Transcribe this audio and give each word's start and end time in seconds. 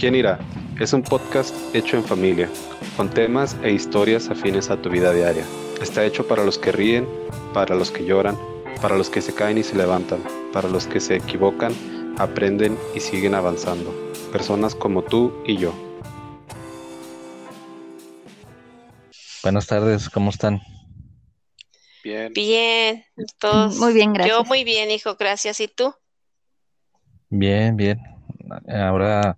¿Quién 0.00 0.14
irá? 0.14 0.38
Es 0.80 0.94
un 0.94 1.02
podcast 1.02 1.54
hecho 1.74 1.98
en 1.98 2.04
familia, 2.04 2.48
con 2.96 3.10
temas 3.10 3.54
e 3.62 3.70
historias 3.70 4.30
afines 4.30 4.70
a 4.70 4.80
tu 4.80 4.88
vida 4.88 5.12
diaria. 5.12 5.44
Está 5.82 6.06
hecho 6.06 6.26
para 6.26 6.42
los 6.42 6.56
que 6.56 6.72
ríen, 6.72 7.06
para 7.52 7.74
los 7.74 7.90
que 7.90 8.06
lloran, 8.06 8.34
para 8.80 8.96
los 8.96 9.10
que 9.10 9.20
se 9.20 9.34
caen 9.34 9.58
y 9.58 9.62
se 9.62 9.76
levantan, 9.76 10.24
para 10.54 10.70
los 10.70 10.86
que 10.86 11.00
se 11.00 11.16
equivocan, 11.16 11.74
aprenden 12.16 12.78
y 12.94 13.00
siguen 13.00 13.34
avanzando. 13.34 13.92
Personas 14.32 14.74
como 14.74 15.02
tú 15.02 15.34
y 15.46 15.58
yo. 15.58 15.74
Buenas 19.42 19.66
tardes, 19.66 20.08
¿cómo 20.08 20.30
están? 20.30 20.62
Bien. 22.02 22.32
Bien, 22.32 23.04
todos. 23.38 23.76
Muy 23.76 23.92
bien, 23.92 24.14
gracias. 24.14 24.34
Yo 24.34 24.44
muy 24.44 24.64
bien, 24.64 24.90
hijo, 24.90 25.16
gracias. 25.16 25.60
¿Y 25.60 25.68
tú? 25.68 25.94
Bien, 27.28 27.76
bien. 27.76 28.00
Ahora, 28.66 29.36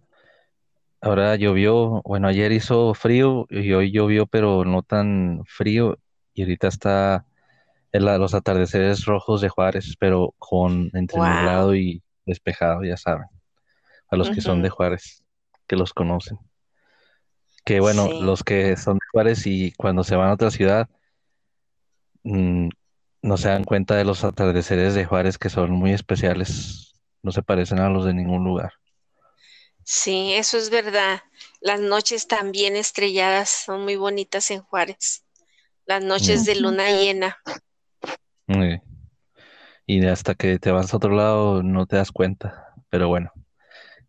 ahora 1.03 1.37
llovió, 1.37 2.01
bueno, 2.05 2.29
ayer 2.29 2.53
hizo 2.53 2.95
frío 2.95 3.47
y 3.51 3.73
hoy 3.73 3.91
llovió, 3.93 4.27
pero 4.27 4.65
no 4.65 4.83
tan 4.83 5.43
frío. 5.47 5.99
Y 6.35 6.43
ahorita 6.43 6.69
está 6.69 7.27
en 7.93 8.05
la- 8.07 8.19
los 8.19 8.35
atardeceres 8.35 9.05
rojos 9.05 9.41
de 9.43 9.49
Juárez, 9.51 9.97
pero 9.99 10.35
con 10.39 10.91
entre 10.95 11.19
Wow. 11.19 11.29
nublado 11.29 11.75
y 11.75 12.03
despejado, 12.25 12.85
ya 12.85 12.97
saben. 12.97 13.27
A 14.09 14.17
los 14.17 14.31
que 14.31 14.41
son 14.41 14.63
de. 14.63 14.71
Juárez, 14.71 15.25
que 15.67 15.77
los 15.77 15.93
conocen. 15.93 16.39
Que 17.65 17.81
bueno, 17.81 18.09
Sí. 18.09 18.19
los 18.21 18.43
que 18.45 18.77
son 18.77 18.95
de 18.95 19.07
Juárez 19.13 19.47
y 19.47 19.73
cuando 19.73 20.05
se 20.05 20.17
van 20.17 20.31
a 20.31 20.35
otra 20.35 20.51
ciudad, 20.51 20.89
mm, 22.25 22.69
no 23.23 23.37
se 23.37 23.49
dan 23.49 23.65
cuenta 23.65 23.95
de 23.97 24.05
los 24.05 24.25
atardeceres 24.25 24.95
de 24.95 25.05
Juárez 25.05 25.39
que 25.39 25.49
son 25.49 25.71
muy 25.71 25.93
especiales. 25.93 26.95
No 27.23 27.31
se 27.33 27.43
parecen 27.43 27.79
a 27.79 27.89
los 27.89 28.05
de 28.05 28.15
ningún 28.15 28.45
lugar. 28.45 28.73
Sí, 29.85 30.35
eso 30.35 30.59
es 30.59 30.71
verdad. 30.71 31.23
Las 31.61 31.81
noches 31.81 32.27
también 32.27 32.77
estrelladas 32.77 33.49
son 33.51 33.83
muy 33.83 33.97
bonitas 33.97 34.51
en 34.51 34.63
Juárez. 34.63 35.25
Las 35.87 36.03
noches 36.05 36.45
de 36.45 36.57
luna 36.57 36.91
llena. 36.91 37.39
Eh, 38.49 38.81
Y 39.87 40.07
hasta 40.07 40.35
que 40.35 40.59
te 40.59 40.71
vas 40.71 40.93
a 40.93 40.97
otro 40.97 41.15
lado 41.15 41.63
no 41.63 41.87
te 41.87 41.97
das 41.97 42.13
cuenta. 42.13 42.75
Pero 42.89 43.09
bueno, 43.09 43.33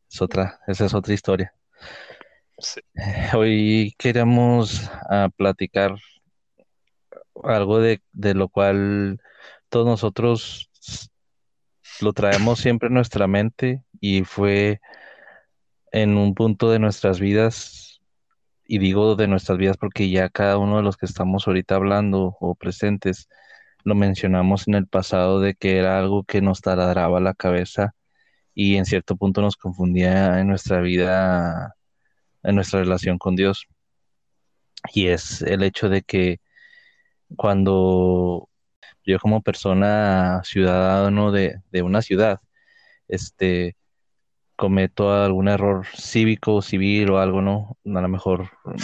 es 0.10 0.22
otra, 0.22 0.60
esa 0.68 0.86
es 0.86 0.94
otra 0.94 1.14
historia. 1.14 1.54
Sí. 2.60 2.82
Hoy 3.36 3.96
queremos 3.98 4.90
ah, 5.10 5.30
platicar 5.36 5.96
algo 7.44 7.80
de, 7.80 8.02
de 8.12 8.34
lo 8.34 8.48
cual 8.50 9.20
todos 9.70 9.86
nosotros 9.86 10.70
lo 12.02 12.14
traemos 12.14 12.60
siempre 12.60 12.88
en 12.88 12.94
nuestra 12.94 13.28
mente 13.28 13.84
y 14.00 14.24
fue 14.24 14.80
en 15.94 16.18
un 16.18 16.34
punto 16.36 16.72
de 16.72 16.80
nuestras 16.80 17.20
vidas, 17.20 18.02
y 18.66 18.80
digo 18.80 19.16
de 19.16 19.28
nuestras 19.28 19.58
vidas 19.58 19.78
porque 19.78 20.10
ya 20.10 20.30
cada 20.30 20.58
uno 20.58 20.78
de 20.78 20.84
los 20.84 20.98
que 20.98 21.06
estamos 21.06 21.48
ahorita 21.48 21.76
hablando 21.76 22.36
o 22.40 22.56
presentes 22.56 23.30
lo 23.84 23.96
mencionamos 23.96 24.68
en 24.68 24.76
el 24.76 24.88
pasado 24.88 25.40
de 25.40 25.56
que 25.56 25.78
era 25.78 26.00
algo 26.00 26.24
que 26.24 26.42
nos 26.42 26.62
taladraba 26.62 27.20
la 27.20 27.34
cabeza 27.34 27.96
y 28.56 28.78
en 28.78 28.86
cierto 28.86 29.16
punto 29.18 29.42
nos 29.42 29.58
confundía 29.58 30.40
en 30.40 30.48
nuestra 30.48 30.82
vida, 30.82 31.76
en 32.44 32.56
nuestra 32.56 32.80
relación 32.82 33.18
con 33.18 33.36
Dios. 33.36 33.68
Y 34.94 35.08
es 35.08 35.42
el 35.42 35.64
hecho 35.64 35.90
de 35.90 36.02
que 36.04 36.40
cuando 37.36 38.50
yo 39.06 39.20
como 39.20 39.42
persona 39.42 40.42
ciudadano 40.44 41.32
de, 41.32 41.62
de 41.72 41.82
una 41.82 42.02
ciudad, 42.02 42.40
este, 43.08 43.76
cometo 44.56 45.12
algún 45.14 45.48
error 45.48 45.86
cívico, 45.96 46.62
civil 46.62 47.12
o 47.12 47.20
algo, 47.20 47.42
¿no? 47.42 47.78
A 47.86 48.02
lo 48.02 48.08
mejor 48.08 48.50
mm, 48.66 48.76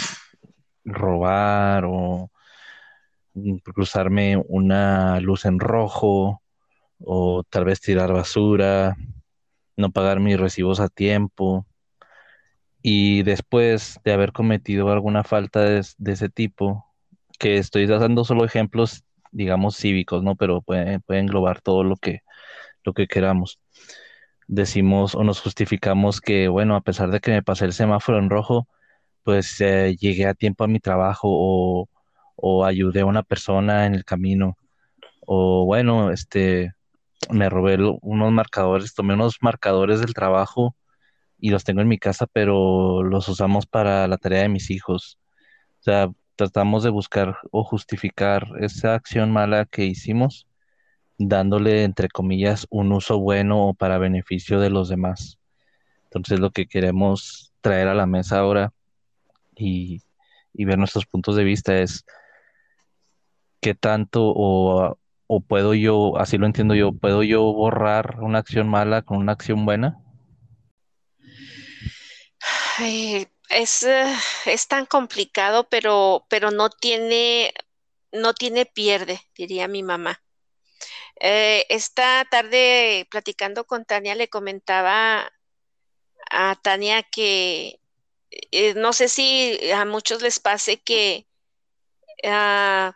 robar 0.84 1.84
o 1.86 2.30
mm, 3.34 3.56
cruzarme 3.58 4.36
una 4.48 5.20
luz 5.20 5.44
en 5.44 5.58
rojo 5.60 6.42
o 6.98 7.42
tal 7.48 7.64
vez 7.64 7.80
tirar 7.80 8.12
basura, 8.12 8.96
no 9.76 9.90
pagar 9.90 10.20
mis 10.20 10.38
recibos 10.38 10.80
a 10.80 10.88
tiempo. 10.88 11.66
Y 12.82 13.22
después 13.24 14.00
de 14.04 14.12
haber 14.12 14.32
cometido 14.32 14.90
alguna 14.90 15.22
falta 15.24 15.60
de, 15.60 15.80
ese 15.80 16.28
tipo, 16.30 16.86
que 17.38 17.58
estoy 17.58 17.86
dando 17.86 18.24
solo 18.24 18.44
ejemplos, 18.44 19.04
digamos, 19.32 19.76
cívicos, 19.76 20.22
¿no? 20.22 20.36
Pero 20.36 20.62
puede, 20.62 21.00
puede 21.00 21.20
englobar 21.20 21.60
todo 21.60 21.84
lo 21.84 21.96
que, 21.96 22.20
lo 22.84 22.92
que 22.94 23.06
queramos. 23.06 23.60
Decimos 24.52 25.14
o 25.14 25.22
nos 25.22 25.40
justificamos 25.40 26.20
que, 26.20 26.48
bueno, 26.48 26.74
a 26.74 26.80
pesar 26.80 27.12
de 27.12 27.20
que 27.20 27.30
me 27.30 27.42
pasé 27.42 27.66
el 27.66 27.72
semáforo 27.72 28.18
en 28.18 28.30
rojo, 28.30 28.66
pues 29.22 29.60
eh, 29.60 29.96
llegué 29.96 30.26
a 30.26 30.34
tiempo 30.34 30.64
a 30.64 30.68
mi 30.68 30.80
trabajo 30.80 31.28
o, 31.30 31.88
o 32.34 32.64
ayudé 32.64 33.02
a 33.02 33.06
una 33.06 33.22
persona 33.22 33.86
en 33.86 33.94
el 33.94 34.04
camino. 34.04 34.56
O 35.20 35.66
bueno, 35.66 36.10
este, 36.10 36.72
me 37.30 37.48
robé 37.48 37.78
unos 38.02 38.32
marcadores, 38.32 38.94
tomé 38.94 39.14
unos 39.14 39.36
marcadores 39.40 40.00
del 40.00 40.14
trabajo 40.14 40.74
y 41.38 41.50
los 41.50 41.62
tengo 41.62 41.80
en 41.82 41.88
mi 41.88 41.98
casa, 41.98 42.26
pero 42.26 43.04
los 43.04 43.28
usamos 43.28 43.66
para 43.66 44.08
la 44.08 44.16
tarea 44.18 44.42
de 44.42 44.48
mis 44.48 44.70
hijos. 44.70 45.18
O 45.80 45.82
sea, 45.84 46.10
tratamos 46.34 46.82
de 46.82 46.90
buscar 46.90 47.38
o 47.52 47.62
justificar 47.62 48.48
esa 48.58 48.94
acción 48.94 49.30
mala 49.30 49.64
que 49.66 49.84
hicimos, 49.84 50.48
dándole, 51.20 51.84
entre 51.84 52.08
comillas, 52.08 52.66
un 52.70 52.92
uso 52.92 53.18
bueno 53.18 53.68
o 53.68 53.74
para 53.74 53.98
beneficio 53.98 54.58
de 54.58 54.70
los 54.70 54.88
demás. 54.88 55.38
Entonces, 56.04 56.40
lo 56.40 56.50
que 56.50 56.66
queremos 56.66 57.52
traer 57.60 57.88
a 57.88 57.94
la 57.94 58.06
mesa 58.06 58.38
ahora 58.38 58.72
y, 59.54 60.02
y 60.54 60.64
ver 60.64 60.78
nuestros 60.78 61.04
puntos 61.04 61.36
de 61.36 61.44
vista 61.44 61.78
es 61.78 62.06
qué 63.60 63.74
tanto 63.74 64.32
o, 64.34 64.98
o 65.26 65.40
puedo 65.40 65.74
yo, 65.74 66.16
así 66.16 66.38
lo 66.38 66.46
entiendo 66.46 66.74
yo, 66.74 66.92
puedo 66.92 67.22
yo 67.22 67.42
borrar 67.52 68.20
una 68.20 68.38
acción 68.38 68.68
mala 68.68 69.02
con 69.02 69.18
una 69.18 69.32
acción 69.32 69.66
buena. 69.66 70.02
Es, 73.50 73.82
eh, 73.82 74.14
es 74.46 74.68
tan 74.68 74.86
complicado, 74.86 75.68
pero, 75.68 76.24
pero 76.30 76.50
no 76.50 76.70
tiene, 76.70 77.52
no 78.10 78.32
tiene 78.32 78.64
pierde, 78.64 79.20
diría 79.36 79.68
mi 79.68 79.82
mamá. 79.82 80.22
Eh, 81.20 81.66
esta 81.68 82.24
tarde 82.30 83.06
platicando 83.10 83.66
con 83.66 83.84
Tania 83.84 84.14
le 84.14 84.28
comentaba 84.28 85.30
a 86.30 86.56
Tania 86.62 87.02
que 87.02 87.80
eh, 88.30 88.74
no 88.74 88.92
sé 88.92 89.08
si 89.08 89.58
a 89.72 89.84
muchos 89.84 90.22
les 90.22 90.40
pase 90.40 90.82
que 90.82 91.28
ah, 92.24 92.94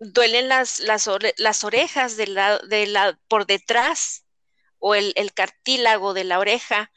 duelen 0.00 0.48
las, 0.48 0.80
las, 0.80 1.08
ore- 1.08 1.34
las 1.38 1.64
orejas 1.64 2.16
por 3.28 3.46
detrás 3.46 4.26
o 4.80 4.94
el, 4.96 5.12
el 5.16 5.34
cartílago 5.34 6.14
de 6.14 6.24
la 6.24 6.40
oreja 6.40 6.92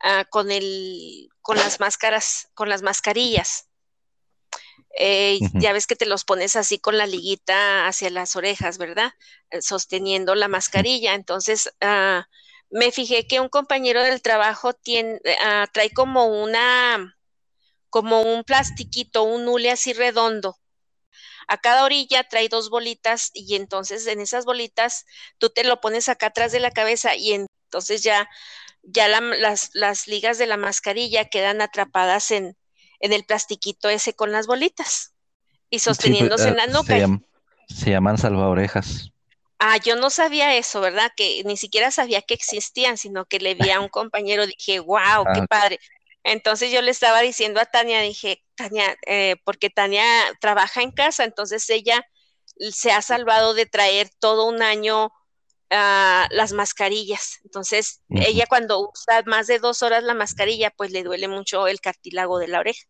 ah, 0.00 0.26
con 0.30 0.52
el, 0.52 1.30
con 1.42 1.58
las 1.58 1.80
máscaras, 1.80 2.50
con 2.54 2.70
las 2.70 2.82
mascarillas. 2.82 3.69
Eh, 4.98 5.38
ya 5.54 5.72
ves 5.72 5.86
que 5.86 5.96
te 5.96 6.06
los 6.06 6.24
pones 6.24 6.56
así 6.56 6.78
con 6.78 6.98
la 6.98 7.06
liguita 7.06 7.86
hacia 7.86 8.10
las 8.10 8.36
orejas, 8.36 8.78
¿verdad? 8.78 9.12
Eh, 9.50 9.62
Sosteniendo 9.62 10.34
la 10.34 10.48
mascarilla. 10.48 11.14
Entonces, 11.14 11.70
ah, 11.80 12.26
me 12.70 12.92
fijé 12.92 13.26
que 13.26 13.40
un 13.40 13.48
compañero 13.48 14.02
del 14.02 14.22
trabajo 14.22 14.72
tiene, 14.74 15.20
ah, 15.42 15.66
trae 15.72 15.90
como 15.92 16.26
una, 16.26 17.16
como 17.90 18.22
un 18.22 18.44
plastiquito, 18.44 19.24
un 19.24 19.48
hule 19.48 19.70
así 19.72 19.92
redondo. 19.92 20.58
A 21.48 21.58
cada 21.58 21.84
orilla 21.84 22.24
trae 22.28 22.48
dos 22.48 22.70
bolitas 22.70 23.30
y 23.34 23.56
entonces 23.56 24.06
en 24.06 24.20
esas 24.20 24.44
bolitas 24.44 25.04
tú 25.38 25.50
te 25.50 25.64
lo 25.64 25.80
pones 25.80 26.08
acá 26.08 26.26
atrás 26.26 26.52
de 26.52 26.60
la 26.60 26.70
cabeza 26.70 27.14
y 27.16 27.32
entonces 27.32 28.02
ya, 28.02 28.28
ya 28.82 29.08
la- 29.08 29.20
las, 29.20 29.70
las 29.74 30.06
ligas 30.08 30.38
de 30.38 30.46
la 30.46 30.56
mascarilla 30.58 31.26
quedan 31.26 31.60
atrapadas 31.62 32.30
en, 32.32 32.56
en 33.00 33.12
el 33.12 33.24
plastiquito 33.24 33.88
ese 33.90 34.14
con 34.14 34.32
las 34.32 34.46
bolitas 34.46 35.14
y 35.70 35.80
Sí, 35.86 36.14
pues, 36.14 36.32
sosteniéndose 36.32 36.48
eh, 36.48 36.50
en 36.50 36.56
la 36.58 36.66
se 36.68 36.68
nuca. 36.68 37.10
se 37.68 37.90
llaman 37.90 38.18
salvaorejas. 38.18 39.12
Ah, 39.58 39.76
yo 39.76 39.96
no 39.96 40.08
sabía 40.10 40.56
eso, 40.56 40.80
¿verdad? 40.80 41.12
Que 41.16 41.42
ni 41.44 41.56
siquiera 41.56 41.90
sabía 41.90 42.22
que 42.22 42.34
existían, 42.34 42.96
sino 42.96 43.26
que 43.26 43.38
le 43.40 43.54
vi 43.54 43.70
a 43.70 43.80
un 43.80 43.88
compañero, 43.90 44.46
dije, 44.46 44.80
wow, 44.80 45.28
qué 45.32 45.42
Ah, 45.42 45.46
padre. 45.48 45.78
Entonces 46.24 46.72
yo 46.72 46.80
le 46.82 46.90
estaba 46.90 47.20
diciendo 47.20 47.60
a 47.60 47.66
Tania, 47.66 48.00
dije, 48.00 48.42
Tania, 48.54 48.96
eh, 49.06 49.36
porque 49.44 49.68
Tania 49.70 50.04
trabaja 50.40 50.82
en 50.82 50.92
casa, 50.92 51.24
entonces 51.24 51.68
ella 51.70 52.06
se 52.72 52.92
ha 52.92 53.02
salvado 53.02 53.54
de 53.54 53.66
traer 53.66 54.10
todo 54.18 54.46
un 54.46 54.62
año 54.62 55.10
ah, 55.70 56.28
las 56.32 56.52
mascarillas. 56.52 57.40
Entonces 57.44 58.02
ella 58.14 58.46
cuando 58.48 58.80
usa 58.90 59.22
más 59.26 59.46
de 59.48 59.58
dos 59.60 59.82
horas 59.82 60.04
la 60.04 60.14
mascarilla, 60.14 60.70
pues 60.70 60.90
le 60.92 61.02
duele 61.04 61.28
mucho 61.28 61.66
el 61.68 61.80
cartílago 61.80 62.38
de 62.38 62.48
la 62.48 62.60
oreja. 62.60 62.84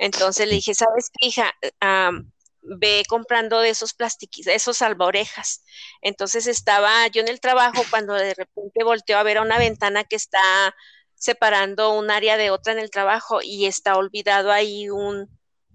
Entonces 0.00 0.48
le 0.48 0.54
dije, 0.54 0.74
¿sabes 0.74 1.10
qué, 1.12 1.26
hija? 1.26 1.54
Am, 1.80 2.32
ve 2.62 3.02
comprando 3.06 3.60
de 3.60 3.68
esos 3.68 3.92
plastiquis, 3.92 4.46
de 4.46 4.54
esos 4.54 4.78
salvaorejas. 4.78 5.62
Entonces 6.00 6.46
estaba 6.46 7.06
yo 7.08 7.20
en 7.20 7.28
el 7.28 7.38
trabajo 7.40 7.82
cuando 7.90 8.14
de 8.14 8.34
repente 8.34 8.82
volteo 8.82 9.18
a 9.18 9.22
ver 9.22 9.38
a 9.38 9.42
una 9.42 9.58
ventana 9.58 10.04
que 10.04 10.16
está 10.16 10.74
separando 11.14 11.92
un 11.92 12.10
área 12.10 12.38
de 12.38 12.50
otra 12.50 12.72
en 12.72 12.78
el 12.78 12.90
trabajo 12.90 13.40
y 13.42 13.66
está 13.66 13.96
olvidado 13.96 14.50
ahí 14.50 14.88
un, 14.88 15.28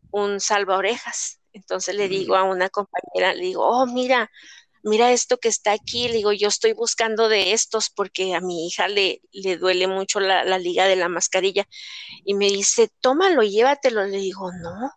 un 0.10 0.40
salva 0.40 0.78
orejas. 0.78 1.40
Entonces 1.54 1.96
le 1.96 2.10
digo 2.10 2.36
a 2.36 2.44
una 2.44 2.70
compañera, 2.70 3.36
le 3.36 3.44
digo, 3.44 3.64
oh, 3.64 3.86
mira, 3.86 4.32
mira 4.86 5.12
esto 5.12 5.38
que 5.38 5.50
está 5.50 5.74
aquí. 5.74 6.08
Le 6.08 6.18
digo, 6.18 6.32
yo 6.32 6.48
estoy 6.48 6.74
buscando 6.74 7.28
de 7.28 7.54
estos 7.54 7.90
porque 7.90 8.36
a 8.36 8.42
mi 8.42 8.68
hija 8.68 8.88
le, 8.88 9.22
le 9.32 9.58
duele 9.58 9.88
mucho 9.88 10.20
la, 10.20 10.44
la 10.46 10.60
liga 10.60 10.88
de 10.88 10.96
la 10.96 11.10
mascarilla. 11.10 11.68
Y 12.24 12.36
me 12.36 12.48
dice, 12.48 12.90
tómalo, 13.02 13.44
llévatelo. 13.44 14.06
Le 14.06 14.18
digo, 14.18 14.52
no. 14.54 14.92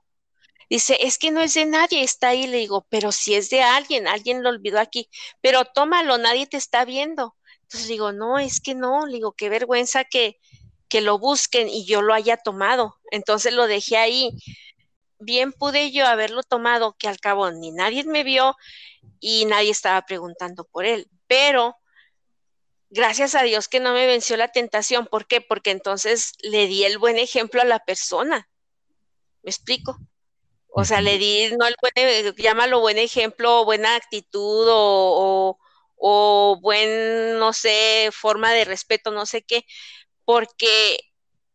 Dice, 0.70 0.98
es 1.00 1.18
que 1.18 1.30
no 1.30 1.40
es 1.40 1.54
de 1.54 1.66
nadie, 1.66 2.02
está 2.02 2.28
ahí. 2.28 2.46
Le 2.46 2.58
digo, 2.58 2.86
pero 2.90 3.12
si 3.12 3.34
es 3.34 3.50
de 3.50 3.62
alguien, 3.62 4.06
alguien 4.06 4.42
lo 4.42 4.50
olvidó 4.50 4.78
aquí. 4.78 5.08
Pero 5.40 5.64
tómalo, 5.64 6.18
nadie 6.18 6.46
te 6.46 6.58
está 6.58 6.84
viendo. 6.84 7.36
Entonces 7.62 7.88
digo, 7.88 8.12
no, 8.12 8.38
es 8.38 8.60
que 8.60 8.74
no. 8.74 9.06
Le 9.06 9.14
digo, 9.14 9.32
qué 9.32 9.48
vergüenza 9.48 10.04
que, 10.04 10.38
que 10.88 11.00
lo 11.00 11.18
busquen 11.18 11.68
y 11.68 11.86
yo 11.86 12.02
lo 12.02 12.14
haya 12.14 12.36
tomado. 12.36 12.96
Entonces 13.10 13.54
lo 13.54 13.66
dejé 13.66 13.96
ahí 13.96 14.32
bien 15.18 15.52
pude 15.52 15.90
yo 15.90 16.06
haberlo 16.06 16.42
tomado, 16.42 16.96
que 16.98 17.08
al 17.08 17.18
cabo 17.18 17.50
ni 17.50 17.72
nadie 17.72 18.04
me 18.04 18.24
vio 18.24 18.56
y 19.20 19.44
nadie 19.46 19.70
estaba 19.70 20.02
preguntando 20.02 20.64
por 20.64 20.84
él. 20.84 21.08
Pero 21.26 21.76
gracias 22.90 23.34
a 23.34 23.42
Dios 23.42 23.68
que 23.68 23.80
no 23.80 23.92
me 23.92 24.06
venció 24.06 24.36
la 24.36 24.48
tentación. 24.48 25.06
¿Por 25.06 25.26
qué? 25.26 25.40
Porque 25.40 25.70
entonces 25.70 26.32
le 26.42 26.66
di 26.66 26.84
el 26.84 26.98
buen 26.98 27.18
ejemplo 27.18 27.60
a 27.60 27.64
la 27.64 27.80
persona. 27.80 28.48
¿Me 29.42 29.50
explico? 29.50 29.98
O 30.68 30.84
sea, 30.84 31.00
le 31.00 31.18
di, 31.18 31.50
no 31.58 31.66
el 31.66 31.76
buen, 31.80 32.34
llámalo 32.36 32.80
buen 32.80 32.98
ejemplo, 32.98 33.64
buena 33.64 33.96
actitud 33.96 34.66
o, 34.70 35.58
o 35.96 36.58
buen, 36.60 37.38
no 37.38 37.52
sé, 37.52 38.10
forma 38.12 38.52
de 38.52 38.64
respeto, 38.64 39.10
no 39.10 39.26
sé 39.26 39.42
qué, 39.42 39.64
porque 40.24 41.00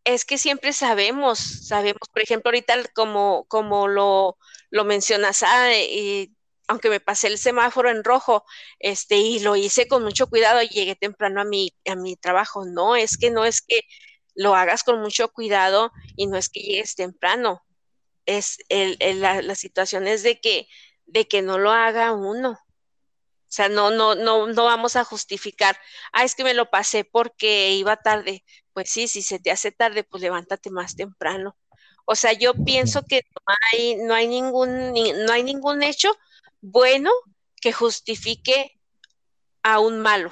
es 0.04 0.26
que 0.26 0.38
siempre 0.38 0.74
sabemos, 0.74 1.40
sabemos, 1.40 2.02
por 2.12 2.22
ejemplo, 2.22 2.50
ahorita 2.50 2.76
como, 2.94 3.46
como 3.48 3.88
lo, 3.88 4.38
lo 4.70 4.84
mencionas, 4.86 5.44
ah, 5.44 5.74
y, 5.74 6.34
aunque 6.68 6.90
me 6.90 7.00
pasé 7.00 7.28
el 7.28 7.38
semáforo 7.38 7.90
en 7.90 8.04
rojo, 8.04 8.46
este, 8.80 9.18
y 9.18 9.40
lo 9.40 9.56
hice 9.56 9.88
con 9.88 10.04
mucho 10.04 10.28
cuidado 10.28 10.62
y 10.62 10.70
llegué 10.70 10.96
temprano 10.96 11.42
a 11.42 11.46
mi, 11.46 11.74
a 11.86 11.96
mi 11.96 12.16
trabajo. 12.16 12.66
No, 12.66 12.96
es 12.96 13.18
que 13.18 13.30
no 13.32 13.46
es 13.46 13.62
que 13.62 13.82
lo 14.36 14.56
hagas 14.56 14.84
con 14.84 15.02
mucho 15.02 15.30
cuidado 15.30 15.92
y 16.16 16.28
no 16.28 16.38
es 16.38 16.50
que 16.50 16.62
llegues 16.62 16.96
temprano. 16.96 17.64
Es 18.26 18.58
el, 18.70 18.98
la, 19.22 19.42
la, 19.42 19.56
situación 19.56 20.08
es 20.08 20.24
de 20.24 20.40
que, 20.40 20.68
de 21.06 21.28
que 21.28 21.42
no 21.42 21.58
lo 21.58 21.72
haga 21.72 22.14
uno. 22.14 22.52
O 22.52 23.56
sea, 23.56 23.70
no, 23.70 23.92
no, 23.92 24.16
no, 24.16 24.48
no 24.48 24.66
vamos 24.66 24.96
a 24.96 25.04
justificar, 25.04 25.78
ah, 26.12 26.24
es 26.24 26.34
que 26.34 26.44
me 26.44 26.56
lo 26.56 26.72
pasé 26.72 27.06
porque 27.06 27.72
iba 27.74 27.98
tarde. 27.98 28.44
Pues 28.74 28.90
sí, 28.90 29.08
si 29.08 29.22
se 29.22 29.40
te 29.40 29.52
hace 29.52 29.72
tarde, 29.72 30.04
pues 30.04 30.24
levántate 30.24 30.72
más 30.72 30.96
temprano. 30.96 31.56
O 32.06 32.16
sea, 32.16 32.34
yo 32.34 32.54
pienso 32.66 33.06
que 33.06 33.22
no 33.36 33.56
hay, 33.72 33.96
no 33.98 34.14
hay 34.16 34.28
ningún, 34.28 34.94
no 34.94 35.34
hay 35.34 35.44
ningún 35.44 35.84
hecho 35.84 36.12
bueno 36.64 37.12
que 37.62 37.74
justifique 37.74 38.80
a 39.64 39.80
un 39.80 40.00
malo. 40.00 40.32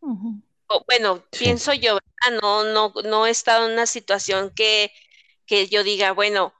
o, 0.00 0.84
bueno, 0.86 1.24
pienso 1.30 1.74
yo, 1.74 1.98
no, 2.40 2.64
no, 2.64 2.92
no 3.04 3.26
he 3.26 3.30
estado 3.30 3.66
en 3.66 3.74
una 3.74 3.86
situación 3.86 4.50
que, 4.54 4.90
que 5.46 5.68
yo 5.68 5.84
diga, 5.84 6.12
bueno, 6.12 6.54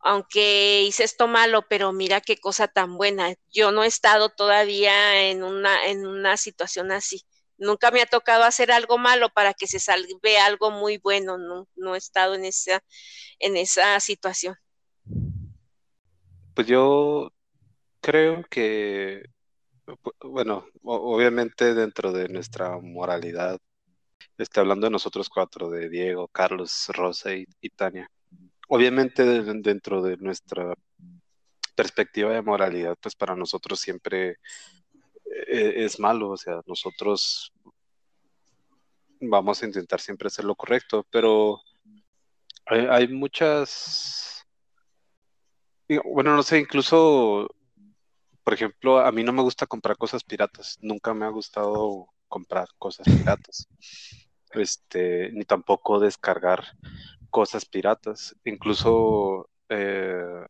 aunque 0.00 0.82
hice 0.82 1.04
esto 1.04 1.26
malo, 1.26 1.66
pero 1.66 1.92
mira 1.92 2.20
qué 2.20 2.36
cosa 2.36 2.68
tan 2.68 2.98
buena. 2.98 3.34
Yo 3.50 3.72
no 3.72 3.82
he 3.82 3.86
estado 3.86 4.28
todavía 4.28 5.22
en 5.30 5.42
una, 5.42 5.86
en 5.86 6.06
una 6.06 6.36
situación 6.36 6.92
así. 6.92 7.24
Nunca 7.56 7.90
me 7.90 8.02
ha 8.02 8.06
tocado 8.06 8.44
hacer 8.44 8.70
algo 8.72 8.98
malo 8.98 9.30
para 9.30 9.54
que 9.54 9.66
se 9.66 9.78
salve 9.78 10.38
algo 10.38 10.70
muy 10.70 10.98
bueno. 10.98 11.38
No, 11.38 11.66
no 11.76 11.94
he 11.94 11.98
estado 11.98 12.34
en 12.34 12.44
esa, 12.44 12.84
en 13.38 13.56
esa 13.56 13.98
situación. 14.00 14.56
Pues 16.54 16.66
yo 16.66 17.33
creo 18.04 18.44
que, 18.50 19.24
bueno, 20.22 20.66
obviamente 20.82 21.74
dentro 21.74 22.12
de 22.12 22.28
nuestra 22.28 22.78
moralidad, 22.78 23.58
estoy 24.38 24.62
hablando 24.62 24.86
de 24.86 24.92
nosotros 24.92 25.28
cuatro, 25.28 25.70
de 25.70 25.88
Diego, 25.88 26.28
Carlos, 26.28 26.86
Rosa 26.94 27.30
y 27.34 27.70
Tania 27.70 28.10
obviamente 28.68 29.24
dentro 29.24 30.02
de 30.02 30.16
nuestra 30.16 30.74
perspectiva 31.74 32.32
de 32.32 32.42
moralidad, 32.42 32.96
pues 33.00 33.14
para 33.14 33.34
nosotros 33.34 33.80
siempre 33.80 34.38
eh, 35.48 35.84
es 35.84 35.98
malo, 35.98 36.30
o 36.30 36.36
sea, 36.36 36.60
nosotros 36.66 37.52
vamos 39.20 39.62
a 39.62 39.66
intentar 39.66 40.00
siempre 40.00 40.28
hacer 40.28 40.44
lo 40.44 40.54
correcto, 40.54 41.06
pero 41.10 41.60
hay, 42.66 43.08
muchas, 43.08 44.46
bueno, 46.04 46.34
no 46.34 46.42
sé, 46.42 46.58
incluso, 46.60 47.48
por 48.44 48.54
ejemplo, 48.54 49.00
a 49.00 49.10
mí 49.10 49.24
no 49.24 49.32
me 49.32 49.42
gusta 49.42 49.66
comprar 49.66 49.96
cosas 49.96 50.22
piratas, 50.22 50.78
nunca 50.82 51.14
me 51.14 51.24
ha 51.24 51.30
gustado 51.30 52.08
comprar 52.28 52.68
cosas 52.78 53.06
piratas, 53.06 53.68
este, 54.52 55.30
ni 55.32 55.44
tampoco 55.44 55.98
descargar 55.98 56.64
cosas 57.30 57.64
piratas. 57.64 58.36
Incluso 58.44 59.48
eh, 59.68 60.46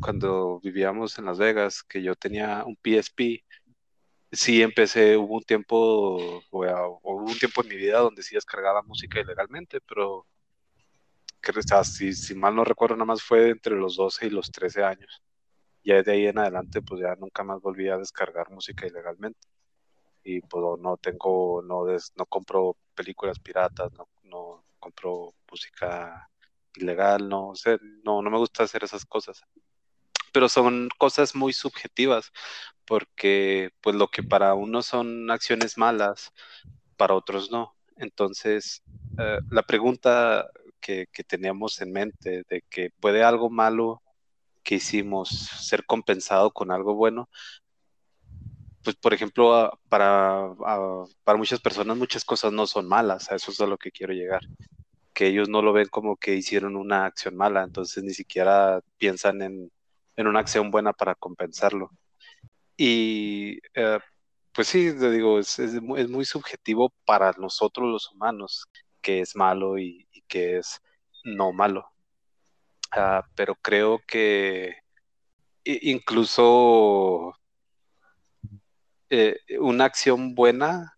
cuando 0.00 0.60
vivíamos 0.60 1.18
en 1.18 1.24
Las 1.26 1.38
Vegas, 1.38 1.82
que 1.82 2.02
yo 2.02 2.14
tenía 2.14 2.64
un 2.64 2.76
PSP, 2.76 3.44
sí 4.32 4.62
empecé, 4.62 5.16
hubo 5.16 5.36
un 5.36 5.42
tiempo, 5.44 6.42
hubo 6.50 7.24
un 7.24 7.38
tiempo 7.38 7.62
en 7.62 7.68
mi 7.68 7.76
vida 7.76 8.00
donde 8.00 8.22
sí 8.22 8.34
descargaba 8.34 8.82
música 8.82 9.20
ilegalmente, 9.20 9.80
pero 9.80 10.26
si, 11.84 12.12
si 12.12 12.34
mal 12.34 12.54
no 12.54 12.64
recuerdo, 12.64 12.96
nada 12.96 13.06
más 13.06 13.22
fue 13.22 13.50
entre 13.50 13.76
los 13.76 13.96
12 13.96 14.26
y 14.26 14.30
los 14.30 14.50
13 14.50 14.84
años. 14.84 15.22
Ya 15.84 16.02
de 16.02 16.12
ahí 16.12 16.26
en 16.26 16.38
adelante, 16.38 16.82
pues 16.82 17.00
ya 17.00 17.14
nunca 17.16 17.42
más 17.42 17.60
volví 17.60 17.88
a 17.88 17.96
descargar 17.96 18.50
música 18.50 18.86
ilegalmente. 18.86 19.48
Y 20.22 20.40
pues 20.42 20.62
no 20.80 20.96
tengo, 20.98 21.62
no, 21.62 21.86
no 22.16 22.26
compro 22.26 22.76
películas 22.94 23.38
piratas, 23.38 23.90
no, 23.92 24.08
no 24.24 24.64
compro 24.78 25.34
música 25.50 26.28
ilegal, 26.76 27.28
no 27.28 27.54
sé, 27.54 27.78
no, 28.04 28.22
no 28.22 28.30
me 28.30 28.38
gusta 28.38 28.64
hacer 28.64 28.84
esas 28.84 29.04
cosas. 29.04 29.42
Pero 30.32 30.48
son 30.48 30.88
cosas 30.98 31.34
muy 31.34 31.52
subjetivas, 31.52 32.30
porque 32.86 33.70
pues 33.80 33.96
lo 33.96 34.08
que 34.08 34.22
para 34.22 34.54
unos 34.54 34.86
son 34.86 35.30
acciones 35.30 35.78
malas, 35.78 36.32
para 36.96 37.14
otros 37.14 37.50
no. 37.50 37.74
Entonces, 37.96 38.82
eh, 39.18 39.38
la 39.50 39.62
pregunta 39.62 40.50
que, 40.80 41.06
que 41.12 41.24
teníamos 41.24 41.80
en 41.80 41.92
mente 41.92 42.44
de 42.48 42.62
que 42.68 42.90
puede 43.00 43.22
algo 43.24 43.50
malo 43.50 44.02
que 44.62 44.76
hicimos 44.76 45.28
ser 45.30 45.84
compensado 45.86 46.50
con 46.52 46.70
algo 46.70 46.94
bueno, 46.94 47.28
pues 48.82 48.96
por 48.96 49.12
ejemplo, 49.14 49.78
para, 49.88 50.54
para 51.24 51.38
muchas 51.38 51.60
personas 51.60 51.96
muchas 51.96 52.24
cosas 52.24 52.52
no 52.52 52.66
son 52.66 52.88
malas, 52.88 53.30
a 53.30 53.36
eso 53.36 53.50
es 53.50 53.60
a 53.60 53.66
lo 53.66 53.76
que 53.78 53.90
quiero 53.90 54.12
llegar 54.12 54.42
que 55.20 55.26
ellos 55.26 55.50
no 55.50 55.62
lo 55.62 55.72
ven 55.74 55.88
como 55.88 56.16
que 56.16 56.34
hicieron 56.34 56.76
una 56.76 57.04
acción 57.06 57.36
mala, 57.36 57.62
entonces 57.62 58.02
ni 58.02 58.14
siquiera 58.14 58.80
piensan 58.96 59.42
en, 59.42 59.70
una 60.16 60.40
acción 60.40 60.70
buena 60.70 60.92
para 60.94 61.14
compensarlo. 61.14 61.90
Y 62.76 63.58
eh, 63.74 63.98
pues 64.52 64.68
sí, 64.68 64.92
te 64.98 65.10
digo, 65.10 65.38
es, 65.38 65.58
muy, 65.82 66.24
subjetivo 66.24 66.92
para 67.04 67.32
nosotros 67.32 67.88
los 67.88 68.10
humanos 68.12 68.66
que 69.02 69.20
es 69.20 69.36
malo 69.36 69.78
y, 69.78 70.08
que 70.28 70.58
es 70.58 70.80
no 71.24 71.52
malo. 71.52 71.84
Ah, 72.92 73.24
pero 73.36 73.54
creo 73.56 74.00
que 74.06 74.76
incluso 75.64 77.34
eh, 79.10 79.36
una 79.60 79.84
acción 79.84 80.34
buena 80.34 80.96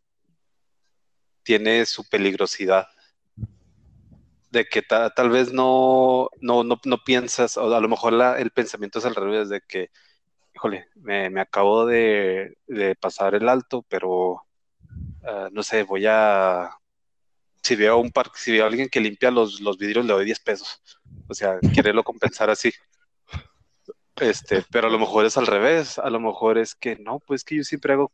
tiene 1.42 1.84
su 1.86 2.08
peligrosidad 2.08 2.86
de 4.52 4.66
que 4.66 4.82
tal 4.82 5.30
vez 5.30 5.52
no, 5.52 6.28
no, 6.40 6.62
no, 6.62 6.78
no, 6.84 6.98
piensas, 7.04 7.56
o 7.56 7.74
a 7.74 7.80
lo 7.80 7.88
mejor 7.88 8.12
la, 8.12 8.38
el 8.38 8.50
pensamiento 8.50 8.98
es 8.98 9.06
al 9.06 9.14
revés, 9.14 9.48
de 9.48 9.62
que, 9.66 9.90
híjole, 10.54 10.88
me, 10.96 11.30
me 11.30 11.40
acabo 11.40 11.86
de, 11.86 12.56
pasar 13.00 13.34
el 13.34 13.48
alto, 13.48 13.82
pero 13.88 14.32
uh, 15.22 15.48
no 15.52 15.62
sé, 15.62 15.84
voy 15.84 16.04
a, 16.06 16.70
si 17.62 17.76
veo 17.76 17.98
un 17.98 18.10
parque, 18.12 18.38
si 18.38 18.52
veo 18.52 18.64
a 18.64 18.68
alguien 18.68 18.88
que 18.90 19.00
limpia 19.00 19.30
los, 19.30 19.60
los 19.60 19.78
vidrios, 19.78 20.04
le 20.04 20.12
doy 20.12 20.26
10 20.26 20.40
pesos. 20.40 20.82
O 21.32 21.34
sea, 21.34 21.58
quererlo 21.74 22.04
compensar 22.04 22.50
así. 22.50 22.70
Este, 24.16 24.62
pero 24.70 24.88
a 24.88 24.90
lo 24.90 24.98
mejor 24.98 25.24
es 25.24 25.38
al 25.38 25.46
revés, 25.46 25.98
a 25.98 26.10
lo 26.10 26.20
mejor 26.20 26.58
es 26.58 26.74
que 26.74 26.96
no, 26.96 27.20
pues 27.20 27.42
que 27.42 27.56
yo 27.56 27.64
siempre 27.64 27.94
hago 27.94 28.12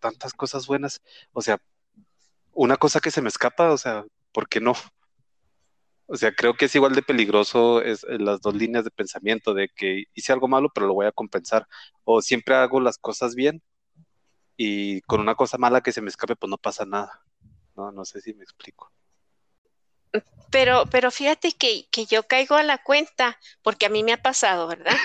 tantas 0.00 0.32
cosas 0.32 0.66
buenas, 0.66 1.02
o 1.32 1.42
sea, 1.42 1.58
una 2.54 2.78
cosa 2.78 3.00
que 3.00 3.10
se 3.10 3.20
me 3.20 3.28
escapa, 3.28 3.70
o 3.70 3.76
sea, 3.76 4.06
¿por 4.32 4.48
qué 4.48 4.60
no? 4.60 4.72
O 6.06 6.16
sea, 6.16 6.32
creo 6.32 6.54
que 6.54 6.64
es 6.64 6.74
igual 6.74 6.94
de 6.94 7.02
peligroso 7.02 7.82
eh, 7.82 7.94
las 8.18 8.40
dos 8.40 8.54
líneas 8.54 8.84
de 8.84 8.90
pensamiento 8.90 9.52
de 9.52 9.68
que 9.68 10.04
hice 10.14 10.32
algo 10.32 10.48
malo, 10.48 10.70
pero 10.74 10.86
lo 10.86 10.94
voy 10.94 11.04
a 11.04 11.12
compensar. 11.12 11.68
O 12.04 12.22
siempre 12.22 12.54
hago 12.54 12.80
las 12.80 12.96
cosas 12.96 13.34
bien 13.34 13.62
y 14.56 15.02
con 15.02 15.20
una 15.20 15.34
cosa 15.34 15.58
mala 15.58 15.82
que 15.82 15.92
se 15.92 16.00
me 16.00 16.08
escape, 16.08 16.36
pues 16.36 16.48
no 16.48 16.56
pasa 16.56 16.86
nada. 16.86 17.22
No, 17.76 17.92
no 17.92 18.06
sé 18.06 18.22
si 18.22 18.32
me 18.32 18.42
explico. 18.42 18.90
Pero, 20.50 20.86
pero 20.90 21.10
fíjate 21.10 21.52
que, 21.52 21.86
yo 22.08 22.26
caigo 22.26 22.56
a 22.56 22.62
la 22.62 22.78
cuenta, 22.82 23.38
porque 23.62 23.86
a 23.86 23.90
mí 23.90 24.02
me 24.02 24.12
ha 24.12 24.22
pasado, 24.22 24.66
¿verdad? 24.66 24.96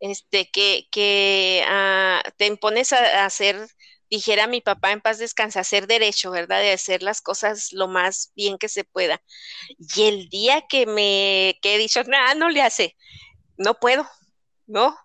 Este, 0.00 0.50
que, 0.50 0.88
que 0.90 1.64
ah, 1.66 2.22
te 2.36 2.46
impones 2.46 2.92
a, 2.92 3.24
hacer, 3.24 3.68
dijera 4.10 4.46
mi 4.46 4.60
papá 4.60 4.92
en 4.92 5.00
paz 5.00 5.18
descansa, 5.18 5.60
hacer 5.60 5.86
derecho, 5.86 6.30
¿verdad? 6.30 6.60
De 6.60 6.72
hacer 6.72 7.02
las 7.02 7.20
cosas 7.20 7.72
lo 7.72 7.88
más 7.88 8.32
bien 8.36 8.58
que 8.58 8.68
se 8.68 8.84
pueda. 8.84 9.20
Y 9.78 10.02
el 10.04 10.28
día 10.28 10.62
que 10.68 10.86
me 10.86 11.58
que 11.62 11.74
he 11.74 11.78
dicho, 11.78 12.02
nada, 12.04 12.34
no 12.34 12.48
le 12.48 12.62
hace, 12.62 12.96
no 13.56 13.74
puedo, 13.74 14.08
¿no? 14.66 14.96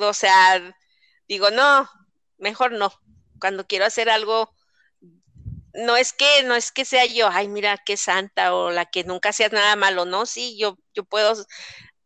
O 0.00 0.14
sea, 0.14 0.74
digo, 1.28 1.50
no, 1.50 1.88
mejor 2.38 2.72
no. 2.72 2.92
Cuando 3.40 3.66
quiero 3.66 3.86
hacer 3.86 4.10
algo 4.10 4.52
no 5.80 5.96
es 5.96 6.12
que, 6.12 6.42
no 6.44 6.54
es 6.54 6.72
que 6.72 6.84
sea 6.84 7.06
yo, 7.06 7.28
ay, 7.30 7.48
mira 7.48 7.78
qué 7.84 7.96
santa 7.96 8.54
o 8.54 8.70
la 8.70 8.86
que 8.86 9.04
nunca 9.04 9.30
hacía 9.30 9.48
nada 9.48 9.76
malo, 9.76 10.04
no, 10.04 10.26
sí, 10.26 10.56
yo, 10.58 10.78
yo 10.94 11.04
puedo, 11.04 11.34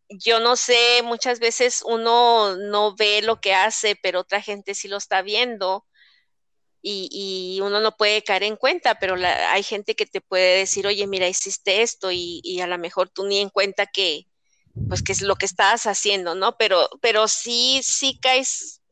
yo 0.08 0.40
no 0.40 0.56
sé, 0.56 1.02
muchas 1.04 1.40
veces 1.40 1.82
uno 1.86 2.56
no 2.56 2.94
ve 2.96 3.22
lo 3.22 3.40
que 3.40 3.54
hace, 3.54 3.96
pero 4.02 4.20
otra 4.20 4.40
gente 4.40 4.74
sí 4.74 4.88
lo 4.88 4.96
está 4.96 5.22
viendo 5.22 5.86
y, 6.82 7.08
y 7.10 7.60
uno 7.62 7.80
no 7.80 7.96
puede 7.96 8.22
caer 8.22 8.42
en 8.44 8.56
cuenta, 8.56 8.98
pero 8.98 9.16
hay 9.16 9.62
gente 9.62 9.96
que 9.96 10.06
te 10.06 10.20
puede 10.20 10.58
decir, 10.58 10.86
oye, 10.86 11.06
mira, 11.06 11.26
hiciste 11.26 11.82
esto 11.82 12.12
y, 12.12 12.40
y, 12.44 12.60
a 12.60 12.66
lo 12.66 12.78
mejor 12.78 13.08
tú 13.08 13.24
ni 13.26 13.38
en 13.38 13.48
cuenta 13.48 13.86
que, 13.86 14.26
pues, 14.88 15.02
que 15.02 15.12
es 15.12 15.22
lo 15.22 15.36
que 15.36 15.46
estabas 15.46 15.86
haciendo, 15.86 16.34
¿no? 16.34 16.56
Pero, 16.58 16.90
pero 17.00 17.26
sí, 17.28 17.80
sí 17.82 18.18
caes 18.20 18.82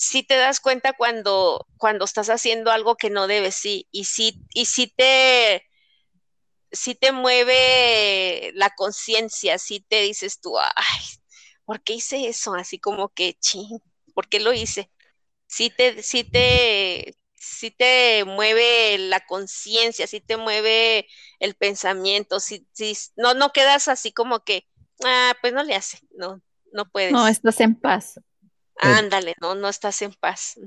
si 0.00 0.22
te 0.22 0.34
das 0.36 0.60
cuenta 0.60 0.94
cuando, 0.94 1.66
cuando 1.76 2.06
estás 2.06 2.30
haciendo 2.30 2.70
algo 2.70 2.96
que 2.96 3.10
no 3.10 3.26
debes, 3.26 3.54
sí, 3.54 3.86
y 3.90 4.04
sí, 4.04 4.42
y 4.54 4.64
sí 4.64 4.86
te, 4.86 5.66
si 6.72 6.94
te 6.94 7.12
mueve 7.12 8.50
la 8.54 8.70
conciencia, 8.70 9.58
si 9.58 9.80
te 9.80 10.00
dices 10.00 10.40
tú, 10.40 10.58
ay, 10.58 11.04
¿por 11.66 11.82
qué 11.82 11.92
hice 11.92 12.28
eso? 12.28 12.54
Así 12.54 12.78
como 12.78 13.10
que, 13.10 13.34
ching, 13.40 13.78
¿por 14.14 14.26
qué 14.30 14.40
lo 14.40 14.54
hice? 14.54 14.90
Si 15.46 15.68
te, 15.68 16.02
si 16.02 16.24
te, 16.24 17.14
si 17.34 17.70
te 17.70 18.24
mueve 18.24 18.96
la 18.96 19.20
conciencia, 19.26 20.06
si 20.06 20.22
te 20.22 20.38
mueve 20.38 21.08
el 21.40 21.56
pensamiento, 21.56 22.40
si, 22.40 22.66
si, 22.72 22.96
no, 23.16 23.34
no 23.34 23.52
quedas 23.52 23.86
así 23.86 24.12
como 24.12 24.44
que, 24.44 24.66
ah, 25.04 25.34
pues 25.42 25.52
no 25.52 25.62
le 25.62 25.74
hace, 25.74 25.98
no, 26.16 26.40
no 26.72 26.90
puedes. 26.90 27.12
No, 27.12 27.28
estás 27.28 27.60
en 27.60 27.78
paz. 27.78 28.18
Ándale, 28.82 29.34
no, 29.40 29.54
no 29.54 29.68
estás 29.68 30.02
en 30.02 30.12
paz. 30.18 30.58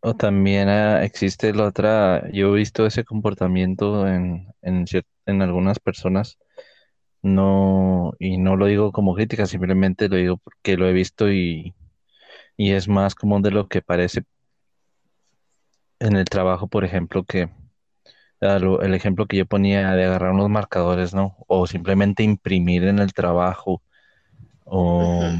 O 0.00 0.14
también 0.14 0.68
ah, 0.68 1.02
existe 1.02 1.54
la 1.54 1.64
otra, 1.64 2.30
yo 2.30 2.54
he 2.54 2.58
visto 2.58 2.84
ese 2.84 3.04
comportamiento 3.04 4.06
en, 4.06 4.52
en, 4.60 4.84
en 5.26 5.42
algunas 5.42 5.78
personas, 5.78 6.38
no, 7.22 8.12
y 8.18 8.36
no 8.36 8.56
lo 8.56 8.66
digo 8.66 8.92
como 8.92 9.14
crítica, 9.14 9.46
simplemente 9.46 10.08
lo 10.10 10.16
digo 10.16 10.36
porque 10.36 10.76
lo 10.76 10.86
he 10.86 10.92
visto 10.92 11.32
y, 11.32 11.74
y 12.56 12.72
es 12.72 12.86
más 12.86 13.14
común 13.14 13.40
de 13.40 13.50
lo 13.50 13.66
que 13.68 13.80
parece 13.80 14.24
en 16.00 16.16
el 16.16 16.26
trabajo, 16.26 16.68
por 16.68 16.84
ejemplo, 16.84 17.24
que 17.24 17.48
el 18.40 18.94
ejemplo 18.94 19.26
que 19.26 19.38
yo 19.38 19.46
ponía 19.46 19.92
de 19.92 20.04
agarrar 20.04 20.32
unos 20.32 20.50
marcadores, 20.50 21.14
¿no? 21.14 21.36
O 21.46 21.66
simplemente 21.66 22.22
imprimir 22.22 22.84
en 22.84 22.98
el 22.98 23.14
trabajo, 23.14 23.82
o 24.64 25.30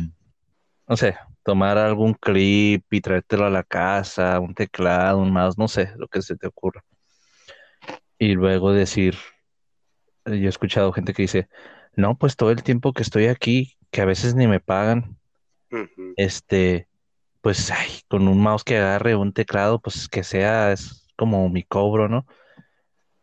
no 0.88 0.97
sé, 0.97 1.16
tomar 1.45 1.79
algún 1.79 2.15
clip 2.15 2.85
y 2.91 3.01
traértelo 3.01 3.45
a 3.45 3.51
la 3.51 3.63
casa, 3.63 4.41
un 4.41 4.55
teclado, 4.55 5.19
un 5.19 5.33
mouse, 5.33 5.59
no 5.59 5.69
sé, 5.69 5.93
lo 5.97 6.09
que 6.09 6.23
se 6.23 6.37
te 6.37 6.47
ocurra. 6.47 6.83
Y 8.19 8.33
luego 8.33 8.73
decir, 8.73 9.17
yo 10.25 10.33
he 10.33 10.49
escuchado 10.49 10.93
gente 10.93 11.13
que 11.13 11.23
dice, 11.23 11.49
no, 11.95 12.17
pues 12.17 12.37
todo 12.37 12.51
el 12.51 12.63
tiempo 12.63 12.93
que 12.93 13.03
estoy 13.03 13.27
aquí, 13.27 13.77
que 13.91 14.01
a 14.01 14.07
veces 14.07 14.35
ni 14.35 14.47
me 14.47 14.61
pagan, 14.61 15.19
este, 16.17 16.89
pues 17.43 17.71
ay, 17.71 17.91
con 18.09 18.27
un 18.27 18.41
mouse 18.41 18.65
que 18.65 18.79
agarre, 18.79 19.15
un 19.15 19.33
teclado, 19.33 19.81
pues 19.81 20.09
que 20.09 20.25
sea, 20.25 20.73
es 20.73 21.07
como 21.17 21.49
mi 21.51 21.63
cobro, 21.63 22.09
¿no? 22.09 22.27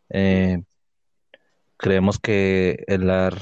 Eh, 0.10 0.62
creemos 1.78 2.20
que 2.20 2.84
el 2.88 3.08
dar 3.08 3.36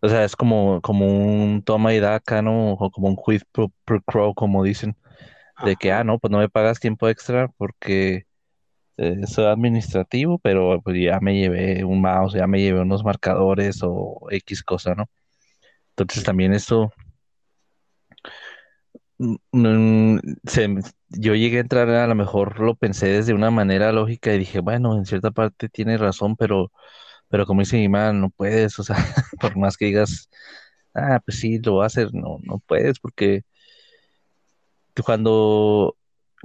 o 0.00 0.08
sea, 0.08 0.24
es 0.24 0.36
como, 0.36 0.80
como 0.82 1.06
un 1.06 1.62
toma 1.62 1.94
y 1.94 2.00
daca, 2.00 2.42
¿no? 2.42 2.72
O 2.74 2.90
como 2.90 3.08
un 3.08 3.16
quid 3.16 3.42
pro, 3.52 3.72
pro 3.84 4.34
como 4.34 4.62
dicen. 4.62 4.96
De 5.64 5.76
que, 5.76 5.90
ah, 5.92 6.04
no, 6.04 6.18
pues 6.18 6.30
no 6.30 6.38
me 6.38 6.50
pagas 6.50 6.80
tiempo 6.80 7.08
extra 7.08 7.48
porque 7.56 8.26
eh, 8.98 9.26
soy 9.26 9.46
administrativo, 9.46 10.38
pero 10.38 10.80
pues 10.82 10.96
ya 11.00 11.20
me 11.20 11.38
llevé 11.38 11.84
un 11.84 12.00
mouse, 12.00 12.34
ya 12.34 12.46
me 12.46 12.60
llevé 12.60 12.80
unos 12.80 13.04
marcadores 13.04 13.80
o 13.82 14.26
X 14.30 14.62
cosa, 14.62 14.94
¿no? 14.94 15.08
Entonces 15.90 16.24
también 16.24 16.54
eso... 16.54 16.92
Mm, 19.18 19.36
mm, 19.52 20.20
yo 21.08 21.34
llegué 21.34 21.58
a 21.58 21.60
entrar, 21.60 21.88
a 21.88 22.06
lo 22.06 22.14
mejor 22.14 22.60
lo 22.60 22.74
pensé 22.74 23.06
desde 23.08 23.34
una 23.34 23.50
manera 23.50 23.92
lógica 23.92 24.34
y 24.34 24.38
dije, 24.38 24.60
bueno, 24.60 24.96
en 24.96 25.06
cierta 25.06 25.30
parte 25.30 25.68
tiene 25.68 25.96
razón, 25.98 26.36
pero 26.36 26.70
pero 27.28 27.46
como 27.46 27.60
dice 27.60 27.76
mi 27.76 27.88
mamá, 27.88 28.12
no 28.12 28.30
puedes, 28.30 28.78
o 28.78 28.84
sea, 28.84 28.96
por 29.40 29.56
más 29.56 29.76
que 29.76 29.86
digas, 29.86 30.28
ah, 30.94 31.20
pues 31.24 31.40
sí, 31.40 31.58
lo 31.58 31.74
voy 31.74 31.84
a 31.84 31.86
hacer, 31.86 32.14
no, 32.14 32.38
no 32.42 32.58
puedes, 32.60 32.98
porque 33.00 33.44
cuando 35.04 35.96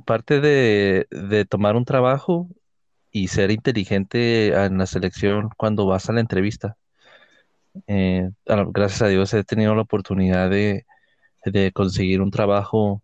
parte 0.06 0.42
de, 0.42 1.08
de 1.12 1.46
tomar 1.46 1.76
un 1.76 1.86
trabajo 1.86 2.50
y 3.12 3.28
ser 3.28 3.52
inteligente 3.52 4.48
en 4.54 4.78
la 4.78 4.86
selección 4.86 5.50
cuando 5.58 5.86
vas 5.86 6.10
a 6.10 6.14
la 6.14 6.22
entrevista, 6.22 6.78
eh, 7.88 8.30
gracias 8.46 9.02
a 9.02 9.08
Dios 9.08 9.34
he 9.34 9.44
tenido 9.44 9.76
la 9.76 9.82
oportunidad 9.84 10.50
de, 10.50 10.86
de 11.46 11.72
conseguir 11.72 12.22
un 12.22 12.32
trabajo, 12.32 13.02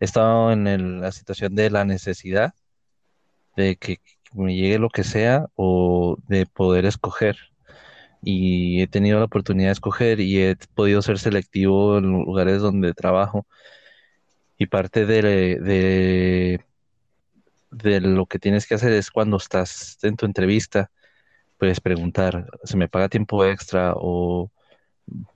he 0.00 0.04
estado 0.04 0.52
en 0.52 1.00
la 1.00 1.12
situación 1.12 1.54
de 1.54 1.70
la 1.70 1.84
necesidad, 1.84 2.54
de 3.56 3.76
que 3.76 3.98
me 4.34 4.54
llegue 4.54 4.78
lo 4.78 4.88
que 4.90 5.04
sea 5.04 5.46
o 5.56 6.16
de 6.28 6.46
poder 6.46 6.84
escoger. 6.86 7.36
Y 8.22 8.82
he 8.82 8.86
tenido 8.86 9.18
la 9.18 9.24
oportunidad 9.26 9.68
de 9.68 9.72
escoger 9.72 10.20
y 10.20 10.42
he 10.42 10.56
podido 10.74 11.02
ser 11.02 11.18
selectivo 11.18 11.98
en 11.98 12.04
lugares 12.12 12.60
donde 12.60 12.94
trabajo. 12.94 13.46
Y 14.58 14.66
parte 14.66 15.06
de, 15.06 15.22
de, 15.22 16.60
de 17.70 18.00
lo 18.00 18.26
que 18.26 18.38
tienes 18.38 18.66
que 18.66 18.74
hacer 18.74 18.92
es 18.92 19.10
cuando 19.10 19.38
estás 19.38 19.98
en 20.02 20.16
tu 20.16 20.26
entrevista, 20.26 20.90
puedes 21.58 21.80
preguntar, 21.80 22.46
¿se 22.64 22.76
me 22.76 22.88
paga 22.88 23.08
tiempo 23.08 23.44
extra 23.44 23.94
o 23.96 24.50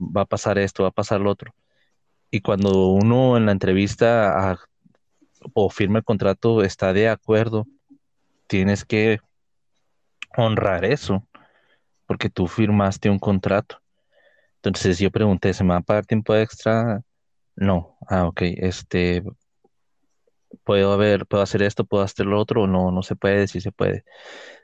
va 0.00 0.22
a 0.22 0.26
pasar 0.26 0.58
esto, 0.58 0.82
va 0.82 0.90
a 0.90 0.92
pasar 0.92 1.20
lo 1.20 1.30
otro? 1.30 1.54
Y 2.30 2.40
cuando 2.40 2.88
uno 2.88 3.36
en 3.36 3.46
la 3.46 3.52
entrevista 3.52 4.50
ah, 4.52 4.58
o 5.52 5.70
firma 5.70 5.98
el 5.98 6.04
contrato 6.04 6.62
está 6.62 6.92
de 6.92 7.08
acuerdo 7.08 7.66
tienes 8.46 8.84
que 8.84 9.18
honrar 10.36 10.84
eso, 10.84 11.26
porque 12.06 12.30
tú 12.30 12.46
firmaste 12.46 13.10
un 13.10 13.18
contrato. 13.18 13.80
Entonces 14.56 14.98
yo 14.98 15.10
pregunté, 15.10 15.52
¿se 15.54 15.64
me 15.64 15.70
va 15.70 15.78
a 15.78 15.82
pagar 15.82 16.06
tiempo 16.06 16.34
extra? 16.34 17.02
No. 17.56 17.96
Ah, 18.08 18.26
ok. 18.26 18.42
Este, 18.42 19.22
puedo 20.64 20.92
haber, 20.92 21.26
puedo 21.26 21.42
hacer 21.42 21.62
esto, 21.62 21.84
puedo 21.84 22.02
hacer 22.02 22.26
lo 22.26 22.40
otro, 22.40 22.66
no, 22.66 22.90
no 22.90 23.02
se 23.02 23.16
puede, 23.16 23.46
sí 23.48 23.60
se 23.60 23.72
puede. 23.72 24.04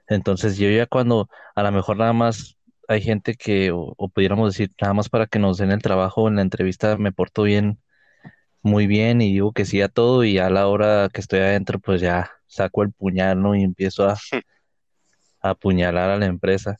Entonces 0.08 0.58
yo 0.58 0.70
ya 0.70 0.86
cuando 0.86 1.28
a 1.54 1.62
lo 1.62 1.72
mejor 1.72 1.96
nada 1.98 2.12
más 2.12 2.56
hay 2.88 3.02
gente 3.02 3.34
que, 3.34 3.70
o, 3.72 3.94
o, 3.96 4.08
pudiéramos 4.08 4.52
decir, 4.54 4.72
nada 4.80 4.94
más 4.94 5.08
para 5.08 5.26
que 5.26 5.38
nos 5.38 5.58
den 5.58 5.70
el 5.72 5.82
trabajo 5.82 6.28
en 6.28 6.36
la 6.36 6.42
entrevista, 6.42 6.96
me 6.98 7.12
porto 7.12 7.44
bien, 7.44 7.78
muy 8.62 8.86
bien 8.86 9.20
y 9.22 9.32
digo 9.32 9.52
que 9.52 9.64
sí 9.64 9.80
a 9.82 9.88
todo 9.88 10.24
y 10.24 10.38
a 10.38 10.50
la 10.50 10.66
hora 10.68 11.08
que 11.12 11.20
estoy 11.20 11.40
adentro, 11.40 11.78
pues 11.78 12.00
ya 12.00 12.30
saco 12.46 12.82
el 12.82 12.92
puñal, 12.92 13.42
¿no? 13.42 13.54
Y 13.54 13.62
empiezo 13.62 14.08
a, 14.08 14.18
apuñalar 15.40 16.10
a 16.10 16.18
la 16.18 16.26
empresa. 16.26 16.78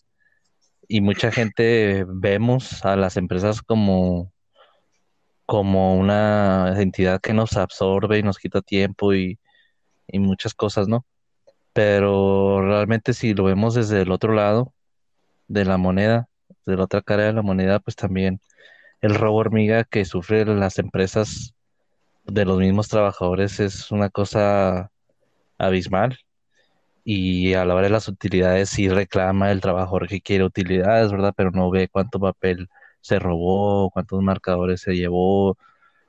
Y 0.88 1.00
mucha 1.00 1.32
gente 1.32 2.04
vemos 2.08 2.84
a 2.84 2.96
las 2.96 3.16
empresas 3.16 3.62
como, 3.62 4.32
como 5.46 5.96
una 5.96 6.74
entidad 6.80 7.20
que 7.20 7.32
nos 7.34 7.56
absorbe 7.56 8.18
y 8.18 8.22
nos 8.22 8.38
quita 8.38 8.60
tiempo 8.62 9.14
y, 9.14 9.38
y 10.08 10.18
muchas 10.18 10.54
cosas, 10.54 10.88
¿no? 10.88 11.06
Pero 11.72 12.62
realmente 12.62 13.14
si 13.14 13.34
lo 13.34 13.44
vemos 13.44 13.74
desde 13.74 14.02
el 14.02 14.12
otro 14.12 14.34
lado 14.34 14.74
de 15.48 15.64
la 15.64 15.78
moneda, 15.78 16.28
de 16.66 16.76
la 16.76 16.84
otra 16.84 17.02
cara 17.02 17.24
de 17.24 17.32
la 17.32 17.42
moneda, 17.42 17.80
pues 17.80 17.96
también 17.96 18.40
el 19.00 19.14
robo 19.14 19.38
hormiga 19.38 19.84
que 19.84 20.04
sufren 20.04 20.60
las 20.60 20.78
empresas 20.78 21.54
de 22.24 22.44
los 22.44 22.58
mismos 22.58 22.88
trabajadores 22.88 23.60
es 23.60 23.90
una 23.90 24.10
cosa 24.10 24.90
abismal. 25.58 26.18
Y 27.04 27.54
a 27.54 27.64
la 27.64 27.74
hora 27.74 27.84
de 27.84 27.90
las 27.90 28.08
utilidades 28.08 28.70
sí 28.70 28.88
reclama 28.88 29.50
el 29.50 29.60
trabajador 29.60 30.06
que 30.08 30.20
quiere 30.20 30.44
utilidades, 30.44 31.10
¿verdad? 31.10 31.34
Pero 31.36 31.50
no 31.50 31.70
ve 31.70 31.88
cuánto 31.88 32.20
papel 32.20 32.68
se 33.00 33.18
robó, 33.18 33.90
cuántos 33.90 34.22
marcadores 34.22 34.82
se 34.82 34.94
llevó, 34.94 35.56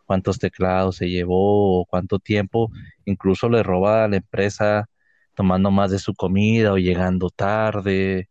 cuántos 0.05 0.39
teclados 0.39 0.97
se 0.97 1.09
llevó, 1.09 1.85
cuánto 1.85 2.19
tiempo. 2.19 2.69
Incluso 3.05 3.49
le 3.49 3.63
roba 3.63 4.03
a 4.05 4.07
la 4.09 4.17
empresa 4.17 4.89
tomando 5.35 5.71
más 5.71 5.91
de 5.91 5.99
su 5.99 6.13
comida 6.13 6.73
o 6.73 6.77
llegando 6.77 7.29
tarde. 7.29 8.29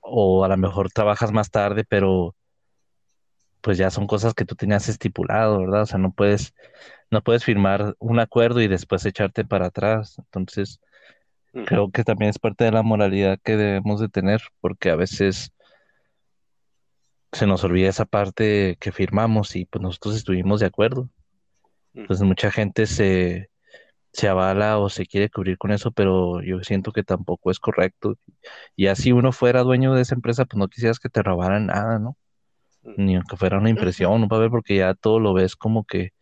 O 0.00 0.44
a 0.44 0.48
lo 0.48 0.56
mejor 0.56 0.90
trabajas 0.90 1.32
más 1.32 1.50
tarde, 1.50 1.84
pero 1.84 2.34
pues 3.68 3.76
ya 3.76 3.90
son 3.90 4.06
cosas 4.06 4.32
que 4.32 4.46
tú 4.46 4.54
tenías 4.54 4.88
estipulado, 4.88 5.58
¿verdad? 5.58 5.82
O 5.82 5.84
sea, 5.84 5.98
no 5.98 6.10
puedes, 6.10 6.54
no 7.10 7.22
puedes 7.22 7.44
firmar 7.44 7.96
un 7.98 8.18
acuerdo 8.18 8.62
y 8.62 8.66
después 8.66 9.04
echarte 9.04 9.44
para 9.44 9.66
atrás. 9.66 10.16
Entonces, 10.16 10.80
creo 11.66 11.90
que 11.90 12.02
también 12.02 12.30
es 12.30 12.38
parte 12.38 12.64
de 12.64 12.72
la 12.72 12.82
moralidad 12.82 13.38
que 13.44 13.58
debemos 13.58 14.00
de 14.00 14.08
tener, 14.08 14.40
porque 14.62 14.88
a 14.88 14.96
veces 14.96 15.52
se 17.32 17.46
nos 17.46 17.62
olvida 17.62 17.90
esa 17.90 18.06
parte 18.06 18.78
que 18.80 18.90
firmamos 18.90 19.54
y 19.54 19.66
pues 19.66 19.82
nosotros 19.82 20.16
estuvimos 20.16 20.60
de 20.60 20.66
acuerdo. 20.66 21.10
Entonces 21.92 22.26
mucha 22.26 22.50
gente 22.50 22.86
se, 22.86 23.50
se 24.14 24.28
avala 24.28 24.78
o 24.78 24.88
se 24.88 25.04
quiere 25.04 25.28
cubrir 25.28 25.58
con 25.58 25.72
eso, 25.72 25.90
pero 25.90 26.40
yo 26.40 26.62
siento 26.62 26.92
que 26.92 27.02
tampoco 27.02 27.50
es 27.50 27.60
correcto. 27.60 28.16
Y 28.76 28.86
así 28.86 29.12
uno 29.12 29.30
fuera 29.30 29.62
dueño 29.62 29.92
de 29.92 30.00
esa 30.00 30.14
empresa, 30.14 30.46
pues 30.46 30.58
no 30.58 30.68
quisieras 30.68 30.98
que 30.98 31.10
te 31.10 31.22
robaran 31.22 31.66
nada, 31.66 31.98
¿no? 31.98 32.16
Ni 32.82 33.16
aunque 33.16 33.36
fuera 33.36 33.58
una 33.58 33.70
impresión, 33.70 34.20
no 34.20 34.38
ver 34.38 34.50
porque 34.50 34.76
ya 34.76 34.94
todo 34.94 35.20
lo 35.20 35.34
ves 35.34 35.56
como 35.56 35.84
que, 35.84 36.12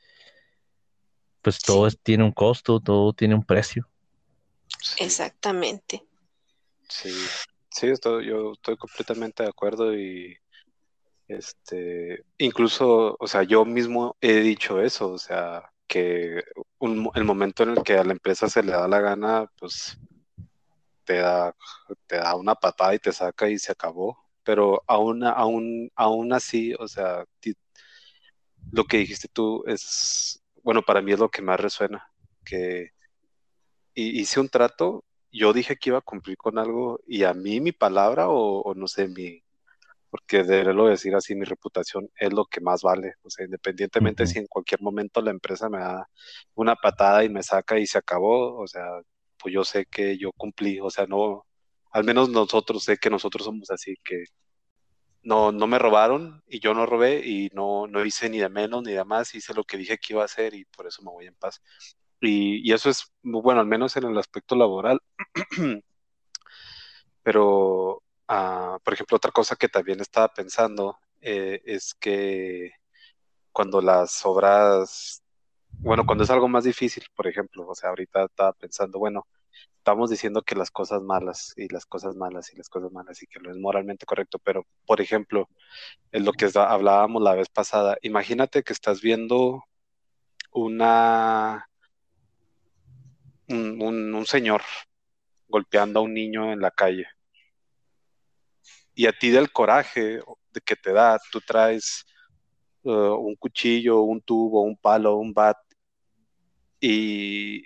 pues 1.42 1.60
todo 1.60 1.88
tiene 1.90 2.25
un 2.25 2.32
costo, 2.32 2.80
todo 2.80 3.12
tiene 3.12 3.34
un 3.34 3.44
precio. 3.44 3.88
Exactamente. 4.98 6.04
Sí, 6.88 7.12
sí, 7.70 7.88
estoy, 7.88 8.26
yo 8.26 8.52
estoy 8.52 8.76
completamente 8.76 9.42
de 9.42 9.48
acuerdo 9.48 9.96
y 9.96 10.36
este, 11.28 12.25
incluso, 12.38 13.16
o 13.18 13.26
sea, 13.26 13.42
yo 13.42 13.64
mismo 13.64 14.16
he 14.20 14.34
dicho 14.40 14.80
eso, 14.80 15.10
o 15.10 15.18
sea, 15.18 15.70
que 15.86 16.42
el 16.80 17.25
momento 17.25 17.62
en 17.62 17.70
el 17.70 17.82
que 17.82 17.94
a 17.94 18.04
la 18.04 18.12
empresa 18.12 18.48
se 18.48 18.62
le 18.62 18.72
da 18.72 18.88
la 18.88 19.00
gana, 19.00 19.50
pues 19.58 19.98
te 21.04 21.18
da, 21.18 21.54
te 22.06 22.16
da 22.16 22.34
una 22.34 22.54
patada 22.54 22.94
y 22.94 22.98
te 22.98 23.12
saca 23.12 23.48
y 23.48 23.58
se 23.58 23.72
acabó. 23.72 24.25
Pero 24.46 24.82
aún, 24.86 25.24
aún, 25.24 25.90
aún 25.96 26.32
así, 26.32 26.74
o 26.78 26.88
sea, 26.88 27.24
lo 28.72 28.84
que 28.84 28.98
dijiste 28.98 29.28
tú 29.28 29.64
es, 29.66 30.42
bueno, 30.62 30.82
para 30.82 31.02
mí 31.02 31.12
es 31.12 31.18
lo 31.18 31.30
que 31.30 31.42
más 31.42 31.60
resuena, 31.60 32.10
que 32.44 32.92
hice 33.94 34.40
un 34.40 34.48
trato, 34.48 35.04
yo 35.32 35.52
dije 35.52 35.76
que 35.76 35.90
iba 35.90 35.98
a 35.98 36.02
cumplir 36.02 36.36
con 36.38 36.58
algo 36.58 37.00
y 37.06 37.24
a 37.24 37.34
mí 37.34 37.60
mi 37.60 37.72
palabra 37.72 38.28
o 38.28 38.74
no 38.74 38.88
sé, 38.88 39.08
mi, 39.08 39.42
porque 40.16 40.44
de 40.44 40.64
lo 40.72 40.86
decir 40.86 41.14
así, 41.14 41.34
mi 41.34 41.44
reputación 41.44 42.10
es 42.18 42.32
lo 42.32 42.46
que 42.46 42.60
más 42.60 42.82
vale. 42.82 43.14
O 43.22 43.30
sea, 43.30 43.44
independientemente 43.44 44.26
si 44.26 44.38
en 44.38 44.46
cualquier 44.46 44.80
momento 44.80 45.20
la 45.20 45.30
empresa 45.30 45.68
me 45.68 45.78
da 45.78 46.08
una 46.54 46.74
patada 46.74 47.24
y 47.24 47.28
me 47.28 47.42
saca 47.42 47.78
y 47.78 47.86
se 47.86 47.98
acabó, 47.98 48.58
o 48.58 48.66
sea, 48.66 48.86
pues 49.38 49.52
yo 49.52 49.64
sé 49.64 49.86
que 49.86 50.16
yo 50.16 50.32
cumplí, 50.32 50.80
o 50.80 50.90
sea, 50.90 51.06
no, 51.06 51.44
al 51.92 52.04
menos 52.04 52.28
nosotros, 52.30 52.84
sé 52.84 52.98
que 52.98 53.10
nosotros 53.10 53.44
somos 53.46 53.70
así, 53.70 53.96
que 54.04 54.24
no, 55.22 55.52
no 55.52 55.66
me 55.66 55.78
robaron 55.78 56.42
y 56.48 56.60
yo 56.60 56.74
no 56.74 56.86
robé 56.86 57.26
y 57.26 57.50
no, 57.52 57.86
no 57.86 58.04
hice 58.04 58.30
ni 58.30 58.38
de 58.38 58.48
menos 58.48 58.82
ni 58.84 58.92
de 58.92 59.04
más, 59.04 59.34
hice 59.34 59.54
lo 59.54 59.64
que 59.64 59.76
dije 59.76 59.98
que 59.98 60.14
iba 60.14 60.22
a 60.22 60.26
hacer 60.26 60.54
y 60.54 60.64
por 60.66 60.86
eso 60.86 61.02
me 61.02 61.10
voy 61.10 61.26
en 61.26 61.34
paz. 61.34 61.62
Y, 62.20 62.68
y 62.68 62.72
eso 62.72 62.90
es 62.90 63.12
muy 63.22 63.42
bueno, 63.42 63.60
al 63.60 63.66
menos 63.66 63.96
en 63.96 64.04
el 64.04 64.18
aspecto 64.18 64.56
laboral. 64.56 65.00
Pero 67.22 68.02
Ah, 68.28 68.78
por 68.82 68.94
ejemplo, 68.94 69.16
otra 69.16 69.30
cosa 69.30 69.56
que 69.56 69.68
también 69.68 70.00
estaba 70.00 70.28
pensando 70.32 70.98
eh, 71.20 71.60
es 71.64 71.94
que 71.94 72.72
cuando 73.52 73.80
las 73.80 74.24
obras, 74.26 75.22
bueno, 75.80 76.06
cuando 76.06 76.24
es 76.24 76.30
algo 76.30 76.48
más 76.48 76.64
difícil, 76.64 77.04
por 77.14 77.28
ejemplo, 77.28 77.66
o 77.68 77.74
sea, 77.74 77.90
ahorita 77.90 78.24
estaba 78.26 78.52
pensando, 78.54 78.98
bueno, 78.98 79.26
estamos 79.78 80.10
diciendo 80.10 80.42
que 80.42 80.56
las 80.56 80.70
cosas 80.70 81.02
malas 81.02 81.52
y 81.56 81.72
las 81.72 81.86
cosas 81.86 82.16
malas 82.16 82.52
y 82.52 82.56
las 82.56 82.69
cosas 82.69 82.90
malas 82.92 83.23
y 83.23 83.26
que 83.26 83.38
lo 83.40 83.50
es 83.50 83.56
moralmente 83.56 84.06
correcto, 84.06 84.38
pero, 84.38 84.66
por 84.84 85.00
ejemplo, 85.00 85.49
en 86.12 86.25
lo 86.25 86.32
que 86.32 86.50
hablábamos 86.54 87.23
la 87.23 87.34
vez 87.34 87.49
pasada, 87.49 87.97
imagínate 88.02 88.62
que 88.62 88.73
estás 88.73 89.00
viendo 89.00 89.62
una, 90.50 91.69
un 93.49 94.26
señor 94.26 94.62
golpeando 95.49 96.00
a 96.00 96.02
un 96.02 96.14
niño 96.14 96.52
en 96.52 96.60
la 96.60 96.71
calle. 96.71 97.06
Y 98.95 99.06
a 99.06 99.12
ti 99.12 99.30
del 99.30 99.52
coraje 99.52 100.21
que 100.64 100.76
te 100.76 100.92
da, 100.92 101.19
tú 101.30 101.40
traes 101.40 102.04
uh, 102.82 103.14
un 103.14 103.36
cuchillo, 103.36 104.00
un 104.00 104.21
tubo, 104.23 104.62
un 104.62 104.76
palo, 104.76 105.16
un 105.16 105.32
bat 105.32 105.58
y, 106.80 107.64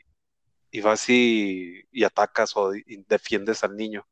vas 0.80 1.09
y, 1.09 1.85
atacas 2.04 2.56
o 2.56 2.70
defiendes 3.09 3.64
al 3.64 3.76
niño. 3.76 4.06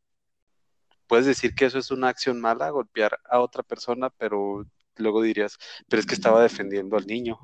Puedes 1.07 1.27
decir 1.27 1.55
que 1.55 1.67
eso 1.67 1.79
es 1.79 1.91
una 1.91 2.09
acción 2.09 2.41
mala, 2.41 2.71
golpear 2.71 3.19
a 3.31 3.41
otra 3.41 3.63
persona, 3.63 4.11
pero 4.11 4.67
luego 4.97 5.23
dirías, 5.23 5.57
pero 5.89 6.01
es 6.01 6.07
que 6.07 6.15
estaba 6.15 6.43
defendiendo 6.43 6.97
al 6.97 7.07
niño. 7.07 7.39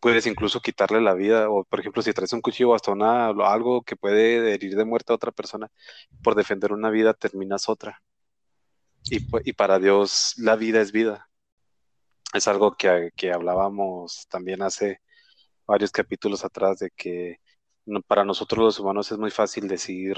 Puedes 0.00 0.26
incluso 0.26 0.60
quitarle 0.60 1.00
la 1.00 1.14
vida, 1.14 1.50
o 1.50 1.64
por 1.64 1.80
ejemplo, 1.80 2.02
si 2.02 2.12
traes 2.12 2.32
un 2.32 2.40
cuchillo 2.40 2.76
una, 2.88 3.28
algo 3.28 3.82
que 3.82 3.96
puede 3.96 4.54
herir 4.54 4.76
de 4.76 4.84
muerte 4.84 5.12
a 5.12 5.16
otra 5.16 5.32
persona, 5.32 5.68
por 6.22 6.34
defender 6.34 6.72
una 6.72 6.90
vida 6.90 7.14
terminas 7.14 7.68
otra. 7.68 8.02
Y, 9.04 9.52
para 9.54 9.78
Dios 9.78 10.34
la 10.38 10.56
vida 10.56 10.80
es 10.80 10.92
vida. 10.92 11.28
Es 12.32 12.46
algo 12.48 12.76
que, 12.76 13.10
hablábamos 13.32 14.26
también 14.28 14.62
hace 14.62 15.00
varios 15.66 15.90
capítulos 15.92 16.44
atrás 16.44 16.78
de 16.78 16.90
que 16.90 17.40
para 18.06 18.24
nosotros 18.24 18.64
los 18.64 18.80
humanos 18.80 19.10
es 19.12 19.18
muy 19.18 19.30
fácil 19.30 19.68
decir, 19.68 20.16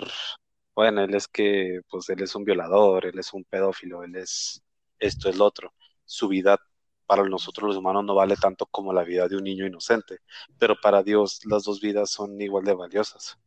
bueno, 0.75 1.03
él 1.03 1.15
es 1.15 1.29
que, 1.29 1.81
pues 1.91 2.09
él 2.11 2.23
es 2.23 2.35
un 2.35 2.45
violador, 2.45 3.07
él 3.07 3.19
es 3.19 3.33
un 3.33 3.45
pedófilo, 3.45 4.03
él 4.05 4.17
es 4.17 4.63
esto, 4.99 5.29
es 5.29 5.37
lo 5.37 5.45
otro. 5.47 5.73
Su 6.05 6.29
vida 6.29 6.59
para 7.07 7.25
nosotros 7.25 7.69
los 7.69 7.77
humanos 7.77 8.05
no 8.05 8.15
vale 8.15 8.37
tanto 8.37 8.67
como 8.67 8.93
la 8.93 9.05
vida 9.05 9.29
de 9.29 9.37
un 9.37 9.45
niño 9.45 9.67
inocente, 9.67 10.19
pero 10.59 10.77
para 10.81 11.03
Dios 11.03 11.41
las 11.45 11.65
dos 11.65 11.81
vidas 11.81 12.11
son 12.11 12.41
igual 12.41 12.65
de 12.65 12.75
valiosas. 12.75 13.39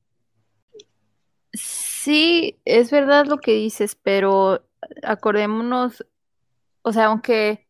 Sí, 1.53 2.59
es 2.65 2.91
verdad 2.91 3.25
lo 3.25 3.37
que 3.37 3.53
dices, 3.53 3.95
pero 3.95 4.63
acordémonos, 5.01 6.05
o 6.83 6.91
sea, 6.91 7.05
aunque 7.05 7.64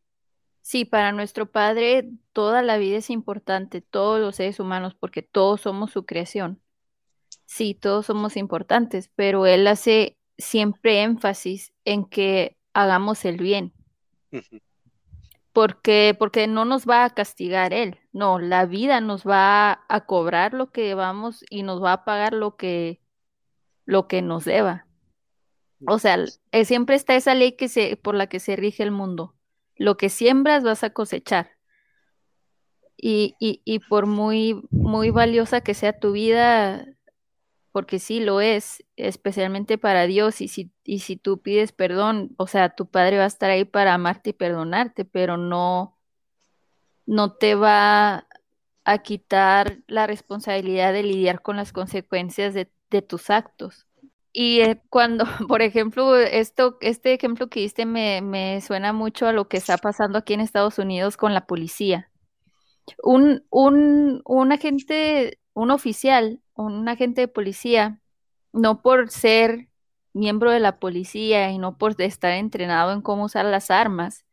sí, 0.66 0.84
para 0.84 1.12
nuestro 1.12 1.46
Padre 1.46 2.10
toda 2.34 2.64
la 2.64 2.78
vida 2.78 2.98
es 2.98 3.12
importante, 3.12 3.82
todos 3.82 4.20
los 4.20 4.38
seres 4.38 4.60
humanos, 4.60 4.96
porque 5.00 5.22
todos 5.22 5.62
somos 5.62 5.92
su 5.92 6.08
creación. 6.08 6.60
Sí, 7.46 7.76
todos 7.76 8.08
somos 8.08 8.36
importantes, 8.36 9.12
pero 9.16 9.46
Él 9.46 9.68
hace 9.68 10.18
siempre 10.40 11.04
énfasis 11.04 11.72
en 11.86 12.04
que 12.04 12.58
hagamos 12.74 13.26
el 13.26 13.38
bien. 13.38 13.74
Porque, 15.54 16.16
porque 16.18 16.48
no 16.48 16.66
nos 16.66 16.90
va 16.90 17.06
a 17.06 17.12
castigar 17.12 17.72
Él, 17.72 18.00
no, 18.12 18.40
la 18.40 18.66
vida 18.66 19.02
nos 19.02 19.24
va 19.24 19.86
a 19.88 20.06
cobrar 20.08 20.56
lo 20.56 20.72
que 20.72 20.96
vamos 20.96 21.46
y 21.48 21.62
nos 21.62 21.82
va 21.82 21.94
a 21.94 22.06
pagar 22.06 22.34
lo 22.34 22.58
que, 22.58 23.02
lo 23.86 24.08
que 24.08 24.24
nos 24.24 24.46
deba. 24.46 24.88
O 25.86 26.00
sea, 26.00 26.26
siempre 26.64 26.96
está 26.96 27.16
esa 27.16 27.36
ley 27.36 27.52
que 27.52 27.70
se, 27.70 27.98
por 27.98 28.16
la 28.16 28.26
que 28.26 28.40
se 28.40 28.56
rige 28.56 28.82
el 28.82 28.92
mundo. 28.92 29.35
Lo 29.78 29.98
que 29.98 30.10
siembras 30.10 30.64
vas 30.64 30.84
a 30.84 30.92
cosechar. 30.92 31.52
Y, 32.98 33.36
y, 33.40 33.62
y 33.66 33.80
por 33.80 34.06
muy, 34.06 34.62
muy 34.72 35.10
valiosa 35.10 35.62
que 35.62 35.74
sea 35.74 36.00
tu 36.00 36.14
vida, 36.14 36.86
porque 37.72 38.00
sí 38.00 38.22
lo 38.22 38.40
es, 38.40 38.86
especialmente 38.96 39.78
para 39.78 40.08
Dios, 40.08 40.40
y 40.40 40.48
si, 40.48 40.72
y 40.86 41.00
si 41.00 41.18
tú 41.18 41.42
pides 41.42 41.74
perdón, 41.74 42.34
o 42.38 42.48
sea, 42.48 42.70
tu 42.70 42.86
Padre 42.86 43.18
va 43.18 43.26
a 43.26 43.28
estar 43.28 43.52
ahí 43.52 43.66
para 43.66 43.94
amarte 43.94 44.30
y 44.30 44.34
perdonarte, 44.34 45.04
pero 45.04 45.36
no, 45.36 45.98
no 47.06 47.34
te 47.34 47.56
va 47.56 48.28
a 48.86 48.98
quitar 49.00 49.80
la 49.88 50.08
responsabilidad 50.08 50.94
de 50.94 51.04
lidiar 51.04 51.42
con 51.42 51.58
las 51.58 51.74
consecuencias 51.74 52.54
de, 52.54 52.72
de 52.92 53.02
tus 53.02 53.30
actos. 53.30 53.86
Y 54.38 54.60
cuando, 54.90 55.24
por 55.48 55.62
ejemplo, 55.62 56.14
esto, 56.18 56.78
este 56.82 57.14
ejemplo 57.14 57.48
que 57.48 57.62
diste 57.62 57.86
me, 57.86 58.22
me, 58.22 58.60
suena 58.60 58.92
mucho 58.92 59.28
a 59.28 59.32
lo 59.32 59.48
que 59.48 59.56
está 59.56 59.78
pasando 59.78 60.18
aquí 60.18 60.34
en 60.34 60.42
Estados 60.42 60.78
Unidos 60.78 61.16
con 61.16 61.34
la 61.34 61.48
policía. 61.48 62.12
Un, 63.02 63.46
un, 63.50 64.22
un 64.26 64.52
agente, 64.52 65.40
un 65.54 65.72
oficial, 65.72 66.42
un 66.54 66.90
agente 66.90 67.22
de 67.22 67.28
policía, 67.30 68.02
no 68.52 68.82
por 68.82 69.10
ser 69.10 69.70
miembro 70.12 70.52
de 70.52 70.60
la 70.60 70.80
policía 70.80 71.50
y 71.52 71.58
no 71.58 71.78
por 71.78 72.00
estar 72.02 72.34
entrenado 72.34 72.92
en 72.92 73.02
cómo 73.02 73.24
usar 73.24 73.46
las 73.46 73.72
armas, 73.72 74.26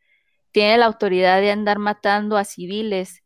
tiene 0.51 0.79
la 0.79 0.87
autoridad 0.87 1.41
de 1.41 1.53
andar 1.53 1.79
matando 1.79 2.37
a 2.37 2.45
civiles 2.45 3.23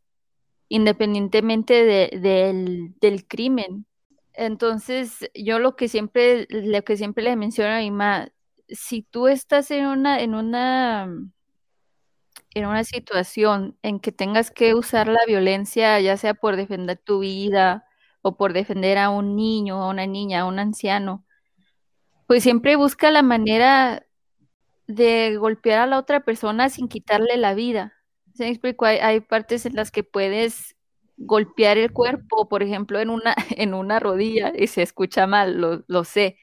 independientemente 0.69 1.85
del, 2.19 2.93
del 2.99 3.27
crimen 3.27 3.86
entonces, 4.37 5.29
yo 5.33 5.59
lo 5.59 5.75
que 5.75 5.87
siempre, 5.89 6.47
lo 6.49 6.83
que 6.83 6.97
siempre 6.97 7.23
le 7.23 7.35
menciono 7.35 7.73
a 7.75 7.79
mi 7.79 7.91
si 8.69 9.01
tú 9.03 9.27
estás 9.27 9.71
en 9.71 9.85
una, 9.87 10.21
en 10.21 10.35
una, 10.35 11.09
en 12.53 12.65
una 12.65 12.83
situación 12.83 13.77
en 13.83 13.99
que 13.99 14.11
tengas 14.11 14.51
que 14.51 14.73
usar 14.75 15.07
la 15.07 15.19
violencia, 15.27 15.99
ya 16.01 16.17
sea 16.17 16.33
por 16.33 16.55
defender 16.55 16.97
tu 16.97 17.19
vida 17.19 17.85
o 18.21 18.35
por 18.37 18.53
defender 18.53 18.97
a 18.97 19.09
un 19.09 19.35
niño, 19.35 19.81
a 19.83 19.89
una 19.89 20.05
niña, 20.07 20.41
a 20.41 20.45
un 20.45 20.59
anciano, 20.59 21.25
Pues 22.27 22.43
siempre 22.43 22.75
busca 22.75 23.11
la 23.11 23.21
manera 23.21 24.05
de 24.87 25.37
golpear 25.37 25.81
a 25.81 25.87
la 25.87 25.99
otra 25.99 26.21
persona 26.25 26.69
sin 26.69 26.89
quitarle 26.89 27.37
la 27.37 27.55
vida. 27.55 27.95
¿Se 28.35 28.45
me 28.45 28.51
explico? 28.51 28.85
Hay, 28.85 28.99
hay 28.99 29.21
partes 29.21 29.67
en 29.67 29.75
las 29.75 29.91
que 29.91 30.03
puedes 30.03 30.76
golpear 31.17 31.77
el 31.77 31.91
cuerpo, 31.93 32.47
por 32.49 32.63
ejemplo, 32.63 32.99
en 32.99 33.09
una, 33.09 33.35
en 33.57 33.73
una 33.73 33.99
rodilla, 33.99 34.53
y 34.57 34.67
se 34.67 34.81
escucha 34.83 35.27
mal, 35.27 35.59
lo, 35.61 35.83
lo 35.87 36.03
sé. 36.03 36.37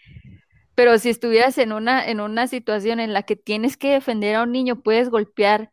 Pero 0.75 0.99
si 0.99 1.11
estuvieras 1.11 1.59
en 1.59 1.73
una, 1.73 2.05
en 2.07 2.21
una 2.21 2.47
situación 2.49 3.01
en 3.01 3.13
la 3.13 3.23
que 3.25 3.37
tienes 3.37 3.77
que 3.77 3.93
defender 3.93 4.37
a 4.37 4.43
un 4.43 4.53
niño, 4.53 4.83
puedes 4.83 5.09
golpear 5.11 5.71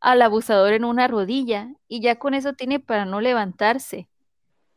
al 0.00 0.22
abusador 0.22 0.72
en 0.74 0.84
una 0.84 1.08
rodilla 1.08 1.70
y 1.88 2.00
ya 2.02 2.18
con 2.18 2.34
eso 2.34 2.52
tiene 2.54 2.80
para 2.80 3.04
no 3.06 3.20
levantarse. 3.20 4.08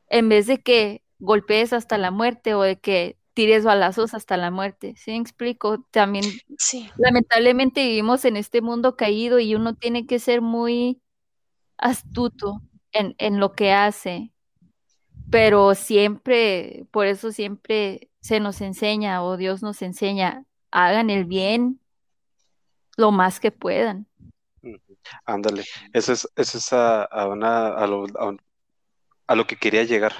En 0.10 0.30
vez 0.30 0.48
de 0.48 0.60
que 0.62 1.04
golpees 1.20 1.74
hasta 1.74 1.98
la 1.98 2.12
muerte 2.12 2.54
o 2.56 2.62
de 2.64 2.80
que 2.80 3.18
tires 3.34 3.64
balazos 3.66 4.14
hasta 4.14 4.38
la 4.38 4.52
muerte. 4.52 4.96
¿Sí 4.98 5.12
me 5.12 5.18
explico? 5.18 5.86
También, 5.92 6.26
Sí. 6.58 6.90
lamentablemente 6.98 7.84
vivimos 7.86 8.26
en 8.26 8.38
este 8.38 8.62
mundo 8.62 8.96
caído 8.96 9.40
y 9.40 9.56
uno 9.56 9.76
tiene 9.76 10.08
que 10.08 10.20
ser 10.20 10.42
muy 10.42 11.02
astuto 11.78 12.62
en, 13.18 13.40
lo 13.40 13.54
que 13.54 13.72
hace, 13.72 14.32
pero 15.30 15.76
siempre, 15.76 16.86
por 16.92 17.08
eso 17.08 17.32
siempre 17.32 18.10
se 18.22 18.40
nos 18.40 18.62
enseña 18.62 19.24
o 19.24 19.38
Dios 19.38 19.62
nos 19.62 19.82
enseña, 19.82 20.46
hagan 20.72 21.10
el 21.10 21.26
bien 21.26 21.80
lo 22.98 23.12
más 23.12 23.40
que 23.40 23.52
puedan. 23.52 24.08
Ándale, 25.26 25.64
eso 25.94 26.14
es, 26.14 26.28
eso 26.36 26.58
es 26.58 26.74
a, 26.74 27.04
a 27.04 27.28
una, 27.28 27.68
a 27.70 27.88
lo, 27.88 28.06
a 29.28 29.36
lo 29.36 29.48
que 29.48 29.58
quería 29.58 29.84
llegar, 29.84 30.14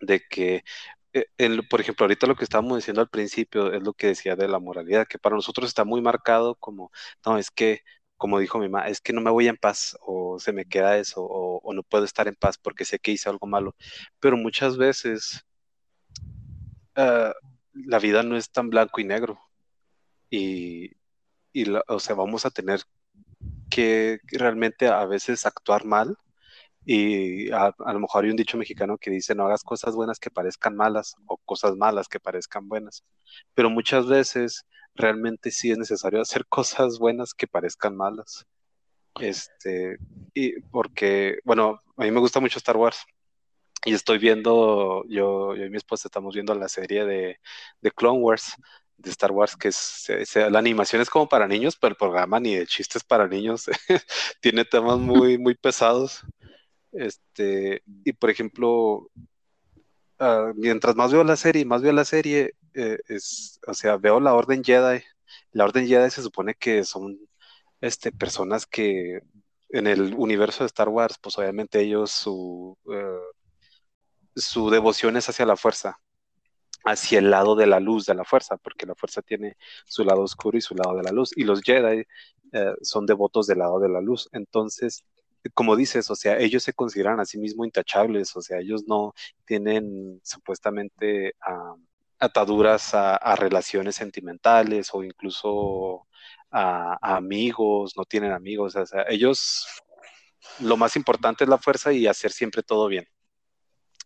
de 0.00 0.20
que, 0.28 0.64
eh, 1.12 1.26
por 1.70 1.80
ejemplo, 1.80 2.04
ahorita 2.04 2.26
lo 2.26 2.36
que 2.36 2.44
estábamos 2.44 2.78
diciendo 2.78 3.00
al 3.00 3.08
principio 3.08 3.72
es 3.72 3.82
lo 3.82 3.92
que 3.94 4.08
decía 4.08 4.36
de 4.36 4.48
la 4.48 4.58
moralidad, 4.58 5.06
que 5.06 5.18
para 5.18 5.36
nosotros 5.36 5.68
está 5.68 5.84
muy 5.84 6.00
marcado 6.02 6.54
como, 6.56 6.90
no, 7.24 7.38
es 7.38 7.50
que, 7.50 7.82
como 8.18 8.40
dijo 8.40 8.58
mi 8.58 8.68
mamá, 8.68 8.88
es 8.88 9.00
que 9.00 9.12
no 9.12 9.20
me 9.22 9.30
voy 9.30 9.48
en 9.48 9.56
paz, 9.56 9.96
o 10.02 10.38
se 10.38 10.52
me 10.52 10.66
queda 10.66 10.98
eso, 10.98 11.22
o, 11.24 11.72
no 11.74 11.82
puedo 11.82 12.04
estar 12.04 12.28
en 12.28 12.34
paz 12.34 12.58
porque 12.58 12.84
sé 12.84 12.98
que 12.98 13.12
hice 13.12 13.28
algo 13.30 13.46
malo, 13.46 13.74
pero 14.20 14.36
muchas 14.36 14.76
veces 14.76 15.46
ah, 16.96 17.32
la 17.72 17.98
vida 17.98 18.22
no 18.22 18.36
es 18.36 18.50
tan 18.50 18.70
blanco 18.70 19.00
y 19.00 19.04
negro, 19.04 19.38
y, 20.30 20.92
y 21.52 21.64
o 21.88 22.00
sea, 22.00 22.14
vamos 22.16 22.46
a 22.46 22.50
tener 22.50 22.80
que 23.70 24.20
realmente 24.26 24.88
a 24.88 25.04
veces 25.06 25.46
actuar 25.46 25.84
mal 25.84 26.16
y 26.84 27.50
a, 27.52 27.74
a 27.78 27.92
lo 27.92 28.00
mejor 28.00 28.24
hay 28.24 28.30
un 28.30 28.36
dicho 28.36 28.56
mexicano 28.58 28.98
que 28.98 29.10
dice 29.10 29.34
no 29.34 29.44
hagas 29.46 29.62
cosas 29.62 29.94
buenas 29.94 30.18
que 30.18 30.30
parezcan 30.30 30.76
malas 30.76 31.16
o 31.26 31.36
cosas 31.38 31.76
malas 31.76 32.08
que 32.08 32.20
parezcan 32.20 32.68
buenas, 32.68 33.04
pero 33.54 33.70
muchas 33.70 34.06
veces 34.08 34.64
realmente 34.98 35.50
sí 35.50 35.70
es 35.70 35.78
necesario 35.78 36.20
hacer 36.20 36.46
cosas 36.50 36.98
buenas 36.98 37.34
que 37.34 37.46
parezcan 37.46 37.96
malas. 37.96 38.46
Este, 39.20 39.98
y 40.34 40.60
porque, 40.62 41.38
bueno, 41.44 41.80
a 41.96 42.04
mí 42.04 42.10
me 42.10 42.20
gusta 42.20 42.40
mucho 42.40 42.58
Star 42.58 42.76
Wars 42.76 42.98
y 43.84 43.94
estoy 43.94 44.18
viendo, 44.18 45.04
yo, 45.08 45.54
yo 45.56 45.64
y 45.64 45.70
mi 45.70 45.76
esposa 45.76 46.08
estamos 46.08 46.34
viendo 46.34 46.54
la 46.54 46.68
serie 46.68 47.04
de, 47.04 47.40
de 47.80 47.90
Clone 47.92 48.18
Wars, 48.20 48.54
de 48.96 49.10
Star 49.10 49.32
Wars, 49.32 49.56
que 49.56 49.68
es, 49.68 49.76
se- 49.76 50.50
la 50.50 50.58
animación 50.58 51.02
es 51.02 51.10
como 51.10 51.28
para 51.28 51.48
niños, 51.48 51.76
pero 51.80 51.92
el 51.92 51.96
programa 51.96 52.40
ni 52.40 52.56
de 52.56 52.66
chistes 52.66 53.04
para 53.04 53.28
niños, 53.28 53.66
tiene 54.40 54.64
temas 54.64 54.98
muy, 54.98 55.38
muy 55.38 55.54
pesados. 55.54 56.22
Este, 56.92 57.82
y 58.04 58.12
por 58.12 58.30
ejemplo, 58.30 59.10
ah, 60.18 60.52
mientras 60.56 60.96
más 60.96 61.12
veo 61.12 61.24
la 61.24 61.36
serie, 61.36 61.64
más 61.64 61.82
veo 61.82 61.92
la 61.92 62.04
serie, 62.04 62.54
eh, 62.74 62.98
es, 63.08 63.60
o 63.66 63.74
sea, 63.74 63.96
veo 63.96 64.20
la 64.20 64.34
Orden 64.34 64.62
Jedi. 64.64 65.02
La 65.52 65.64
Orden 65.64 65.86
Jedi 65.86 66.10
se 66.10 66.22
supone 66.22 66.54
que 66.54 66.84
son 66.84 67.18
este, 67.80 68.12
personas 68.12 68.66
que 68.66 69.20
en 69.70 69.86
el 69.86 70.14
universo 70.14 70.64
de 70.64 70.68
Star 70.68 70.88
Wars, 70.88 71.18
pues 71.20 71.38
obviamente 71.38 71.80
ellos 71.80 72.10
su, 72.10 72.76
eh, 72.92 73.18
su 74.36 74.70
devoción 74.70 75.16
es 75.16 75.28
hacia 75.28 75.46
la 75.46 75.56
fuerza, 75.56 76.00
hacia 76.84 77.18
el 77.18 77.30
lado 77.30 77.56
de 77.56 77.66
la 77.66 77.80
luz 77.80 78.06
de 78.06 78.14
la 78.14 78.24
fuerza, 78.24 78.56
porque 78.58 78.86
la 78.86 78.94
fuerza 78.94 79.22
tiene 79.22 79.56
su 79.86 80.04
lado 80.04 80.22
oscuro 80.22 80.58
y 80.58 80.62
su 80.62 80.74
lado 80.74 80.96
de 80.96 81.02
la 81.02 81.12
luz, 81.12 81.36
y 81.36 81.44
los 81.44 81.62
Jedi 81.62 82.04
eh, 82.52 82.74
son 82.82 83.06
devotos 83.06 83.46
del 83.46 83.58
lado 83.58 83.80
de 83.80 83.88
la 83.88 84.00
luz. 84.00 84.28
Entonces, 84.32 85.04
como 85.54 85.76
dices, 85.76 86.10
o 86.10 86.16
sea, 86.16 86.38
ellos 86.38 86.62
se 86.62 86.72
consideran 86.72 87.20
a 87.20 87.24
sí 87.24 87.38
mismos 87.38 87.66
intachables, 87.66 88.34
o 88.36 88.42
sea, 88.42 88.58
ellos 88.58 88.84
no 88.86 89.14
tienen 89.44 90.20
supuestamente 90.24 91.34
ah, 91.40 91.74
ataduras 92.18 92.94
a, 92.94 93.36
relaciones 93.36 93.96
sentimentales 93.96 94.90
o 94.92 95.04
incluso 95.04 96.06
a, 96.50 96.98
amigos, 97.16 97.94
no 97.96 98.04
tienen 98.04 98.32
amigos, 98.32 98.76
o 98.76 98.86
sea, 98.86 99.04
ellos 99.08 99.66
lo 100.60 100.76
más 100.76 100.96
importante 100.96 101.44
es 101.44 101.50
la 101.50 101.58
fuerza 101.58 101.92
y 101.92 102.06
hacer 102.06 102.32
siempre 102.32 102.62
todo 102.62 102.88
bien. 102.88 103.06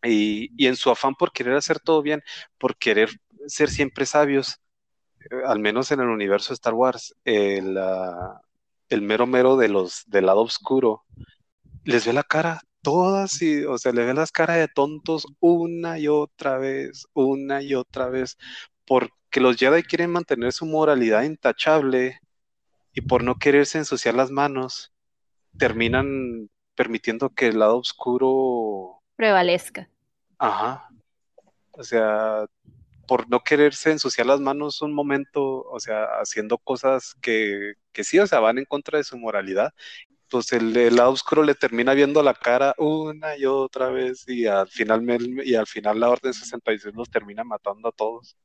Y, 0.05 0.67
en 0.67 0.77
su 0.77 0.91
afán 0.91 1.15
por 1.15 1.33
querer 1.33 1.55
hacer 1.55 1.81
todo 1.81 2.03
bien, 2.03 2.23
por 2.59 2.77
querer 2.77 3.11
ser 3.47 3.71
siempre 3.71 4.07
sabios, 4.07 4.61
eh, 5.31 5.37
al 5.47 5.61
menos 5.61 5.93
en 5.93 6.01
el 6.01 6.09
universo 6.09 6.51
de 6.51 6.55
Star 6.55 6.75
Wars, 6.75 7.15
el, 7.25 7.79
ah, 7.79 8.41
el 8.89 9.03
mero 9.03 9.27
mero 9.27 9.57
de 9.57 9.69
los 9.69 10.05
del 10.07 10.27
lado 10.27 10.43
oscuro 10.43 11.05
les 11.85 12.07
ve 12.07 12.13
la 12.13 12.23
cara 12.23 12.61
todas 12.83 13.41
y, 13.43 13.65
o 13.65 13.79
sea, 13.79 13.93
le 13.93 14.05
ve 14.05 14.15
las 14.15 14.33
caras 14.33 14.59
de 14.59 14.69
tontos 14.69 15.27
una 15.41 15.99
y 15.99 16.09
otra 16.09 16.59
vez, 16.59 17.07
una 17.15 17.63
y 17.63 17.75
otra 17.75 18.09
vez, 18.09 18.37
porque 18.87 19.41
los 19.41 19.57
Jedi 19.57 19.83
quieren 19.85 20.11
mantener 20.11 20.53
su 20.53 20.67
moralidad 20.67 21.23
intachable 21.23 22.21
y 22.93 23.03
por 23.03 23.25
no 23.25 23.37
quererse 23.37 23.79
ensuciar 23.79 24.15
las 24.15 24.31
manos, 24.31 24.93
terminan 25.59 26.51
permitiendo 26.75 27.31
que 27.31 27.49
el 27.49 27.59
lado 27.61 27.79
oscuro, 27.79 29.03
Prevalezca. 29.17 29.89
ajá, 30.39 30.89
o 31.73 31.83
sea, 31.85 32.47
por 33.07 33.29
no 33.31 33.41
quererse 33.41 33.91
ensuciar 33.91 34.27
las 34.27 34.41
manos 34.41 34.83
un 34.83 34.93
momento, 34.95 35.63
o 35.65 35.81
sea, 35.81 36.05
haciendo 36.21 36.59
cosas 36.59 37.15
que, 37.21 37.75
que 37.93 38.05
sí, 38.05 38.19
o 38.19 38.27
sea, 38.27 38.41
van 38.41 38.59
en 38.59 38.65
contra 38.65 38.99
de 38.99 39.05
su 39.05 39.19
moralidad, 39.19 39.73
pues 40.33 40.53
el, 40.53 40.77
el 40.77 40.97
lado 40.97 41.11
oscuro 41.11 41.43
le 41.45 41.55
termina 41.55 41.93
viendo 41.95 42.23
la 42.23 42.35
cara 42.35 42.75
una 42.79 43.37
y 43.37 43.45
otra 43.45 43.91
vez 43.91 44.27
y 44.27 44.47
al 44.47 44.67
final, 44.67 45.03
me- 45.03 45.19
y 45.45 45.55
al 45.55 45.67
final 45.67 46.01
la 46.01 46.09
Orden 46.11 46.33
66 46.35 46.95
los 46.97 47.09
termina 47.11 47.45
matando 47.45 47.89
a 47.89 47.93
todos. 47.93 48.37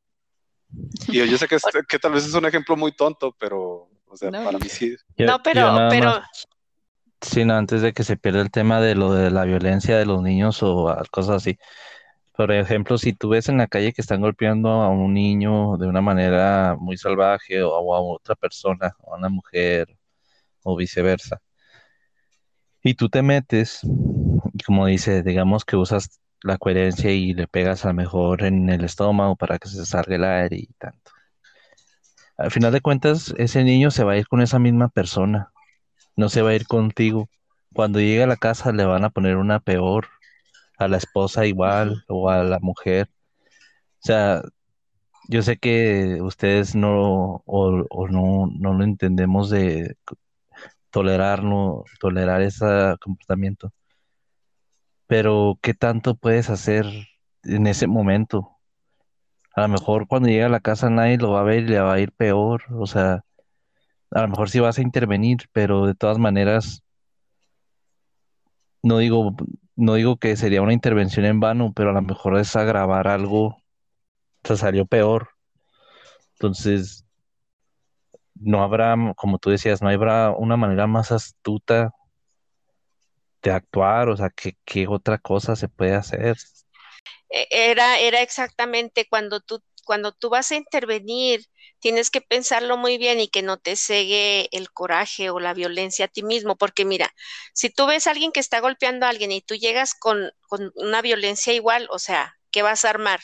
Y 1.08 1.18
yo, 1.18 1.26
yo 1.26 1.38
sé 1.38 1.48
que, 1.48 2.00
tal 2.00 2.12
vez 2.12 2.26
es 2.26 2.34
un 2.34 2.46
ejemplo 2.46 2.76
muy 2.76 2.92
tonto, 2.92 3.34
pero, 3.40 3.90
o 4.06 4.18
sea, 4.18 4.30
No. 4.30 4.44
para 4.44 4.60
mí 4.60 4.68
sí. 4.70 4.96
Yo- 5.16 5.26
No, 5.26 5.42
pero, 5.42 5.88
pero, 5.90 6.10
más- 6.12 6.48
Sí, 7.22 7.46
no, 7.46 7.56
antes 7.56 7.82
de 7.82 7.94
que 7.94 8.04
se 8.04 8.16
pierda 8.16 8.42
el 8.42 8.52
tema 8.52 8.80
de 8.80 8.94
lo 8.94 9.12
de 9.12 9.32
la 9.32 9.44
violencia 9.46 9.98
de 9.98 10.06
los 10.06 10.22
niños 10.22 10.62
o 10.62 10.90
a- 10.90 11.04
cosas 11.10 11.38
así. 11.38 11.58
Por 12.36 12.52
ejemplo, 12.52 13.00
si 13.00 13.14
tú 13.14 13.30
ves 13.30 13.50
en 13.50 13.58
la 13.58 13.66
calle 13.66 13.92
que 13.94 14.02
están 14.02 14.22
golpeando 14.22 14.70
a 14.70 14.90
un 14.90 15.16
niño 15.16 15.78
de 15.78 15.88
una 15.88 16.02
manera 16.02 16.76
muy 16.80 16.96
salvaje 16.98 17.64
o, 17.64 17.72
o 17.76 17.96
a 17.96 18.02
otra 18.02 18.36
persona, 18.36 18.96
o 19.02 19.16
a 19.16 19.18
una 19.18 19.30
mujer 19.30 19.98
o 20.62 20.76
viceversa, 20.76 21.42
y 22.88 22.94
tú 22.96 23.10
te 23.10 23.22
metes, 23.22 23.82
y 23.84 24.64
como 24.64 24.86
dice, 24.86 25.24
digamos 25.24 25.66
que 25.66 25.76
usas 25.76 26.22
la 26.44 26.58
coherencia 26.58 27.12
y 27.12 27.34
le 27.34 27.48
pegas 27.48 27.86
a 27.86 27.90
lo 27.90 27.94
mejor 27.96 28.44
en 28.44 28.70
el 28.70 28.84
estómago 28.84 29.36
para 29.36 29.60
que 29.60 29.68
se 29.68 29.86
salga 29.86 30.16
el 30.16 30.24
aire 30.24 30.58
y 30.58 30.68
tanto. 30.78 31.12
Al 32.38 32.52
final 32.52 32.72
de 32.72 32.82
cuentas, 32.82 33.34
ese 33.38 33.64
niño 33.64 33.92
se 33.92 34.04
va 34.04 34.14
a 34.14 34.18
ir 34.18 34.28
con 34.28 34.42
esa 34.42 34.60
misma 34.60 34.90
persona, 34.90 35.52
no 36.16 36.30
se 36.30 36.42
va 36.42 36.52
a 36.52 36.56
ir 36.56 36.68
contigo. 36.68 37.30
Cuando 37.74 38.00
llegue 38.00 38.24
a 38.24 38.28
la 38.28 38.38
casa 38.38 38.72
le 38.72 38.86
van 38.86 39.04
a 39.04 39.10
poner 39.10 39.38
una 39.38 39.60
peor, 39.60 40.08
a 40.78 40.88
la 40.88 40.98
esposa 40.98 41.46
igual 41.46 42.04
o 42.08 42.30
a 42.30 42.44
la 42.44 42.60
mujer. 42.60 43.10
O 44.04 44.06
sea, 44.08 44.44
yo 45.30 45.42
sé 45.42 45.58
que 45.58 46.20
ustedes 46.22 46.76
no 46.76 47.44
o, 47.46 47.86
o 47.90 48.08
no, 48.08 48.48
no 48.58 48.74
lo 48.74 48.84
entendemos 48.84 49.50
de 49.50 49.98
tolerar, 50.92 51.44
no, 51.44 51.84
tolerar 52.00 52.42
ese 52.42 52.66
comportamiento, 53.02 53.72
pero 55.08 55.58
¿qué 55.62 55.74
tanto 55.74 56.16
puedes 56.16 56.50
hacer 56.50 56.86
en 57.44 57.68
ese 57.68 57.88
momento? 57.88 58.58
A 59.56 59.62
lo 59.62 59.70
mejor 59.70 60.08
cuando 60.08 60.30
llegue 60.30 60.44
a 60.44 60.50
la 60.50 60.60
casa 60.60 60.90
nadie 60.90 61.18
lo 61.18 61.32
va 61.32 61.42
a 61.42 61.44
ver 61.44 61.64
y 61.64 61.68
le 61.68 61.80
va 61.80 61.94
a 61.94 62.00
ir 62.00 62.12
peor, 62.12 62.64
o 62.72 62.86
sea, 62.86 63.24
a 64.12 64.22
lo 64.22 64.28
mejor 64.30 64.50
sí 64.50 64.60
vas 64.60 64.78
a 64.78 64.82
intervenir, 64.82 65.50
pero 65.54 65.86
de 65.88 65.96
todas 65.96 66.18
maneras, 66.20 66.84
no 68.84 69.00
digo, 69.00 69.36
no 69.76 69.96
digo 69.96 70.18
que 70.18 70.36
sería 70.36 70.62
una 70.62 70.74
intervención 70.74 71.26
en 71.26 71.40
vano, 71.40 71.74
pero 71.76 71.92
a 71.92 71.94
lo 71.94 72.02
mejor 72.02 72.38
es 72.38 72.56
agravar 72.56 73.08
algo, 73.08 73.58
te 74.44 74.58
salió 74.58 74.86
peor. 74.86 75.30
Entonces, 76.34 77.07
no 78.42 78.64
habrá, 78.64 78.96
como 79.16 79.40
tú 79.40 79.50
decías, 79.50 79.82
no 79.82 79.90
habrá 79.90 80.32
una 80.32 80.58
manera 80.58 80.88
más 80.88 81.12
astuta 81.12 81.92
de 83.42 83.52
actuar, 83.52 84.10
o 84.10 84.18
sea, 84.18 84.30
¿qué, 84.30 84.58
qué 84.66 84.88
otra 84.88 85.18
cosa 85.18 85.56
se 85.56 85.70
puede 85.70 85.94
hacer? 85.96 86.38
e- 87.30 87.48
era, 87.52 88.00
era 88.00 88.22
exactamente 88.22 89.08
cuando 89.10 89.40
tú, 89.40 89.62
cuando 89.86 90.12
tú 90.14 90.30
vas 90.30 90.52
a 90.52 90.56
intervenir, 90.56 91.46
tienes 91.80 92.10
que 92.10 92.22
pensarlo 92.22 92.78
muy 92.78 92.98
bien 92.98 93.20
y 93.20 93.28
que 93.28 93.42
no 93.44 93.58
te 93.58 93.76
cegue 93.76 94.50
el 94.52 94.72
coraje 94.72 95.30
o 95.30 95.40
la 95.40 95.54
violencia 95.54 96.06
a 96.06 96.08
ti 96.08 96.24
mismo, 96.24 96.56
porque 96.58 96.86
mira, 96.86 97.14
si 97.54 97.70
tú 97.70 97.86
ves 97.88 98.08
a 98.08 98.12
alguien 98.12 98.32
que 98.32 98.40
está 98.40 98.60
golpeando 98.60 99.06
a 99.06 99.10
alguien 99.10 99.32
y 99.32 99.42
tú 99.42 99.56
llegas 99.56 99.94
con, 99.94 100.32
una 100.76 101.02
violencia 101.02 101.54
igual, 101.54 101.88
o 101.92 102.00
sea, 102.00 102.36
¿qué 102.52 102.62
vas 102.62 102.86
a 102.86 102.90
armar? 102.90 103.20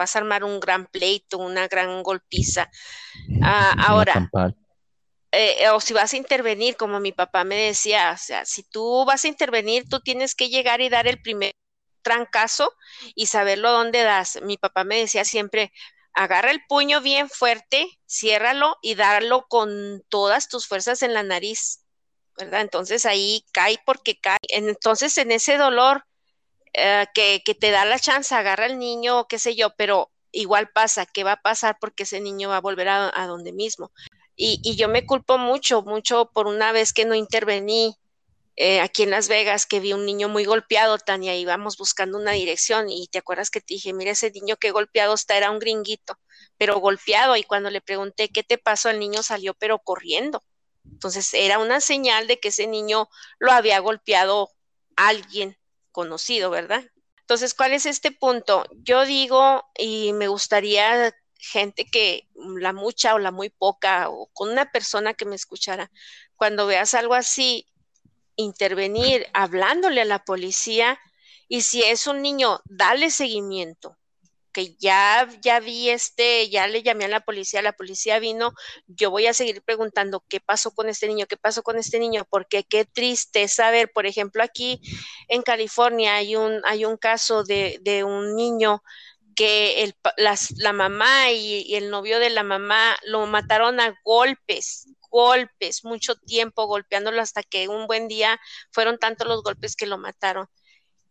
Vas 0.00 0.16
a 0.16 0.20
armar 0.20 0.44
un 0.44 0.60
gran 0.60 0.86
pleito, 0.86 1.36
una 1.36 1.68
gran 1.68 2.02
golpiza. 2.02 2.70
Ah, 3.42 3.74
ahora, 3.86 4.30
eh, 5.30 5.68
o 5.68 5.78
si 5.78 5.92
vas 5.92 6.14
a 6.14 6.16
intervenir, 6.16 6.78
como 6.78 7.00
mi 7.00 7.12
papá 7.12 7.44
me 7.44 7.56
decía, 7.56 8.12
o 8.14 8.16
sea, 8.16 8.46
si 8.46 8.62
tú 8.62 9.04
vas 9.04 9.26
a 9.26 9.28
intervenir, 9.28 9.86
tú 9.90 10.00
tienes 10.00 10.34
que 10.34 10.48
llegar 10.48 10.80
y 10.80 10.88
dar 10.88 11.06
el 11.06 11.20
primer 11.20 11.52
trancazo 12.00 12.72
y 13.14 13.26
saberlo 13.26 13.72
dónde 13.72 14.02
das. 14.02 14.38
Mi 14.40 14.56
papá 14.56 14.84
me 14.84 15.00
decía 15.00 15.26
siempre, 15.26 15.70
agarra 16.14 16.50
el 16.50 16.64
puño 16.66 17.02
bien 17.02 17.28
fuerte, 17.28 17.86
ciérralo 18.08 18.78
y 18.80 18.94
darlo 18.94 19.44
con 19.48 20.02
todas 20.08 20.48
tus 20.48 20.66
fuerzas 20.66 21.02
en 21.02 21.12
la 21.12 21.24
nariz, 21.24 21.84
¿verdad? 22.38 22.62
Entonces 22.62 23.04
ahí 23.04 23.44
cae 23.52 23.78
porque 23.84 24.18
cae. 24.18 24.38
Entonces 24.48 25.18
en 25.18 25.30
ese 25.30 25.58
dolor 25.58 26.06
eh, 26.72 27.06
que, 27.14 27.42
te 27.54 27.70
da 27.70 27.84
la 27.84 27.98
chance, 27.98 28.34
agarra 28.34 28.66
el 28.66 28.78
niño, 28.78 29.26
qué 29.28 29.38
sé 29.38 29.54
yo, 29.54 29.70
pero 29.76 30.10
igual 30.32 30.70
pasa, 30.70 31.06
¿qué 31.06 31.24
va 31.24 31.32
a 31.32 31.42
pasar? 31.42 31.78
Porque 31.80 32.04
ese 32.04 32.20
niño 32.20 32.48
va 32.48 32.58
a 32.58 32.60
volver 32.60 32.88
a, 32.88 33.26
donde 33.26 33.52
mismo. 33.52 33.92
Y, 34.36 34.60
y, 34.62 34.76
yo 34.76 34.88
me 34.88 35.04
culpo 35.04 35.38
mucho, 35.38 35.82
mucho 35.82 36.30
por 36.32 36.46
una 36.46 36.72
vez 36.72 36.92
que 36.92 37.04
no 37.04 37.14
intervení 37.14 37.96
eh, 38.62 38.80
aquí 38.80 39.04
en 39.04 39.10
Las 39.10 39.28
Vegas 39.28 39.64
que 39.64 39.80
vi 39.80 39.94
un 39.94 40.04
niño 40.04 40.28
muy 40.28 40.44
golpeado, 40.44 40.98
Tania, 40.98 41.34
íbamos 41.34 41.78
buscando 41.78 42.18
una 42.18 42.32
dirección 42.32 42.90
y 42.90 43.08
te 43.08 43.18
acuerdas 43.18 43.50
que 43.50 43.60
te 43.60 43.72
dije, 43.74 43.94
mira 43.94 44.10
ese 44.10 44.30
niño 44.30 44.56
que 44.56 44.70
golpeado 44.70 45.14
está, 45.14 45.36
era 45.36 45.50
un 45.50 45.58
gringuito, 45.58 46.18
pero 46.58 46.78
golpeado 46.78 47.36
y 47.36 47.42
cuando 47.44 47.70
le 47.70 47.80
pregunté 47.80 48.28
qué 48.28 48.42
te 48.42 48.58
pasó, 48.58 48.90
el 48.90 48.98
niño 48.98 49.22
salió 49.22 49.54
pero 49.54 49.78
corriendo. 49.78 50.42
Entonces 50.84 51.32
era 51.32 51.58
una 51.58 51.80
señal 51.80 52.26
de 52.26 52.38
que 52.38 52.48
ese 52.48 52.66
niño 52.66 53.08
lo 53.38 53.52
había 53.52 53.78
golpeado 53.78 54.50
alguien 54.94 55.56
conocido, 55.92 56.50
¿verdad? 56.50 56.84
Entonces, 57.20 57.54
¿cuál 57.54 57.72
es 57.72 57.86
este 57.86 58.10
punto? 58.10 58.64
Yo 58.82 59.04
digo, 59.04 59.64
y 59.78 60.12
me 60.12 60.28
gustaría 60.28 61.14
gente 61.38 61.86
que, 61.86 62.28
la 62.34 62.72
mucha 62.72 63.14
o 63.14 63.18
la 63.18 63.30
muy 63.30 63.50
poca, 63.50 64.10
o 64.10 64.26
con 64.32 64.50
una 64.50 64.70
persona 64.72 65.14
que 65.14 65.24
me 65.24 65.36
escuchara, 65.36 65.90
cuando 66.36 66.66
veas 66.66 66.94
algo 66.94 67.14
así, 67.14 67.66
intervenir 68.36 69.26
hablándole 69.32 70.00
a 70.00 70.06
la 70.06 70.24
policía 70.24 70.98
y 71.48 71.62
si 71.62 71.82
es 71.82 72.06
un 72.06 72.22
niño, 72.22 72.60
dale 72.64 73.10
seguimiento. 73.10 73.96
Que 74.52 74.74
ya, 74.76 75.28
ya 75.42 75.60
vi 75.60 75.90
este, 75.90 76.48
ya 76.50 76.66
le 76.66 76.82
llamé 76.82 77.04
a 77.04 77.08
la 77.08 77.20
policía, 77.20 77.62
la 77.62 77.72
policía 77.72 78.18
vino, 78.18 78.52
yo 78.86 79.10
voy 79.10 79.26
a 79.26 79.34
seguir 79.34 79.62
preguntando 79.62 80.24
qué 80.28 80.40
pasó 80.40 80.72
con 80.72 80.88
este 80.88 81.06
niño, 81.08 81.26
qué 81.26 81.36
pasó 81.36 81.62
con 81.62 81.78
este 81.78 81.98
niño, 81.98 82.26
porque 82.30 82.64
qué 82.64 82.84
triste 82.84 83.46
saber, 83.48 83.90
por 83.92 84.06
ejemplo, 84.06 84.42
aquí 84.42 84.80
en 85.28 85.42
California 85.42 86.16
hay 86.16 86.36
un, 86.36 86.60
hay 86.64 86.84
un 86.84 86.96
caso 86.96 87.44
de, 87.44 87.78
de 87.82 88.04
un 88.04 88.34
niño 88.34 88.82
que 89.34 89.82
el, 89.84 89.94
la 90.16 90.72
mamá 90.72 91.30
y, 91.30 91.62
y, 91.66 91.76
el 91.76 91.90
novio 91.90 92.18
de 92.18 92.30
la 92.30 92.42
mamá 92.42 92.96
lo 93.04 93.26
mataron 93.26 93.80
a 93.80 93.94
golpes, 94.04 94.86
golpes, 95.10 95.84
mucho 95.84 96.14
tiempo 96.16 96.66
golpeándolo 96.66 97.20
hasta 97.20 97.42
que 97.42 97.68
un 97.68 97.86
buen 97.86 98.08
día 98.08 98.40
fueron 98.72 98.98
tantos 98.98 99.26
los 99.26 99.42
golpes 99.42 99.76
que 99.76 99.86
lo 99.86 99.98
mataron. 99.98 100.46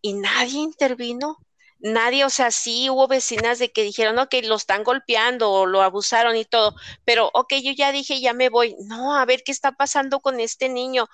Y 0.02 0.14
nadie 0.14 0.60
intervino, 0.60 1.38
nadie, 1.80 2.26
o 2.26 2.30
sea, 2.30 2.52
sí 2.52 2.90
hubo 2.90 3.08
vecinas 3.08 3.60
de 3.60 3.72
que 3.72 3.84
dijeron, 3.84 4.20
ok, 4.20 4.36
lo 4.44 4.56
están 4.56 4.84
golpeando 4.84 5.52
o 5.52 5.66
lo 5.66 5.82
abusaron 5.82 6.36
y 6.36 6.46
todo, 6.46 6.76
pero 7.06 7.30
ok, 7.34 7.54
yo 7.64 7.72
ya 7.72 7.92
dije, 7.92 8.20
ya 8.22 8.34
me 8.34 8.50
voy, 8.50 8.76
no, 8.86 9.16
a 9.16 9.26
ver 9.26 9.44
qué 9.44 9.52
está 9.52 9.72
pasando 9.72 10.20
con 10.20 10.40
este 10.40 10.70
niño, 10.70 11.08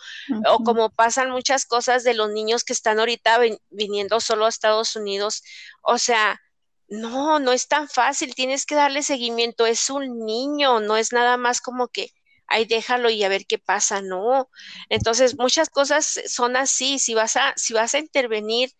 o 0.48 0.64
como 0.64 0.90
pasan 0.90 1.32
muchas 1.32 1.66
cosas 1.66 2.04
de 2.04 2.14
los 2.16 2.32
niños 2.32 2.64
que 2.64 2.74
están 2.74 3.00
ahorita 3.00 3.40
viniendo 3.70 4.20
solo 4.20 4.46
a 4.46 4.50
Estados 4.50 4.96
Unidos, 4.96 5.44
o 5.84 5.98
sea, 5.98 6.40
no, 6.88 7.40
no 7.40 7.52
es 7.52 7.68
tan 7.68 7.88
fácil, 7.88 8.36
tienes 8.36 8.66
que 8.66 8.76
darle 8.76 9.04
seguimiento, 9.04 9.66
es 9.66 9.90
un 9.90 10.26
niño, 10.26 10.80
no 10.80 10.98
es 10.98 11.14
nada 11.14 11.38
más 11.38 11.62
como 11.62 11.88
que 11.88 12.12
ay, 12.48 12.66
déjalo 12.66 13.10
y 13.10 13.24
a 13.24 13.30
ver 13.30 13.46
qué 13.48 13.58
pasa, 13.58 14.02
no. 14.02 14.50
Entonces, 14.90 15.36
muchas 15.38 15.70
cosas 15.70 16.22
son 16.28 16.56
así, 16.56 17.00
si 17.00 17.14
vas 17.16 17.36
a, 17.38 17.54
si 17.56 17.74
vas 17.74 17.96
a 17.96 18.00
intervenir, 18.00 18.72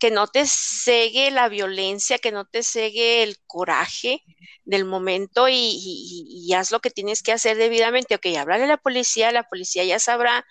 que 0.00 0.10
no 0.10 0.26
te 0.26 0.46
cegue 0.46 1.30
la 1.30 1.48
violencia, 1.48 2.18
que 2.18 2.32
no 2.32 2.46
te 2.46 2.62
cegue 2.62 3.22
el 3.22 3.36
coraje 3.46 4.24
del 4.64 4.86
momento 4.86 5.46
y, 5.48 6.50
haz 6.56 6.70
lo 6.70 6.80
que 6.80 6.90
tienes 6.90 7.22
que 7.22 7.32
hacer 7.32 7.58
debidamente. 7.58 8.14
Ok, 8.14 8.26
háblale 8.38 8.64
a 8.64 8.66
la 8.66 8.76
policía, 8.78 9.30
la 9.30 9.44
policía 9.44 9.84
ya 9.84 9.98
sabrá 9.98 10.46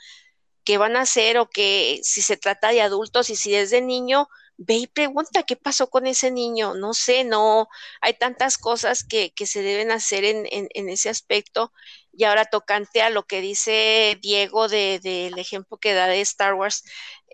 qué 0.63 0.77
van 0.77 0.95
a 0.95 1.01
hacer 1.01 1.39
o 1.39 1.49
que 1.49 1.99
si 2.03 2.21
se 2.21 2.37
trata 2.37 2.69
de 2.69 2.81
adultos 2.81 3.31
y 3.31 3.35
si 3.35 3.55
es 3.55 3.71
de 3.71 3.81
niño, 3.81 4.29
ve 4.57 4.75
y 4.75 4.87
pregunta 4.87 5.43
qué 5.43 5.55
pasó 5.55 5.89
con 5.89 6.05
ese 6.05 6.29
niño. 6.29 6.75
No 6.75 6.93
sé, 6.93 7.23
no, 7.23 7.69
hay 8.01 8.13
tantas 8.13 8.57
cosas 8.59 9.03
que, 9.03 9.33
que 9.33 9.47
se 9.47 9.63
deben 9.63 9.91
hacer 9.91 10.25
en, 10.25 10.45
en, 10.51 10.89
ese 10.89 11.09
aspecto 11.09 11.73
y 12.19 12.25
ahora 12.25 12.43
tocante 12.43 13.01
a 13.01 13.09
lo 13.09 13.23
que 13.25 13.39
dice 13.39 14.19
Diego 14.21 14.67
del 14.67 15.01
de, 15.01 15.31
ejemplo 15.37 15.77
que 15.77 15.93
da 15.93 16.05
de 16.07 16.19
Star 16.19 16.53
Wars, 16.53 16.83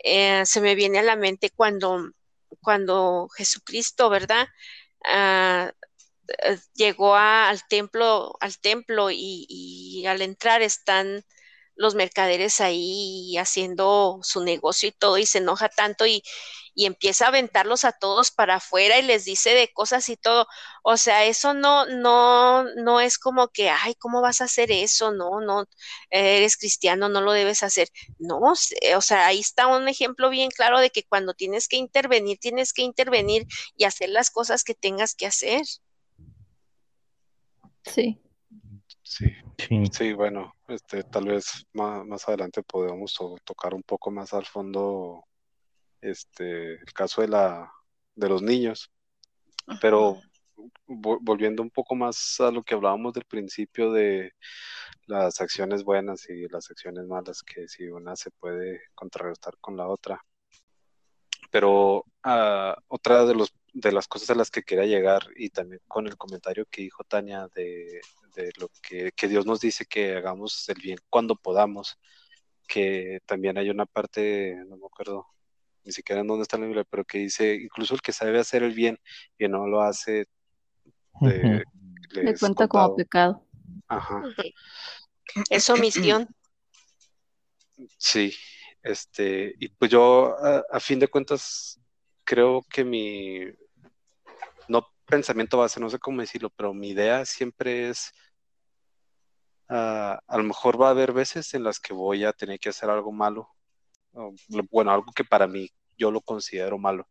eh, 0.03 0.45
se 0.45 0.61
me 0.61 0.75
viene 0.75 0.99
a 0.99 1.03
la 1.03 1.15
mente 1.15 1.49
cuando, 1.49 2.11
cuando 2.61 3.27
Jesucristo, 3.35 4.11
¿verdad? 4.11 4.47
Ah, 5.03 5.71
eh, 6.43 6.59
llegó 6.75 7.15
al 7.15 7.67
templo, 7.67 8.35
al 8.39 8.59
templo 8.59 9.09
y, 9.09 9.47
y, 9.49 10.05
al 10.05 10.21
entrar 10.21 10.61
están 10.61 11.25
los 11.75 11.95
mercaderes 11.95 12.61
ahí 12.61 13.37
haciendo 13.39 14.19
su 14.21 14.43
negocio 14.43 14.89
y 14.89 14.91
todo 14.91 15.17
y 15.17 15.25
se 15.25 15.39
enoja 15.39 15.67
tanto 15.67 16.05
y, 16.05 16.21
y 16.75 16.85
empieza 16.85 17.25
a 17.25 17.27
aventarlos 17.29 17.85
a 17.85 17.93
todos 17.93 18.31
para 18.31 18.55
afuera 18.55 18.99
y 18.99 19.01
les 19.01 19.23
dice 19.25 19.51
de 19.51 19.71
cosas 19.71 20.09
y 20.09 20.17
todo. 20.17 20.45
O 20.83 20.97
sea, 20.97 21.25
eso 21.25 21.53
no, 21.53 21.85
no, 21.85 22.65
no 22.75 22.99
es 22.99 23.17
como 23.17 23.47
que, 23.47 23.69
ay, 23.69 23.95
¿cómo 23.95 24.21
vas 24.21 24.41
a 24.41 24.45
hacer 24.45 24.71
eso? 24.71 25.11
No, 25.13 25.39
no, 25.39 25.65
eres 26.09 26.57
cristiano, 26.57 27.07
no 27.07 27.21
lo 27.21 27.31
debes 27.31 27.63
hacer. 27.63 27.87
No, 28.19 28.39
o 28.39 29.01
sea, 29.01 29.25
ahí 29.25 29.39
está 29.39 29.67
un 29.67 29.87
ejemplo 29.87 30.29
bien 30.29 30.51
claro 30.51 30.79
de 30.79 30.89
que 30.89 31.03
cuando 31.03 31.33
tienes 31.33 31.67
que 31.69 31.77
intervenir, 31.77 32.37
tienes 32.39 32.73
que 32.73 32.81
intervenir 32.81 33.47
y 33.77 33.85
hacer 33.85 34.09
las 34.09 34.29
cosas 34.29 34.63
que 34.63 34.75
tengas 34.75 35.15
que 35.15 35.27
hacer. 35.27 35.63
Sí. 37.83 38.19
Sí, 39.03 39.85
sí, 39.91 40.13
bueno, 40.13 40.53
este, 40.67 41.03
tal 41.03 41.25
vez 41.25 41.65
más, 41.73 42.05
más 42.05 42.27
adelante 42.27 42.63
podemos 42.63 43.17
tocar 43.43 43.73
un 43.73 43.83
poco 43.83 44.11
más 44.11 44.33
al 44.33 44.45
fondo 44.45 45.23
este, 46.09 46.73
el 46.73 46.93
caso 46.93 47.21
de, 47.21 47.27
la, 47.27 47.71
de 48.15 48.29
los 48.29 48.41
niños. 48.41 48.91
Pero 49.81 50.19
volviendo 50.87 51.63
un 51.63 51.71
poco 51.71 51.95
más 51.95 52.39
a 52.39 52.51
lo 52.51 52.63
que 52.63 52.75
hablábamos 52.75 53.13
del 53.13 53.25
principio 53.25 53.91
de 53.91 54.33
las 55.07 55.41
acciones 55.41 55.83
buenas 55.83 56.29
y 56.29 56.47
las 56.47 56.69
acciones 56.69 57.05
malas, 57.05 57.43
que 57.43 57.67
si 57.67 57.87
una 57.89 58.15
se 58.15 58.31
puede 58.31 58.81
contrarrestar 58.93 59.57
con 59.59 59.75
la 59.75 59.87
otra. 59.87 60.23
Pero 61.51 62.05
uh, 62.25 62.73
otra 62.87 63.25
de, 63.25 63.35
los, 63.35 63.53
de 63.73 63.91
las 63.91 64.07
cosas 64.07 64.29
a 64.29 64.35
las 64.35 64.49
que 64.49 64.63
quería 64.63 64.85
llegar, 64.85 65.27
y 65.35 65.49
también 65.49 65.81
con 65.87 66.07
el 66.07 66.17
comentario 66.17 66.65
que 66.69 66.81
dijo 66.83 67.03
Tania 67.03 67.47
de, 67.55 68.01
de 68.35 68.51
lo 68.57 68.69
que, 68.81 69.11
que 69.11 69.27
Dios 69.27 69.45
nos 69.45 69.59
dice 69.59 69.85
que 69.85 70.15
hagamos 70.15 70.67
el 70.69 70.81
bien 70.81 70.97
cuando 71.09 71.35
podamos, 71.35 71.97
que 72.67 73.19
también 73.25 73.57
hay 73.57 73.69
una 73.69 73.85
parte, 73.85 74.55
no 74.67 74.77
me 74.77 74.85
acuerdo 74.87 75.27
ni 75.85 75.91
siquiera 75.91 76.21
en 76.21 76.27
dónde 76.27 76.43
está 76.43 76.57
la 76.57 76.65
Biblia, 76.65 76.83
pero 76.89 77.05
que 77.05 77.19
dice, 77.19 77.53
incluso 77.55 77.93
el 77.93 78.01
que 78.01 78.11
sabe 78.11 78.39
hacer 78.39 78.63
el 78.63 78.73
bien 78.73 78.99
y 79.37 79.47
no 79.47 79.67
lo 79.67 79.81
hace, 79.81 80.25
le, 81.21 81.63
cuenta 82.39 82.67
como 82.67 82.95
pecado. 82.95 83.47
Ajá. 83.87 84.23
Es 85.49 85.69
omisión. 85.69 86.27
Sí, 87.97 88.33
este, 88.81 89.53
y 89.59 89.69
pues 89.69 89.91
yo 89.91 90.35
a, 90.71 90.79
fin 90.79 90.99
de 90.99 91.07
cuentas 91.07 91.79
creo 92.23 92.65
que 92.69 92.83
mi, 92.83 93.41
no 94.67 94.87
pensamiento 95.05 95.57
base, 95.59 95.79
no 95.79 95.89
sé 95.89 95.99
cómo 95.99 96.21
decirlo, 96.21 96.49
pero 96.49 96.73
mi 96.73 96.89
idea 96.89 97.25
siempre 97.25 97.89
es, 97.89 98.11
ah, 99.69 100.19
a 100.25 100.37
lo 100.37 100.43
mejor 100.43 100.81
va 100.81 100.87
a 100.87 100.91
haber 100.91 101.13
veces 101.13 101.53
en 101.53 101.63
las 101.63 101.79
que 101.79 101.93
voy 101.93 102.23
a 102.23 102.33
tener 102.33 102.59
que 102.59 102.69
hacer 102.69 102.89
algo 102.89 103.11
malo 103.11 103.49
bueno, 104.71 104.91
algo 104.91 105.11
que 105.13 105.23
para 105.23 105.47
mí 105.47 105.69
yo 105.97 106.11
lo 106.11 106.21
considero 106.21 106.77
malo. 106.77 107.07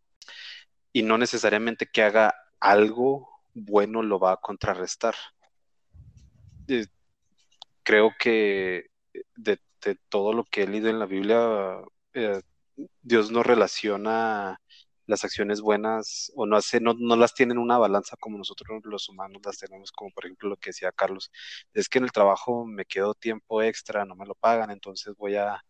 Y 0.93 1.03
no 1.03 1.19
necesariamente 1.19 1.87
que 1.87 2.03
haga 2.03 2.35
algo 2.61 3.29
bueno 3.53 4.03
lo 4.03 4.19
va 4.19 4.33
a 4.33 4.37
contrarrestar. 4.41 5.15
Creo 7.83 8.13
que 8.19 8.87
de, 9.37 9.59
todo 10.09 10.33
lo 10.33 10.45
que 10.45 10.63
he 10.63 10.67
leído 10.67 10.89
en 10.89 10.99
la 10.99 11.07
Biblia, 11.07 11.79
eh, 12.15 12.41
Dios 13.03 13.31
nos 13.31 13.45
relaciona 13.45 14.61
las 15.07 15.25
acciones 15.25 15.61
buenas 15.61 16.33
o 16.35 16.47
no, 16.47 16.57
hace, 16.57 16.81
no, 16.81 16.95
no 16.95 17.17
las 17.17 17.35
tienen 17.35 17.59
una 17.59 17.79
balanza 17.79 18.17
como 18.19 18.39
nosotros 18.39 18.81
los 18.85 19.09
humanos 19.09 19.43
las 19.45 19.59
tenemos, 19.59 19.93
como 19.93 20.11
por 20.11 20.25
ejemplo 20.25 20.49
lo 20.49 20.57
que 20.57 20.71
decía 20.71 20.93
Carlos, 20.93 21.31
es 21.75 21.89
que 21.89 21.99
en 21.99 22.05
el 22.05 22.13
trabajo 22.13 22.65
me 22.67 22.85
quedo 22.87 23.15
tiempo 23.15 23.63
extra, 23.63 24.05
no 24.05 24.17
me 24.17 24.27
lo 24.27 24.35
pagan, 24.35 24.71
entonces 24.71 25.15
voy 25.17 25.37
a, 25.37 25.65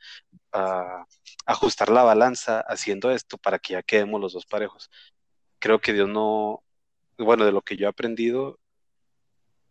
ajustar 1.46 1.90
la 1.90 2.02
balanza 2.04 2.60
haciendo 2.60 3.10
esto 3.10 3.38
para 3.38 3.58
que 3.58 3.74
ya 3.74 3.82
quedemos 3.82 4.20
los 4.20 4.32
dos 4.34 4.46
parejos. 4.46 4.90
Creo 5.58 5.80
que 5.80 5.92
Dios 5.92 6.08
no, 6.08 6.62
bueno, 7.18 7.44
de 7.44 7.52
lo 7.52 7.62
que 7.62 7.76
yo 7.76 7.86
he 7.86 7.88
aprendido, 7.90 8.60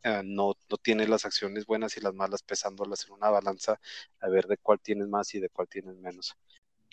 eh, 0.03 0.21
no, 0.25 0.53
no 0.69 0.77
tiene 0.77 1.07
las 1.07 1.25
acciones 1.25 1.65
buenas 1.65 1.95
y 1.97 2.01
las 2.01 2.13
malas 2.13 2.43
pesándolas 2.43 3.05
en 3.05 3.13
una 3.13 3.29
balanza 3.29 3.79
a 4.19 4.29
ver 4.29 4.47
de 4.47 4.57
cuál 4.57 4.79
tienes 4.81 5.07
más 5.07 5.33
y 5.35 5.39
de 5.39 5.49
cuál 5.49 5.67
tienes 5.69 5.95
menos 5.97 6.35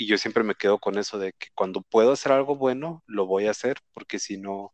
y 0.01 0.07
yo 0.07 0.17
siempre 0.17 0.43
me 0.45 0.55
quedo 0.55 0.79
con 0.79 0.97
eso 0.97 1.19
de 1.19 1.35
que 1.35 1.49
cuando 1.55 1.83
puedo 1.83 2.13
hacer 2.13 2.33
algo 2.33 2.57
bueno, 2.57 3.05
lo 3.07 3.27
voy 3.27 3.47
a 3.47 3.51
hacer, 3.51 3.77
porque 3.93 4.19
si 4.19 4.39
no, 4.39 4.73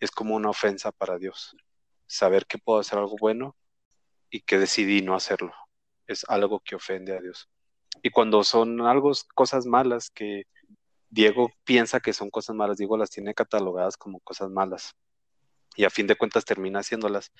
es 0.00 0.10
como 0.10 0.34
una 0.34 0.50
ofensa 0.50 0.90
para 0.90 1.16
Dios. 1.16 1.54
Saber 2.08 2.44
que 2.46 2.58
puedo 2.58 2.80
hacer 2.80 2.98
algo 2.98 3.14
bueno 3.20 3.54
y 4.30 4.40
que 4.40 4.58
decidí 4.58 5.00
no 5.00 5.14
hacerlo. 5.14 5.54
Es 6.08 6.24
algo 6.28 6.58
que 6.58 6.74
ofende 6.74 7.16
a 7.16 7.20
Dios. 7.20 7.48
Y 8.02 8.10
cuando 8.10 8.42
son 8.42 8.80
algo, 8.80 9.12
cosas 9.36 9.64
malas 9.64 10.10
que 10.10 10.42
Diego 11.08 11.52
piensa 11.62 12.00
que 12.00 12.12
son 12.12 12.28
cosas 12.28 12.56
malas, 12.56 12.76
Diego 12.76 12.96
las 12.96 13.10
tiene 13.10 13.32
catalogadas 13.32 13.96
como 13.96 14.18
cosas 14.18 14.50
malas. 14.50 14.96
Y 15.76 15.84
a 15.84 15.90
fin 15.90 16.08
de 16.08 16.16
cuentas 16.16 16.44
termina 16.44 16.80
haciéndolas. 16.80 17.30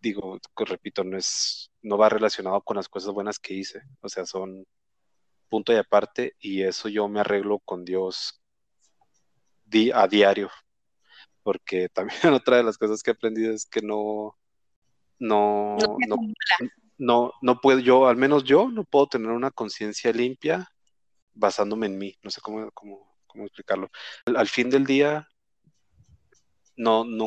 Digo, 0.00 0.40
repito, 0.56 1.04
no 1.04 1.16
es, 1.16 1.70
no 1.82 1.96
va 1.98 2.08
relacionado 2.08 2.60
con 2.62 2.76
las 2.76 2.88
cosas 2.88 3.12
buenas 3.12 3.38
que 3.38 3.54
hice. 3.54 3.82
O 4.00 4.08
sea, 4.08 4.26
son 4.26 4.66
punto 5.48 5.72
y 5.72 5.76
aparte 5.76 6.36
y 6.38 6.62
eso 6.62 6.88
yo 6.88 7.08
me 7.08 7.20
arreglo 7.20 7.58
con 7.60 7.84
Dios 7.84 8.40
a 9.94 10.08
diario. 10.08 10.50
Porque 11.42 11.88
también 11.92 12.34
otra 12.34 12.58
de 12.58 12.62
las 12.62 12.78
cosas 12.78 13.02
que 13.02 13.10
he 13.10 13.14
aprendido 13.14 13.52
es 13.52 13.66
que 13.66 13.82
no, 13.82 14.36
no, 15.18 15.76
no, 16.98 17.32
no, 17.40 17.60
puedo, 17.60 17.78
yo, 17.78 18.08
al 18.08 18.16
menos 18.16 18.44
yo, 18.44 18.68
no 18.70 18.84
puedo 18.84 19.06
tener 19.08 19.30
una 19.30 19.50
conciencia 19.50 20.12
limpia 20.12 20.68
basándome 21.34 21.86
en 21.86 21.98
mí. 21.98 22.18
No 22.22 22.30
sé 22.30 22.40
cómo, 22.40 22.70
cómo, 22.72 23.16
cómo 23.26 23.44
explicarlo. 23.44 23.90
Al, 24.26 24.48
fin 24.48 24.70
del 24.70 24.84
día, 24.84 25.28
no, 26.76 27.04
no, 27.04 27.26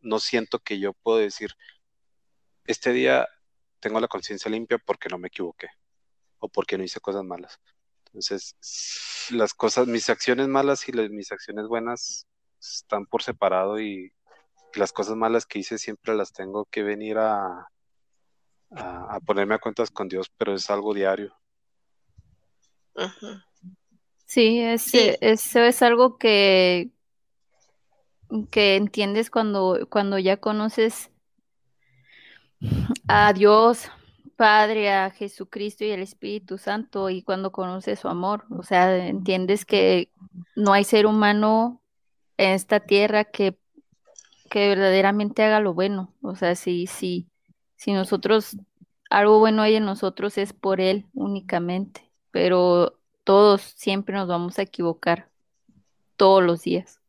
no 0.00 0.18
siento 0.18 0.58
que 0.58 0.78
yo 0.78 0.92
puedo 0.92 1.18
decir, 1.18 1.50
este 2.64 2.92
día 2.92 3.26
tengo 3.80 4.00
la 4.00 4.08
conciencia 4.08 4.50
limpia 4.50 4.78
porque 4.78 5.08
no 5.08 5.18
me 5.18 5.28
equivoqué 5.28 5.68
o 6.38 6.48
porque 6.48 6.78
no 6.78 6.84
hice 6.84 7.00
cosas 7.00 7.24
malas. 7.24 7.60
Entonces, 8.06 8.56
las 9.30 9.54
cosas, 9.54 9.86
mis 9.86 10.08
acciones 10.08 10.48
malas 10.48 10.88
y 10.88 10.92
mis 10.92 11.32
acciones 11.32 11.66
buenas 11.66 12.26
están 12.60 13.06
por 13.06 13.22
separado 13.22 13.80
y 13.80 14.12
las 14.74 14.92
cosas 14.92 15.16
malas 15.16 15.46
que 15.46 15.58
hice 15.58 15.78
siempre 15.78 16.14
las 16.14 16.32
tengo 16.32 16.66
que 16.66 16.82
venir 16.82 17.18
a, 17.18 17.68
a, 18.70 19.20
ponerme 19.20 19.54
a 19.54 19.58
cuentas 19.58 19.90
con 19.90 20.08
Dios, 20.08 20.30
pero 20.36 20.54
es 20.54 20.70
algo 20.70 20.94
diario. 20.94 21.34
Sí, 24.24 24.60
eso 24.60 25.60
es 25.60 25.82
algo 25.82 26.18
que, 26.18 26.90
que 28.50 28.76
entiendes 28.76 29.30
cuando, 29.30 29.86
cuando 29.90 30.18
ya 30.18 30.38
conoces 30.38 31.10
a 33.08 33.32
Dios, 33.32 33.90
Padre, 34.36 34.92
a 34.92 35.10
Jesucristo 35.10 35.84
y 35.84 35.92
al 35.92 36.00
Espíritu 36.00 36.58
Santo 36.58 37.10
y 37.10 37.22
cuando 37.22 37.52
conoces 37.52 37.98
su 37.98 38.08
amor, 38.08 38.44
o 38.50 38.62
sea, 38.62 39.06
entiendes 39.06 39.64
que 39.64 40.10
no 40.54 40.72
hay 40.72 40.84
ser 40.84 41.06
humano 41.06 41.82
en 42.36 42.50
esta 42.50 42.80
tierra 42.80 43.24
que, 43.24 43.58
que 44.50 44.68
verdaderamente 44.68 45.42
haga 45.42 45.60
lo 45.60 45.74
bueno, 45.74 46.14
o 46.20 46.36
sea, 46.36 46.54
si, 46.54 46.86
si, 46.86 47.26
si 47.76 47.92
nosotros, 47.92 48.56
algo 49.08 49.38
bueno 49.38 49.62
hay 49.62 49.76
en 49.76 49.86
nosotros 49.86 50.36
es 50.36 50.52
por 50.52 50.80
Él 50.80 51.06
únicamente, 51.14 52.10
pero 52.30 52.98
todos 53.24 53.62
siempre 53.62 54.14
nos 54.14 54.28
vamos 54.28 54.58
a 54.58 54.62
equivocar, 54.62 55.30
todos 56.16 56.42
los 56.42 56.62
días. 56.62 57.00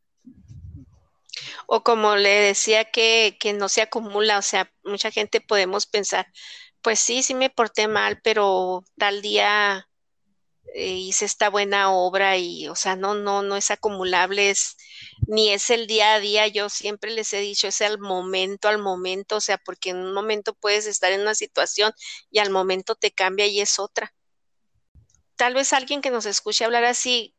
O 1.68 1.84
como 1.84 2.16
le 2.16 2.30
decía 2.30 2.86
que, 2.86 3.38
que 3.40 3.54
no 3.54 3.70
se 3.70 3.82
acumula, 3.82 4.38
o 4.38 4.42
sea, 4.42 4.72
mucha 4.84 5.12
gente 5.12 5.42
podemos 5.42 5.86
pensar, 5.86 6.28
pues 6.82 7.00
sí, 7.00 7.24
sí 7.24 7.34
me 7.34 7.50
porté 7.50 7.88
mal, 7.88 8.22
pero 8.24 8.84
tal 8.98 9.22
día 9.22 9.88
eh, 10.74 10.94
hice 10.94 11.26
esta 11.26 11.50
buena 11.50 11.92
obra 11.92 12.38
y, 12.38 12.68
o 12.68 12.76
sea, 12.76 12.96
no, 12.96 13.16
no, 13.16 13.42
no 13.42 13.56
es 13.56 13.72
acumulable, 13.72 14.50
es, 14.50 14.78
ni 15.28 15.50
es 15.52 15.70
el 15.70 15.88
día 15.88 16.16
a 16.16 16.20
día, 16.20 16.48
yo 16.48 16.70
siempre 16.70 17.12
les 17.12 17.34
he 17.34 17.40
dicho, 17.40 17.68
es 17.68 17.82
al 17.82 18.00
momento, 18.00 18.68
al 18.68 18.78
momento, 18.78 19.38
o 19.38 19.42
sea, 19.42 19.58
porque 19.58 19.92
en 19.92 19.98
un 19.98 20.14
momento 20.14 20.54
puedes 20.54 20.86
estar 20.86 21.12
en 21.12 21.22
una 21.22 21.36
situación 21.36 21.94
y 22.32 22.40
al 22.40 22.50
momento 22.50 22.96
te 22.96 23.12
cambia 23.12 23.48
y 23.48 23.62
es 23.62 23.80
otra. 23.80 24.14
Tal 25.36 25.54
vez 25.54 25.74
alguien 25.74 26.02
que 26.02 26.12
nos 26.12 26.26
escuche 26.26 26.66
hablar 26.66 26.84
así 26.84 27.37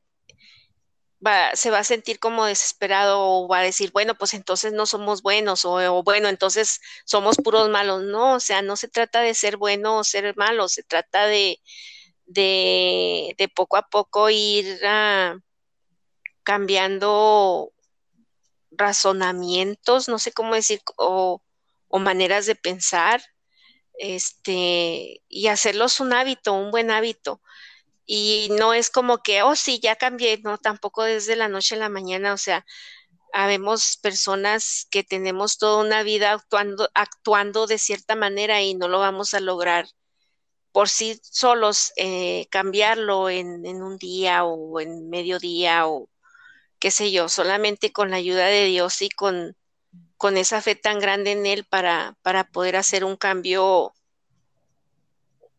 se 1.55 1.71
va 1.71 1.81
a 1.81 1.85
sentir 1.85 2.19
como 2.21 2.45
desesperado 2.45 3.21
o 3.21 3.49
va 3.49 3.61
a 3.61 3.63
decir, 3.63 3.91
bueno, 3.93 4.15
pues 4.15 4.35
entonces 4.35 4.73
no 4.73 4.87
somos 4.87 5.23
buenos 5.23 5.65
o, 5.65 6.03
bueno, 6.03 6.29
entonces 6.29 6.81
somos 7.05 7.37
puros 7.37 7.69
malos. 7.71 8.03
No, 8.05 8.35
o 8.35 8.41
sea, 8.41 8.63
no 8.63 8.77
se 8.77 8.89
trata 8.89 9.21
de 9.21 9.35
ser 9.35 9.57
bueno 9.57 9.99
o 9.99 10.05
ser 10.05 10.37
malo, 10.37 10.69
se 10.69 10.83
trata 10.83 11.27
de, 11.27 11.61
de, 12.27 13.51
poco 13.55 13.77
a 13.77 13.89
poco 13.89 14.31
ir 14.31 14.81
ah, 14.85 15.37
cambiando 16.45 17.73
razonamientos, 18.71 20.09
no 20.09 20.19
sé 20.19 20.33
cómo 20.33 20.55
decir, 20.55 20.81
o, 20.97 21.43
o 21.89 21.99
maneras 21.99 22.47
de 22.47 22.55
pensar, 22.55 23.23
este, 23.99 25.23
y 25.29 25.49
hacerlos 25.49 26.01
un 26.01 26.13
hábito, 26.13 26.53
un 26.55 26.71
buen 26.71 26.91
hábito 26.91 27.41
y 28.11 28.49
no 28.59 28.75
es 28.75 28.91
como 28.91 29.19
que, 29.19 29.43
oh, 29.43 29.55
sí, 29.55 29.81
ya 29.81 29.97
cambié, 29.97 30.39
no, 30.43 30.59
tampoco 30.59 31.05
desde 31.05 31.37
la 31.37 31.49
noche 31.49 31.75
a 31.77 31.79
la 31.79 31.91
mañana, 31.91 32.33
o 32.33 32.39
sea, 32.39 32.65
habemos 33.35 33.99
personas 33.99 34.87
que 34.91 35.05
tenemos 35.05 35.59
toda 35.59 35.85
una 35.85 36.03
vida 36.03 36.33
actuando, 36.33 36.89
actuando 36.95 37.67
de 37.67 37.79
cierta 37.79 38.17
manera 38.17 38.63
y 38.63 38.75
no 38.75 38.89
lo 38.89 39.01
vamos 39.01 39.35
a 39.35 39.41
lograr 39.41 39.87
por 40.73 40.89
sí 40.89 41.21
solos 41.23 41.93
eh, 41.97 42.47
cambiarlo 42.51 43.31
en, 43.31 43.67
un 43.83 43.99
día 43.99 44.45
o 44.45 44.81
en 44.81 45.11
medio 45.11 45.39
día 45.39 45.87
o 45.87 46.09
qué 46.79 46.91
sé 46.91 47.13
yo, 47.13 47.29
solamente 47.29 47.93
con 47.93 48.11
la 48.11 48.17
ayuda 48.17 48.47
de 48.47 48.65
Dios 48.67 49.03
y 49.03 49.11
con, 49.11 49.57
con 50.17 50.39
esa 50.39 50.63
fe 50.63 50.77
tan 50.77 50.99
grande 51.01 51.33
en 51.33 51.47
Él 51.47 51.67
para, 51.67 52.17
para 52.23 52.45
poder 52.51 52.77
hacer 52.77 53.05
un 53.05 53.17
cambio 53.17 53.93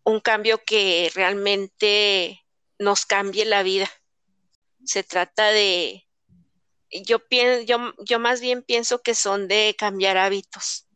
un 0.09 0.19
cambio 0.19 0.61
que 0.65 1.11
realmente 1.13 2.41
nos 2.77 3.05
cambie 3.05 3.45
la 3.45 3.63
vida. 3.63 3.89
Se 4.83 5.03
trata 5.03 5.51
de, 5.51 6.07
yo, 6.91 7.19
pienso, 7.19 7.63
yo, 7.63 7.93
yo 8.05 8.19
más 8.19 8.41
bien 8.41 8.63
pienso 8.63 9.01
que 9.01 9.15
son 9.15 9.47
de 9.47 9.75
cambiar 9.77 10.17
hábitos, 10.17 10.87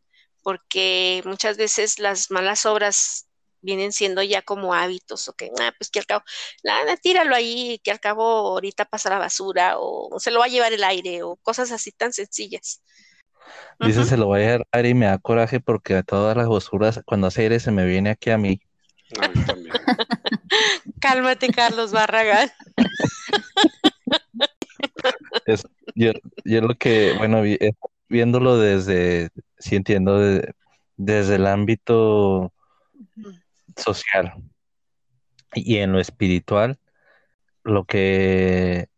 porque 0.42 1.22
muchas 1.24 1.56
veces 1.56 1.98
las 1.98 2.30
malas 2.30 2.66
obras 2.66 3.28
vienen 3.60 3.92
siendo 3.92 4.22
ya 4.22 4.42
como 4.42 4.74
hábitos, 4.74 5.28
o 5.28 5.32
que, 5.32 5.50
ah, 5.60 5.72
pues 5.78 5.90
que 5.90 5.98
al 6.00 6.06
cabo, 6.06 6.24
tíralo 7.02 7.34
ahí, 7.34 7.80
que 7.82 7.90
al 7.90 8.00
cabo 8.00 8.22
ahorita 8.22 8.84
pasa 8.84 9.10
la 9.10 9.18
basura, 9.18 9.76
o, 9.78 10.18
se 10.18 10.30
lo 10.30 10.40
va 10.40 10.46
a 10.46 10.48
llevar 10.48 10.72
el 10.72 10.84
aire, 10.84 11.22
o 11.22 11.36
cosas 11.36 11.72
así 11.72 11.90
tan 11.92 12.12
sencillas. 12.12 12.82
Dice, 13.80 14.04
se 14.04 14.16
lo 14.16 14.28
va 14.28 14.36
a 14.36 14.40
llevar 14.40 14.66
aire 14.72 14.90
y 14.90 14.94
me 14.94 15.06
da 15.06 15.18
coraje 15.18 15.60
porque 15.60 15.94
a 15.96 16.02
todas 16.02 16.36
las 16.36 16.48
basuras, 16.48 17.00
cuando 17.04 17.26
hace 17.26 17.42
aire, 17.42 17.60
se 17.60 17.70
me 17.70 17.84
viene 17.86 18.10
aquí 18.10 18.30
a 18.30 18.38
mí. 18.38 18.60
Cálmate, 21.00 21.48
Carlos 21.48 21.92
Barragán. 21.92 22.50
yo, 25.94 26.12
lo 26.44 26.74
que, 26.74 27.14
bueno, 27.18 27.42
viéndolo 28.08 28.58
desde, 28.58 29.30
si 29.58 29.76
entiendo, 29.76 30.20
desde 30.96 31.34
el 31.36 31.46
ámbito 31.46 32.52
social 33.76 34.34
y 35.54 35.76
en 35.78 35.92
lo 35.92 36.00
espiritual, 36.00 36.78
lo 37.62 37.84
que, 37.84 38.88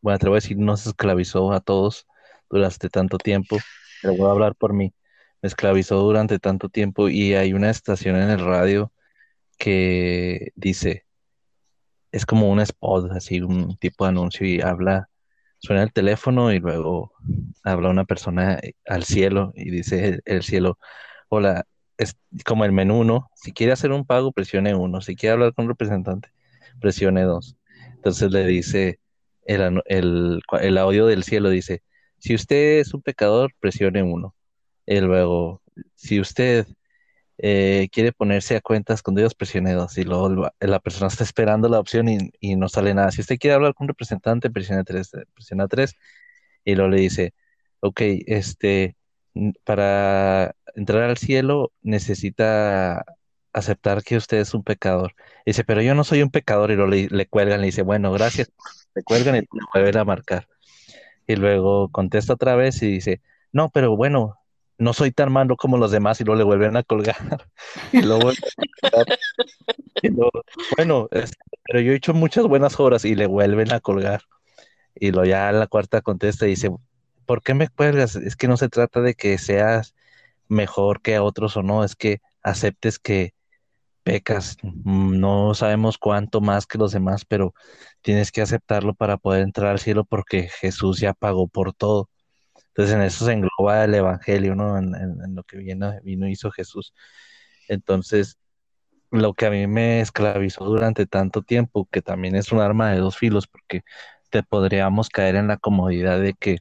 bueno, 0.00 0.18
te 0.18 0.28
voy 0.28 0.36
a 0.36 0.40
decir, 0.40 0.58
nos 0.58 0.86
esclavizó 0.86 1.52
a 1.52 1.60
todos 1.60 2.06
durante 2.48 2.88
tanto 2.88 3.18
tiempo, 3.18 3.58
pero 4.00 4.16
voy 4.16 4.28
a 4.28 4.32
hablar 4.32 4.54
por 4.54 4.72
mí, 4.72 4.94
me 5.40 5.46
esclavizó 5.46 5.98
durante 6.00 6.38
tanto 6.38 6.68
tiempo 6.68 7.08
y 7.08 7.34
hay 7.34 7.52
una 7.52 7.70
estación 7.70 8.16
en 8.16 8.30
el 8.30 8.40
radio 8.40 8.92
que 9.62 10.50
dice, 10.56 11.06
es 12.10 12.26
como 12.26 12.50
un 12.50 12.58
spot, 12.58 13.12
así 13.12 13.40
un 13.42 13.76
tipo 13.76 14.04
de 14.04 14.08
anuncio 14.08 14.44
y 14.44 14.60
habla, 14.60 15.08
suena 15.58 15.84
el 15.84 15.92
teléfono 15.92 16.52
y 16.52 16.58
luego 16.58 17.12
habla 17.62 17.90
una 17.90 18.04
persona 18.04 18.58
al 18.86 19.04
cielo 19.04 19.52
y 19.54 19.70
dice 19.70 20.18
el, 20.24 20.42
cielo, 20.42 20.78
hola, 21.28 21.64
es 21.96 22.16
como 22.44 22.64
el 22.64 22.72
menú, 22.72 23.04
¿no? 23.04 23.30
Si 23.36 23.52
quiere 23.52 23.72
hacer 23.72 23.92
un 23.92 24.04
pago, 24.04 24.32
presione 24.32 24.74
uno, 24.74 25.00
si 25.00 25.14
quiere 25.14 25.34
hablar 25.34 25.54
con 25.54 25.66
un 25.66 25.70
representante, 25.70 26.30
presione 26.80 27.22
dos. 27.22 27.56
Entonces 27.94 28.32
le 28.32 28.44
dice, 28.44 28.98
el, 29.44 29.80
el, 29.86 30.78
audio 30.78 31.06
del 31.06 31.22
cielo 31.22 31.50
dice, 31.50 31.84
si 32.18 32.34
usted 32.34 32.80
es 32.80 32.94
un 32.94 33.02
pecador, 33.02 33.52
presione 33.60 34.02
uno. 34.02 34.34
Y 34.86 34.98
luego, 35.00 35.62
si 35.94 36.18
usted 36.18 36.66
eh, 37.44 37.88
quiere 37.90 38.12
ponerse 38.12 38.56
a 38.56 38.60
cuentas 38.60 39.02
con 39.02 39.16
Dios, 39.16 39.34
presione 39.34 39.72
dos. 39.74 39.98
Y 39.98 40.04
luego 40.04 40.52
la 40.60 40.80
persona 40.80 41.08
está 41.08 41.24
esperando 41.24 41.68
la 41.68 41.80
opción 41.80 42.08
y, 42.08 42.56
no 42.56 42.68
sale 42.68 42.94
nada. 42.94 43.10
Si 43.10 43.20
usted 43.20 43.38
quiere 43.38 43.54
hablar 43.54 43.74
con 43.74 43.86
un 43.86 43.88
representante, 43.88 44.50
presione 44.50 44.84
tres, 44.84 45.10
presiona 45.34 45.66
tres. 45.68 45.96
Y 46.64 46.76
luego 46.76 46.90
le 46.90 47.00
dice, 47.00 47.34
ok, 47.80 48.00
este, 48.26 48.96
para 49.64 50.54
entrar 50.76 51.02
al 51.02 51.18
cielo 51.18 51.72
necesita 51.82 53.04
aceptar 53.52 54.02
que 54.04 54.16
usted 54.16 54.38
es 54.38 54.54
un 54.54 54.62
pecador. 54.64 55.14
dice, 55.46 55.64
pero 55.64 55.82
yo 55.82 55.94
no 55.94 56.04
soy 56.04 56.22
un 56.22 56.30
pecador 56.30 56.70
y 56.70 56.76
lo 56.76 56.86
le, 56.86 57.08
le 57.08 57.26
cuelgan, 57.26 57.60
le 57.60 57.66
dice, 57.66 57.82
bueno, 57.82 58.12
gracias, 58.12 58.52
le 58.94 59.02
cuelgan 59.02 59.36
y 59.36 59.40
le 59.40 59.46
vuelven 59.74 59.96
a 59.98 60.04
marcar. 60.04 60.48
Y 61.26 61.36
luego 61.36 61.90
contesta 61.90 62.34
otra 62.34 62.56
vez 62.56 62.82
y 62.82 62.88
dice, 62.88 63.22
no, 63.52 63.70
pero 63.70 63.96
bueno, 63.96 64.41
no 64.82 64.92
soy 64.92 65.12
tan 65.12 65.32
malo 65.32 65.56
como 65.56 65.78
los 65.78 65.92
demás 65.92 66.20
y 66.20 66.24
luego 66.24 66.38
le 66.38 66.44
vuelven 66.44 66.76
a 66.76 66.82
colgar. 66.82 67.16
y 67.92 68.02
luego, 68.02 68.32
bueno, 70.76 71.08
pero 71.64 71.80
yo 71.80 71.92
he 71.92 71.96
hecho 71.96 72.14
muchas 72.14 72.46
buenas 72.46 72.78
obras 72.80 73.04
y 73.04 73.14
le 73.14 73.26
vuelven 73.26 73.72
a 73.72 73.80
colgar. 73.80 74.22
Y 74.94 75.12
luego 75.12 75.26
ya 75.26 75.52
la 75.52 75.68
cuarta 75.68 76.00
contesta 76.00 76.46
y 76.46 76.50
dice, 76.50 76.70
¿por 77.26 77.42
qué 77.42 77.54
me 77.54 77.68
cuelgas? 77.68 78.16
Es 78.16 78.34
que 78.34 78.48
no 78.48 78.56
se 78.56 78.68
trata 78.68 79.00
de 79.00 79.14
que 79.14 79.38
seas 79.38 79.94
mejor 80.48 81.00
que 81.00 81.14
a 81.14 81.22
otros 81.22 81.56
o 81.56 81.62
no, 81.62 81.84
es 81.84 81.94
que 81.94 82.20
aceptes 82.42 82.98
que 82.98 83.34
pecas, 84.02 84.56
no 84.62 85.54
sabemos 85.54 85.96
cuánto 85.96 86.40
más 86.40 86.66
que 86.66 86.78
los 86.78 86.90
demás, 86.90 87.24
pero 87.24 87.54
tienes 88.00 88.32
que 88.32 88.42
aceptarlo 88.42 88.94
para 88.94 89.16
poder 89.16 89.42
entrar 89.42 89.70
al 89.70 89.78
cielo 89.78 90.04
porque 90.04 90.48
Jesús 90.48 90.98
ya 90.98 91.14
pagó 91.14 91.46
por 91.46 91.72
todo. 91.72 92.08
Entonces 92.72 92.94
en 92.94 93.02
eso 93.02 93.26
se 93.26 93.32
engloba 93.32 93.84
el 93.84 93.94
Evangelio, 93.94 94.54
¿no? 94.54 94.78
En, 94.78 95.34
lo 95.34 95.42
que 95.44 95.58
vino, 95.58 95.92
vino 96.02 96.28
hizo 96.28 96.50
Jesús. 96.50 96.94
Entonces, 97.68 98.38
lo 99.10 99.34
que 99.34 99.46
a 99.46 99.50
mí 99.50 99.66
me 99.66 100.00
esclavizó 100.00 100.64
durante 100.64 101.06
tanto 101.06 101.42
tiempo, 101.42 101.86
que 101.90 102.02
también 102.02 102.34
es 102.34 102.50
un 102.52 102.60
arma 102.60 102.90
de 102.92 102.98
dos 102.98 103.18
filos, 103.18 103.46
porque 103.46 103.82
te 104.30 104.42
podríamos 104.42 105.10
caer 105.10 105.36
en 105.36 105.48
la 105.48 105.58
comodidad 105.58 106.20
de 106.20 106.34
que 106.34 106.58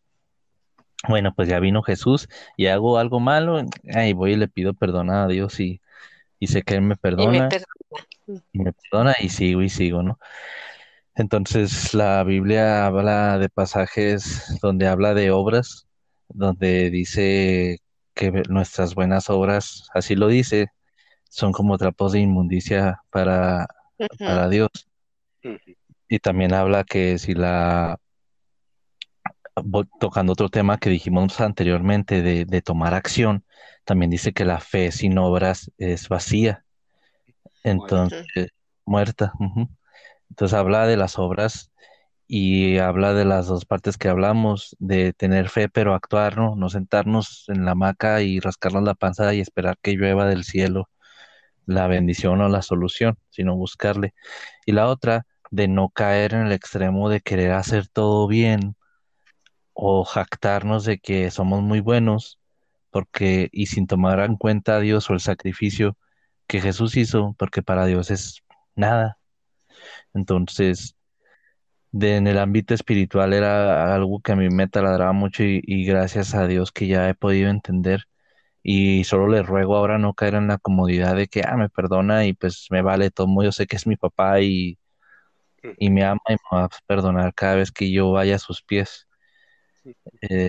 bueno, 1.08 1.34
pues 1.36 1.48
ya 1.48 1.60
vino 1.60 1.82
Jesús 1.82 2.28
y 2.58 2.68
hago 2.68 2.98
algo 2.98 3.20
malo, 3.20 3.66
ahí 3.94 4.14
voy 4.14 4.34
y 4.34 4.36
le 4.36 4.48
pido 4.48 4.74
perdón 4.74 5.10
a 5.10 5.28
Dios 5.28 5.60
y, 5.60 5.82
sé 6.42 6.62
que 6.62 6.76
Él 6.76 6.82
me 6.82 6.96
perdona, 6.96 7.50
y 8.52 8.60
me 8.60 8.74
perdona 8.74 9.16
y 9.20 9.30
sigo 9.30 9.62
y 9.62 9.70
sigo, 9.70 10.04
¿no? 10.04 10.20
Entonces 11.16 11.94
la 11.94 12.24
Biblia 12.24 12.86
habla 12.86 13.38
de 13.38 13.50
pasajes 13.50 14.60
donde 14.62 14.88
habla 14.88 15.14
de 15.14 15.32
obras, 15.32 15.88
donde 16.34 16.90
dice 16.90 17.80
que 18.14 18.32
nuestras 18.50 18.96
buenas 18.96 19.30
obras, 19.30 19.88
así 19.94 20.16
lo 20.16 20.28
dice, 20.28 20.68
son 21.30 21.52
como 21.52 21.78
trapos 21.78 22.12
de 22.12 22.20
inmundicia 22.20 23.02
para, 23.10 23.68
para 24.20 24.50
Dios. 24.50 24.70
Y 26.08 26.20
también 26.20 26.54
habla 26.54 26.84
que 26.84 27.18
si 27.18 27.34
la 27.34 27.98
tocando 30.00 30.34
otro 30.34 30.50
tema 30.50 30.78
que 30.78 30.90
dijimos 30.90 31.40
anteriormente 31.42 32.22
de, 32.22 32.62
tomar 32.62 32.94
acción, 32.94 33.46
también 33.86 34.12
dice 34.12 34.34
que 34.34 34.46
la 34.46 34.60
fe 34.60 34.92
sin 34.92 35.18
obras 35.18 35.72
es 35.78 36.10
vacía. 36.10 36.66
Entonces, 37.64 38.28
muerta. 38.86 39.34
Entonces 40.30 40.58
habla 40.58 40.88
de 40.88 40.98
las 40.98 41.20
obras 41.20 41.71
y 42.34 42.78
habla 42.78 43.14
de 43.14 43.26
las 43.26 43.48
dos 43.48 43.66
partes 43.66 43.98
que 43.98 44.08
hablamos, 44.08 44.78
de 44.80 45.12
tener 45.12 45.50
fe 45.50 45.68
pero 45.68 45.94
actuar, 45.94 46.38
¿no? 46.38 46.56
No 46.56 46.70
sentarnos 46.70 47.44
en 47.50 47.66
la 47.66 47.72
hamaca 47.72 48.22
y 48.22 48.40
rascarnos 48.40 48.84
la 48.84 48.94
panza 48.96 49.34
y 49.34 49.42
esperar 49.42 49.78
que 49.82 49.96
llueva 49.96 50.26
del 50.28 50.46
cielo 50.46 50.90
la 51.66 51.88
bendición 51.88 52.40
o 52.42 52.48
la 52.48 52.62
solución, 52.62 53.18
sino 53.32 53.58
buscarle. 53.58 54.14
Y 54.66 54.72
la 54.72 54.88
otra, 54.88 55.26
de 55.52 55.68
no 55.68 55.90
caer 55.90 56.34
en 56.34 56.48
el 56.48 56.54
extremo 56.54 57.10
de 57.10 57.20
querer 57.20 57.52
hacer 57.52 57.90
todo 57.90 58.28
bien 58.30 58.78
o 59.74 60.06
jactarnos 60.06 60.86
de 60.86 61.00
que 61.00 61.32
somos 61.32 61.62
muy 61.62 61.82
buenos, 61.82 62.40
porque 62.92 63.50
y 63.52 63.68
sin 63.68 63.88
tomar 63.88 64.22
en 64.22 64.38
cuenta 64.38 64.78
a 64.78 64.80
Dios 64.80 65.10
o 65.10 65.14
el 65.14 65.20
sacrificio 65.20 65.98
que 66.48 66.62
Jesús 66.62 66.96
hizo, 66.98 67.36
porque 67.38 67.62
para 67.62 67.86
Dios 67.88 68.10
es 68.12 68.42
nada. 68.76 69.18
Entonces, 70.14 70.96
de, 71.92 72.18
en 72.18 72.28
el 72.28 72.38
ámbito 72.40 72.74
espiritual 72.74 73.34
era 73.34 73.94
algo 73.94 74.22
que 74.22 74.32
a 74.34 74.36
mí 74.36 74.50
me 74.50 74.68
taladraba 74.68 75.14
mucho 75.14 75.44
y, 75.44 75.62
y, 75.66 75.86
gracias 75.86 76.34
a 76.36 76.48
Dios 76.48 76.72
que 76.72 76.88
ya 76.88 77.10
he 77.10 77.16
podido 77.16 77.50
entender. 77.50 78.06
Y 78.64 79.04
solo 79.06 79.28
le 79.30 79.44
ruego 79.44 79.76
ahora 79.78 79.98
no 80.00 80.14
caer 80.14 80.36
en 80.36 80.48
la 80.48 80.58
comodidad 80.60 81.16
de 81.16 81.28
que, 81.28 81.44
ah, 81.46 81.58
me 81.58 81.70
perdona 81.70 82.26
y 82.26 82.34
pues 82.34 82.68
me 82.72 82.82
vale 82.82 83.12
todo, 83.12 83.28
yo 83.44 83.52
sé 83.52 83.68
que 83.68 83.76
es 83.78 83.88
mi 83.88 83.98
papá 83.98 84.42
y, 84.42 84.80
y 85.78 85.90
me 85.90 86.04
ama 86.04 86.22
y 86.30 86.34
me 86.34 86.60
va 86.60 86.66
a 86.66 86.70
perdonar 86.88 87.34
cada 87.34 87.56
vez 87.56 87.72
que 87.72 87.92
yo 87.92 88.12
vaya 88.12 88.36
a 88.36 88.40
sus 88.40 88.62
pies. 88.64 89.08
Eh, 90.22 90.48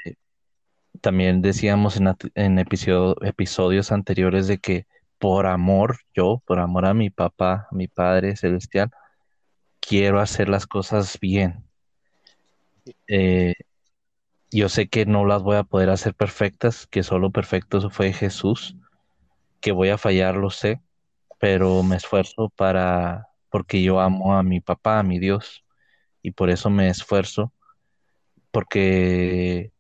también 1.01 1.43
decíamos 1.43 1.99
en, 2.35 2.59
episodios 2.59 3.93
anteriores 3.93 4.47
de 4.47 4.59
que 4.59 4.87
por 5.19 5.47
amor, 5.47 5.99
yo, 6.15 6.43
por 6.47 6.59
amor 6.61 6.87
a 6.87 6.95
mi 6.95 7.11
papá, 7.11 7.69
a 7.71 7.75
mi 7.75 7.89
Padre 7.89 8.37
Celestial, 8.37 8.91
quiero 9.87 10.21
hacer 10.21 10.49
las 10.49 10.67
cosas 10.67 11.19
bien. 11.21 11.65
Eh, 13.09 13.55
yo 14.51 14.69
sé 14.69 14.89
que 14.89 15.05
no 15.05 15.27
las 15.27 15.43
voy 15.43 15.57
a 15.57 15.65
poder 15.65 15.91
hacer 15.91 16.15
perfectas, 16.15 16.87
que 16.87 17.03
solo 17.03 17.31
perfecto 17.31 17.91
fue 17.91 18.13
Jesús, 18.13 18.77
que 19.61 19.73
voy 19.73 19.91
a 19.91 19.99
fallar, 19.99 20.37
lo 20.37 20.51
sé, 20.51 20.81
pero 21.39 21.83
me 21.83 21.97
esfuerzo 21.97 22.51
para, 22.57 23.29
porque 23.51 23.83
yo 23.83 24.01
amo 24.01 24.37
a 24.37 24.43
mi 24.43 24.61
papá, 24.61 24.99
a 24.99 25.03
mi 25.03 25.19
Dios, 25.19 25.65
y 26.23 26.31
por 26.31 26.51
eso 26.51 26.71
me 26.71 26.89
esfuerzo 26.89 27.53
porque 28.51 29.73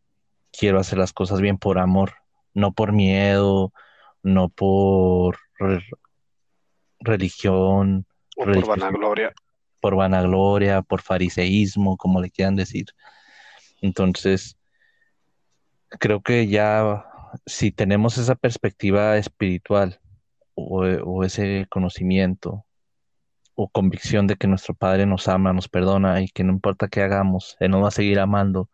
quiero 0.50 0.80
hacer 0.80 0.98
las 0.98 1.12
cosas 1.12 1.40
bien 1.40 1.58
por 1.58 1.78
amor, 1.78 2.14
no 2.54 2.72
por 2.72 2.92
miedo, 2.92 3.72
no 4.22 4.48
por 4.48 5.38
religión. 7.00 8.06
O 8.36 8.44
por 8.44 8.66
vanagloria. 8.66 9.32
Por 9.82 9.96
vanagloria, 9.96 10.82
por 10.82 11.02
fariseísmo, 11.02 11.98
como 11.98 12.22
le 12.22 12.30
quieran 12.30 12.56
decir. 12.56 12.86
Entonces, 13.82 14.56
creo 15.98 16.22
que 16.22 16.46
ya 16.48 17.04
si 17.46 17.72
tenemos 17.72 18.18
esa 18.18 18.34
perspectiva 18.34 19.16
espiritual 19.18 20.00
o, 20.54 21.24
ese 21.24 21.66
conocimiento 21.70 22.64
o 23.54 23.68
convicción 23.68 24.26
de 24.26 24.36
que 24.36 24.46
nuestro 24.46 24.74
Padre 24.74 25.06
nos 25.06 25.28
ama, 25.28 25.52
nos 25.52 25.68
perdona 25.68 26.22
y 26.22 26.28
que 26.28 26.44
no 26.44 26.52
importa 26.52 26.88
qué 26.88 27.02
hagamos, 27.02 27.56
Él 27.60 27.70
nos 27.72 27.82
va 27.84 27.88
a 27.88 27.92
seguir 27.92 28.20
amando 28.20 28.70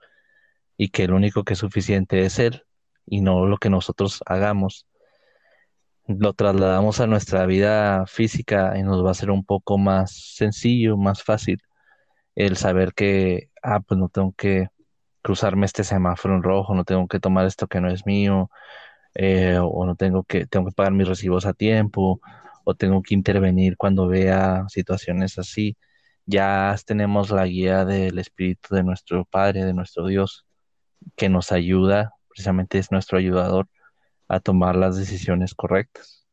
y 0.77 0.91
que 0.91 1.05
el 1.05 1.13
único 1.13 1.45
que 1.45 1.55
es 1.55 1.59
suficiente 1.59 2.25
es 2.25 2.39
Él 2.39 2.65
y 3.07 3.21
no 3.21 3.47
lo 3.47 3.59
que 3.59 3.71
nosotros 3.71 4.23
hagamos. 4.27 4.87
Lo 6.09 6.33
trasladamos 6.33 7.01
a 7.01 7.07
nuestra 7.07 7.45
vida 7.47 8.07
física 8.07 8.79
y 8.79 8.83
nos 8.83 9.05
va 9.05 9.11
a 9.11 9.15
ser 9.15 9.31
un 9.31 9.45
poco 9.45 9.77
más 9.79 10.35
sencillo, 10.37 10.97
más 10.97 11.23
fácil 11.23 11.61
el 12.35 12.57
saber 12.57 12.95
que, 12.95 13.51
ah, 13.63 13.81
pues 13.81 13.99
no 14.01 14.09
tengo 14.09 14.33
que 14.35 14.69
cruzarme 15.23 15.67
este 15.67 15.85
semáforo 15.85 16.37
en 16.37 16.43
rojo, 16.43 16.75
no 16.75 16.85
tengo 16.85 17.09
que 17.09 17.21
tomar 17.21 17.47
esto 17.47 17.69
que 17.69 17.81
no 17.81 17.91
es 17.91 18.07
mío, 18.07 18.51
eh, 19.15 19.59
o 19.61 19.87
no 19.87 19.97
tengo 19.97 20.25
que, 20.25 20.47
tengo 20.47 20.67
que 20.67 20.73
pagar 20.75 20.93
mis 20.93 21.09
recibos 21.09 21.47
a 21.47 21.55
tiempo, 21.55 22.21
o 22.65 22.75
tengo 22.75 23.03
que 23.03 23.15
intervenir 23.15 23.77
cuando 23.77 24.09
vea 24.09 24.67
situaciones 24.69 25.39
así. 25.39 25.77
Ya 26.27 26.77
tenemos 26.87 27.31
la 27.31 27.47
guía 27.47 27.85
del 27.85 28.19
Espíritu 28.19 28.75
de 28.75 28.85
nuestro 28.85 29.25
Padre, 29.27 29.65
de 29.65 29.75
nuestro 29.75 30.07
Dios, 30.07 30.47
que 31.17 31.29
nos 31.29 31.53
ayuda, 31.53 32.15
precisamente 32.29 32.79
es 32.79 32.93
nuestro 32.93 33.19
ayudador, 33.19 33.69
a 34.29 34.41
tomar 34.41 34.76
las 34.76 34.97
decisiones 34.97 35.55
correctas. 35.55 36.26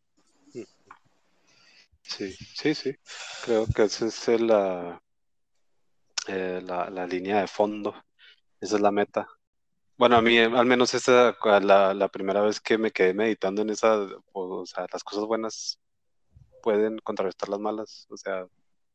Sí, 2.07 2.31
sí, 2.53 2.75
sí. 2.75 2.95
Creo 3.43 3.65
que 3.65 3.83
esa 3.83 4.05
es 4.05 4.27
la, 4.39 5.01
eh, 6.27 6.61
la, 6.63 6.89
la, 6.89 7.07
línea 7.07 7.41
de 7.41 7.47
fondo. 7.47 7.95
Esa 8.61 8.75
es 8.75 8.81
la 8.81 8.91
meta. 8.91 9.27
Bueno, 9.97 10.17
a 10.17 10.21
mí, 10.21 10.37
al 10.37 10.65
menos 10.65 10.93
esta 10.93 11.35
la, 11.61 11.93
la 11.93 12.09
primera 12.09 12.41
vez 12.41 12.59
que 12.59 12.77
me 12.77 12.91
quedé 12.91 13.13
meditando 13.13 13.61
en 13.61 13.71
esa, 13.71 13.97
o 14.33 14.65
sea, 14.65 14.85
las 14.91 15.03
cosas 15.03 15.25
buenas 15.25 15.79
pueden 16.61 16.99
contrarrestar 16.99 17.49
las 17.49 17.59
malas. 17.59 18.05
O 18.09 18.17
sea, 18.17 18.45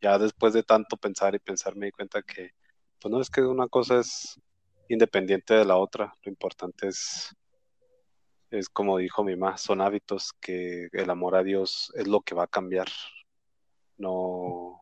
ya 0.00 0.18
después 0.18 0.52
de 0.52 0.62
tanto 0.62 0.96
pensar 0.96 1.34
y 1.34 1.38
pensar 1.38 1.76
me 1.76 1.86
di 1.86 1.92
cuenta 1.92 2.22
que, 2.22 2.50
pues 3.00 3.10
no 3.12 3.20
es 3.20 3.30
que 3.30 3.42
una 3.42 3.66
cosa 3.68 4.00
es 4.00 4.40
independiente 4.88 5.54
de 5.54 5.64
la 5.64 5.76
otra. 5.76 6.12
Lo 6.22 6.30
importante 6.30 6.88
es, 6.88 7.34
es 8.50 8.68
como 8.68 8.98
dijo 8.98 9.24
mi 9.24 9.36
mamá, 9.36 9.56
son 9.56 9.80
hábitos 9.80 10.32
que 10.40 10.88
el 10.92 11.10
amor 11.10 11.36
a 11.36 11.42
Dios 11.42 11.92
es 11.94 12.06
lo 12.06 12.20
que 12.20 12.34
va 12.34 12.44
a 12.44 12.48
cambiar, 12.48 12.88
no 13.96 14.80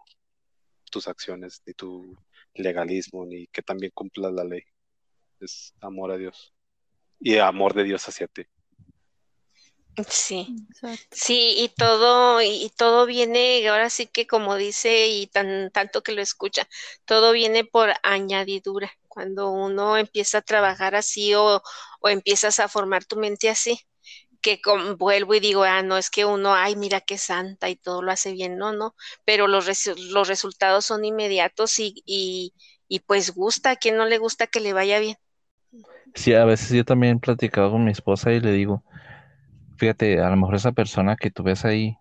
tus 0.91 1.07
acciones 1.07 1.62
ni 1.66 1.75
tu 1.75 2.16
legalismo 2.55 3.27
ni 3.27 3.47
que 3.49 3.62
también 3.62 3.93
cumplas 3.95 4.33
la 4.33 4.45
ley. 4.45 4.62
Es 5.41 5.75
amor 5.81 6.12
a 6.12 6.16
Dios 6.16 6.53
y 7.21 7.39
amor 7.39 7.75
de 7.75 7.85
Dios 7.85 8.09
hacia 8.09 8.27
ti. 8.27 8.45
Sí, 10.09 10.47
sí, 11.11 11.55
y 11.57 11.71
todo, 11.71 12.41
y 12.41 12.71
todo 12.77 13.05
viene, 13.05 13.66
ahora 13.69 13.91
sí 13.91 14.07
que 14.07 14.29
como 14.29 14.55
dice, 14.55 15.09
y 15.09 15.27
tan, 15.27 15.73
tanto 15.73 16.03
que 16.03 16.12
lo 16.12 16.23
escucha, 16.23 16.69
todo 17.05 17.33
viene 17.33 17.64
por 17.64 17.93
añadidura. 18.05 18.93
Cuando 19.09 19.51
uno 19.51 19.97
empieza 19.97 20.39
a 20.39 20.43
trabajar 20.43 20.95
así 20.95 21.35
o, 21.35 21.62
o 22.01 22.09
empiezas 22.09 22.61
a 22.61 22.69
formar 22.69 23.05
tu 23.05 23.17
mente 23.17 23.49
así, 23.49 23.81
que 24.41 24.61
vuelvo 24.99 25.35
y 25.35 25.41
digo, 25.41 25.65
ah, 25.65 25.83
no 25.83 25.97
es 25.97 26.11
que 26.11 26.25
uno, 26.25 26.55
ay, 26.55 26.77
mira 26.77 27.01
qué 27.01 27.19
santa 27.19 27.69
y 27.69 27.77
todo 27.77 28.03
lo 28.03 28.13
hace 28.13 28.33
bien, 28.33 28.57
no, 28.57 28.73
no, 28.73 28.95
pero 29.25 29.47
los, 29.49 29.67
los 30.11 30.29
resultados 30.29 30.85
son 30.85 31.05
inmediatos 31.05 31.79
y, 31.79 32.03
y, 32.07 33.01
pues 33.01 33.35
gusta, 33.35 33.71
a 33.71 33.77
quien 33.77 33.97
no 33.97 34.07
le 34.07 34.19
gusta 34.19 34.47
que 34.47 34.61
le 34.61 34.73
vaya 34.73 34.99
bien. 34.99 35.17
Sí, 36.15 36.35
a 36.35 36.45
veces 36.45 36.71
yo 36.71 36.85
también 36.85 37.17
he 37.17 37.21
platicado 37.21 37.71
con 37.71 37.85
mi 37.85 37.91
esposa 37.91 38.33
y 38.33 38.41
le 38.41 38.53
digo, 38.53 38.83
fíjate, 39.77 40.21
a 40.21 40.31
lo 40.31 40.37
mejor 40.37 40.57
esa 40.57 40.73
persona 40.73 41.17
que 41.17 41.31
tú 41.31 41.43
ves 41.43 41.65
ahí, 41.65 41.97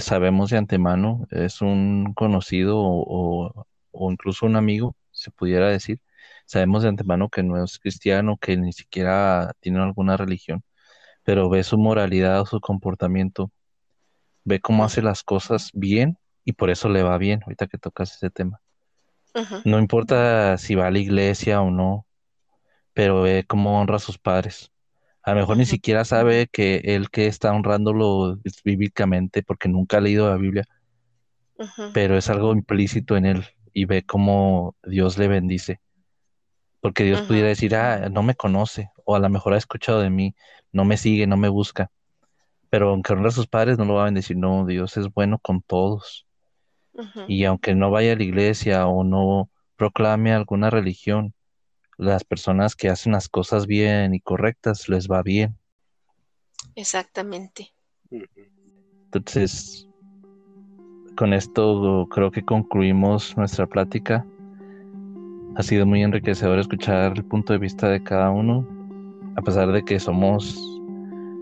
sabemos 0.00 0.50
de 0.50 0.58
antemano, 0.58 1.26
es 1.30 1.60
un 1.62 2.14
conocido 2.14 2.78
o, 2.78 3.66
incluso 4.10 4.46
un 4.46 4.56
amigo, 4.56 4.96
se 5.12 5.30
pudiera 5.30 5.68
decir. 5.68 6.00
Sabemos 6.46 6.82
de 6.82 6.90
antemano 6.90 7.28
que 7.28 7.42
no 7.42 7.62
es 7.62 7.78
cristiano, 7.78 8.36
que 8.36 8.56
ni 8.56 8.72
siquiera 8.72 9.52
tiene 9.60 9.80
alguna 9.80 10.16
religión, 10.16 10.62
pero 11.22 11.48
ve 11.48 11.64
su 11.64 11.78
moralidad 11.78 12.42
o 12.42 12.46
su 12.46 12.60
comportamiento, 12.60 13.50
ve 14.44 14.60
cómo 14.60 14.84
hace 14.84 15.02
las 15.02 15.22
cosas 15.22 15.70
bien 15.72 16.18
y 16.44 16.52
por 16.52 16.70
eso 16.70 16.88
le 16.88 17.02
va 17.02 17.18
bien, 17.18 17.40
ahorita 17.42 17.66
que 17.66 17.78
tocas 17.78 18.14
ese 18.14 18.30
tema. 18.30 18.60
No 19.64 19.78
importa 19.78 20.58
si 20.58 20.74
va 20.74 20.86
a 20.86 20.90
la 20.90 20.98
iglesia 20.98 21.60
o 21.60 21.70
no, 21.70 22.06
pero 22.92 23.22
ve 23.22 23.44
cómo 23.46 23.80
honra 23.80 23.96
a 23.96 24.00
sus 24.00 24.18
padres. 24.18 24.70
A 25.22 25.32
lo 25.32 25.40
mejor 25.40 25.56
ni 25.56 25.64
siquiera 25.64 26.04
sabe 26.04 26.48
que 26.48 26.82
él 26.84 27.10
que 27.10 27.26
está 27.26 27.52
honrándolo 27.52 28.38
bíblicamente 28.62 29.42
porque 29.42 29.68
nunca 29.68 29.96
ha 29.96 30.00
leído 30.00 30.28
la 30.28 30.36
Biblia, 30.36 30.64
pero 31.92 32.16
es 32.16 32.28
algo 32.28 32.52
implícito 32.52 33.16
en 33.16 33.24
él 33.26 33.44
y 33.72 33.86
ve 33.86 34.04
cómo 34.04 34.76
Dios 34.84 35.16
le 35.18 35.28
bendice. 35.28 35.80
Porque 36.84 37.04
Dios 37.04 37.22
pudiera 37.22 37.48
decir, 37.48 37.74
ah, 37.76 38.10
no 38.10 38.22
me 38.22 38.34
conoce, 38.34 38.90
o 39.06 39.16
a 39.16 39.18
lo 39.18 39.30
mejor 39.30 39.54
ha 39.54 39.56
escuchado 39.56 40.00
de 40.00 40.10
mí, 40.10 40.34
no 40.70 40.84
me 40.84 40.98
sigue, 40.98 41.26
no 41.26 41.38
me 41.38 41.48
busca. 41.48 41.90
Pero 42.68 42.90
aunque 42.90 43.14
honra 43.14 43.28
a 43.28 43.32
sus 43.32 43.46
padres, 43.46 43.78
no 43.78 43.86
lo 43.86 43.94
va 43.94 44.02
a 44.02 44.04
bendecir. 44.04 44.36
No, 44.36 44.66
Dios 44.66 44.98
es 44.98 45.10
bueno 45.10 45.38
con 45.38 45.62
todos. 45.62 46.26
Y 47.26 47.44
aunque 47.44 47.74
no 47.74 47.90
vaya 47.90 48.12
a 48.12 48.16
la 48.16 48.22
iglesia 48.22 48.86
o 48.86 49.02
no 49.02 49.48
proclame 49.76 50.34
alguna 50.34 50.68
religión, 50.68 51.32
las 51.96 52.22
personas 52.22 52.76
que 52.76 52.90
hacen 52.90 53.12
las 53.12 53.30
cosas 53.30 53.66
bien 53.66 54.12
y 54.12 54.20
correctas 54.20 54.86
les 54.90 55.08
va 55.08 55.22
bien. 55.22 55.56
Exactamente. 56.74 57.72
Entonces, 58.10 59.88
con 61.16 61.32
esto 61.32 62.06
creo 62.10 62.30
que 62.30 62.44
concluimos 62.44 63.34
nuestra 63.38 63.66
plática. 63.66 64.26
Ha 65.56 65.62
sido 65.62 65.86
muy 65.86 66.02
enriquecedor 66.02 66.58
escuchar 66.58 67.14
el 67.16 67.24
punto 67.24 67.52
de 67.52 67.58
vista 67.58 67.88
de 67.88 68.02
cada 68.02 68.30
uno. 68.30 68.66
A 69.36 69.42
pesar 69.42 69.70
de 69.72 69.82
que 69.84 69.98
somos 70.00 70.58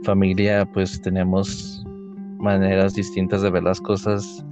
familia, 0.05 0.67
pues 0.73 1.01
tenemos 1.01 1.85
maneras 2.39 2.95
distintas 2.95 3.43
de 3.43 3.51
ver 3.51 3.63
las 3.63 3.81
cosas 3.81 4.45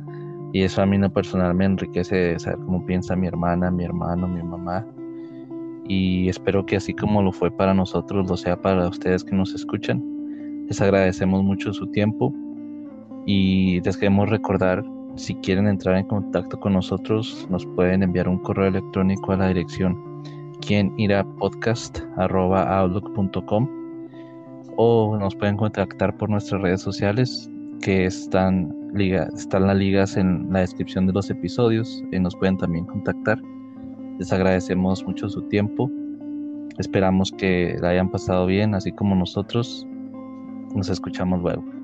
y 0.52 0.62
eso 0.62 0.82
a 0.82 0.86
mí 0.86 0.98
no 0.98 1.12
personal 1.12 1.54
me 1.54 1.64
enriquece 1.64 2.38
saber 2.38 2.58
cómo 2.60 2.84
piensa 2.86 3.16
mi 3.16 3.26
hermana, 3.26 3.70
mi 3.70 3.84
hermano, 3.84 4.28
mi 4.28 4.42
mamá 4.42 4.84
y 5.90 6.28
espero 6.28 6.64
que 6.64 6.76
así 6.76 6.94
como 6.94 7.20
lo 7.20 7.32
fue 7.32 7.50
para 7.50 7.74
nosotros, 7.74 8.28
lo 8.28 8.36
sea 8.36 8.62
para 8.62 8.86
ustedes 8.86 9.24
que 9.24 9.34
nos 9.34 9.52
escuchan. 9.56 10.00
Les 10.68 10.80
agradecemos 10.80 11.42
mucho 11.42 11.72
su 11.72 11.84
tiempo 11.88 12.32
y 13.26 13.80
les 13.80 13.96
queremos 13.96 14.30
recordar, 14.30 14.84
si 15.16 15.34
quieren 15.36 15.66
entrar 15.66 15.96
en 15.96 16.06
contacto 16.06 16.58
con 16.58 16.74
nosotros, 16.74 17.46
nos 17.50 17.66
pueden 17.66 18.02
enviar 18.02 18.28
un 18.28 18.38
correo 18.38 18.68
electrónico 18.68 19.32
a 19.32 19.36
la 19.36 19.48
dirección 19.48 20.10
quien 20.60 20.94
podcast@outlook.com 21.38 23.68
o 24.76 25.16
nos 25.18 25.34
pueden 25.34 25.56
contactar 25.56 26.16
por 26.16 26.30
nuestras 26.30 26.62
redes 26.62 26.80
sociales 26.80 27.50
que 27.82 28.06
están, 28.06 28.74
están 28.94 29.66
las 29.66 29.76
ligas 29.76 30.16
en 30.16 30.50
la 30.52 30.60
descripción 30.60 31.06
de 31.06 31.12
los 31.12 31.28
episodios 31.30 32.02
y 32.12 32.18
nos 32.18 32.34
pueden 32.36 32.56
también 32.56 32.86
contactar. 32.86 33.38
Les 34.18 34.32
agradecemos 34.32 35.04
mucho 35.06 35.28
su 35.28 35.42
tiempo. 35.48 35.90
Esperamos 36.78 37.30
que 37.32 37.76
la 37.80 37.90
hayan 37.90 38.10
pasado 38.10 38.46
bien, 38.46 38.74
así 38.74 38.90
como 38.92 39.14
nosotros. 39.14 39.86
Nos 40.74 40.88
escuchamos 40.88 41.42
luego. 41.42 41.79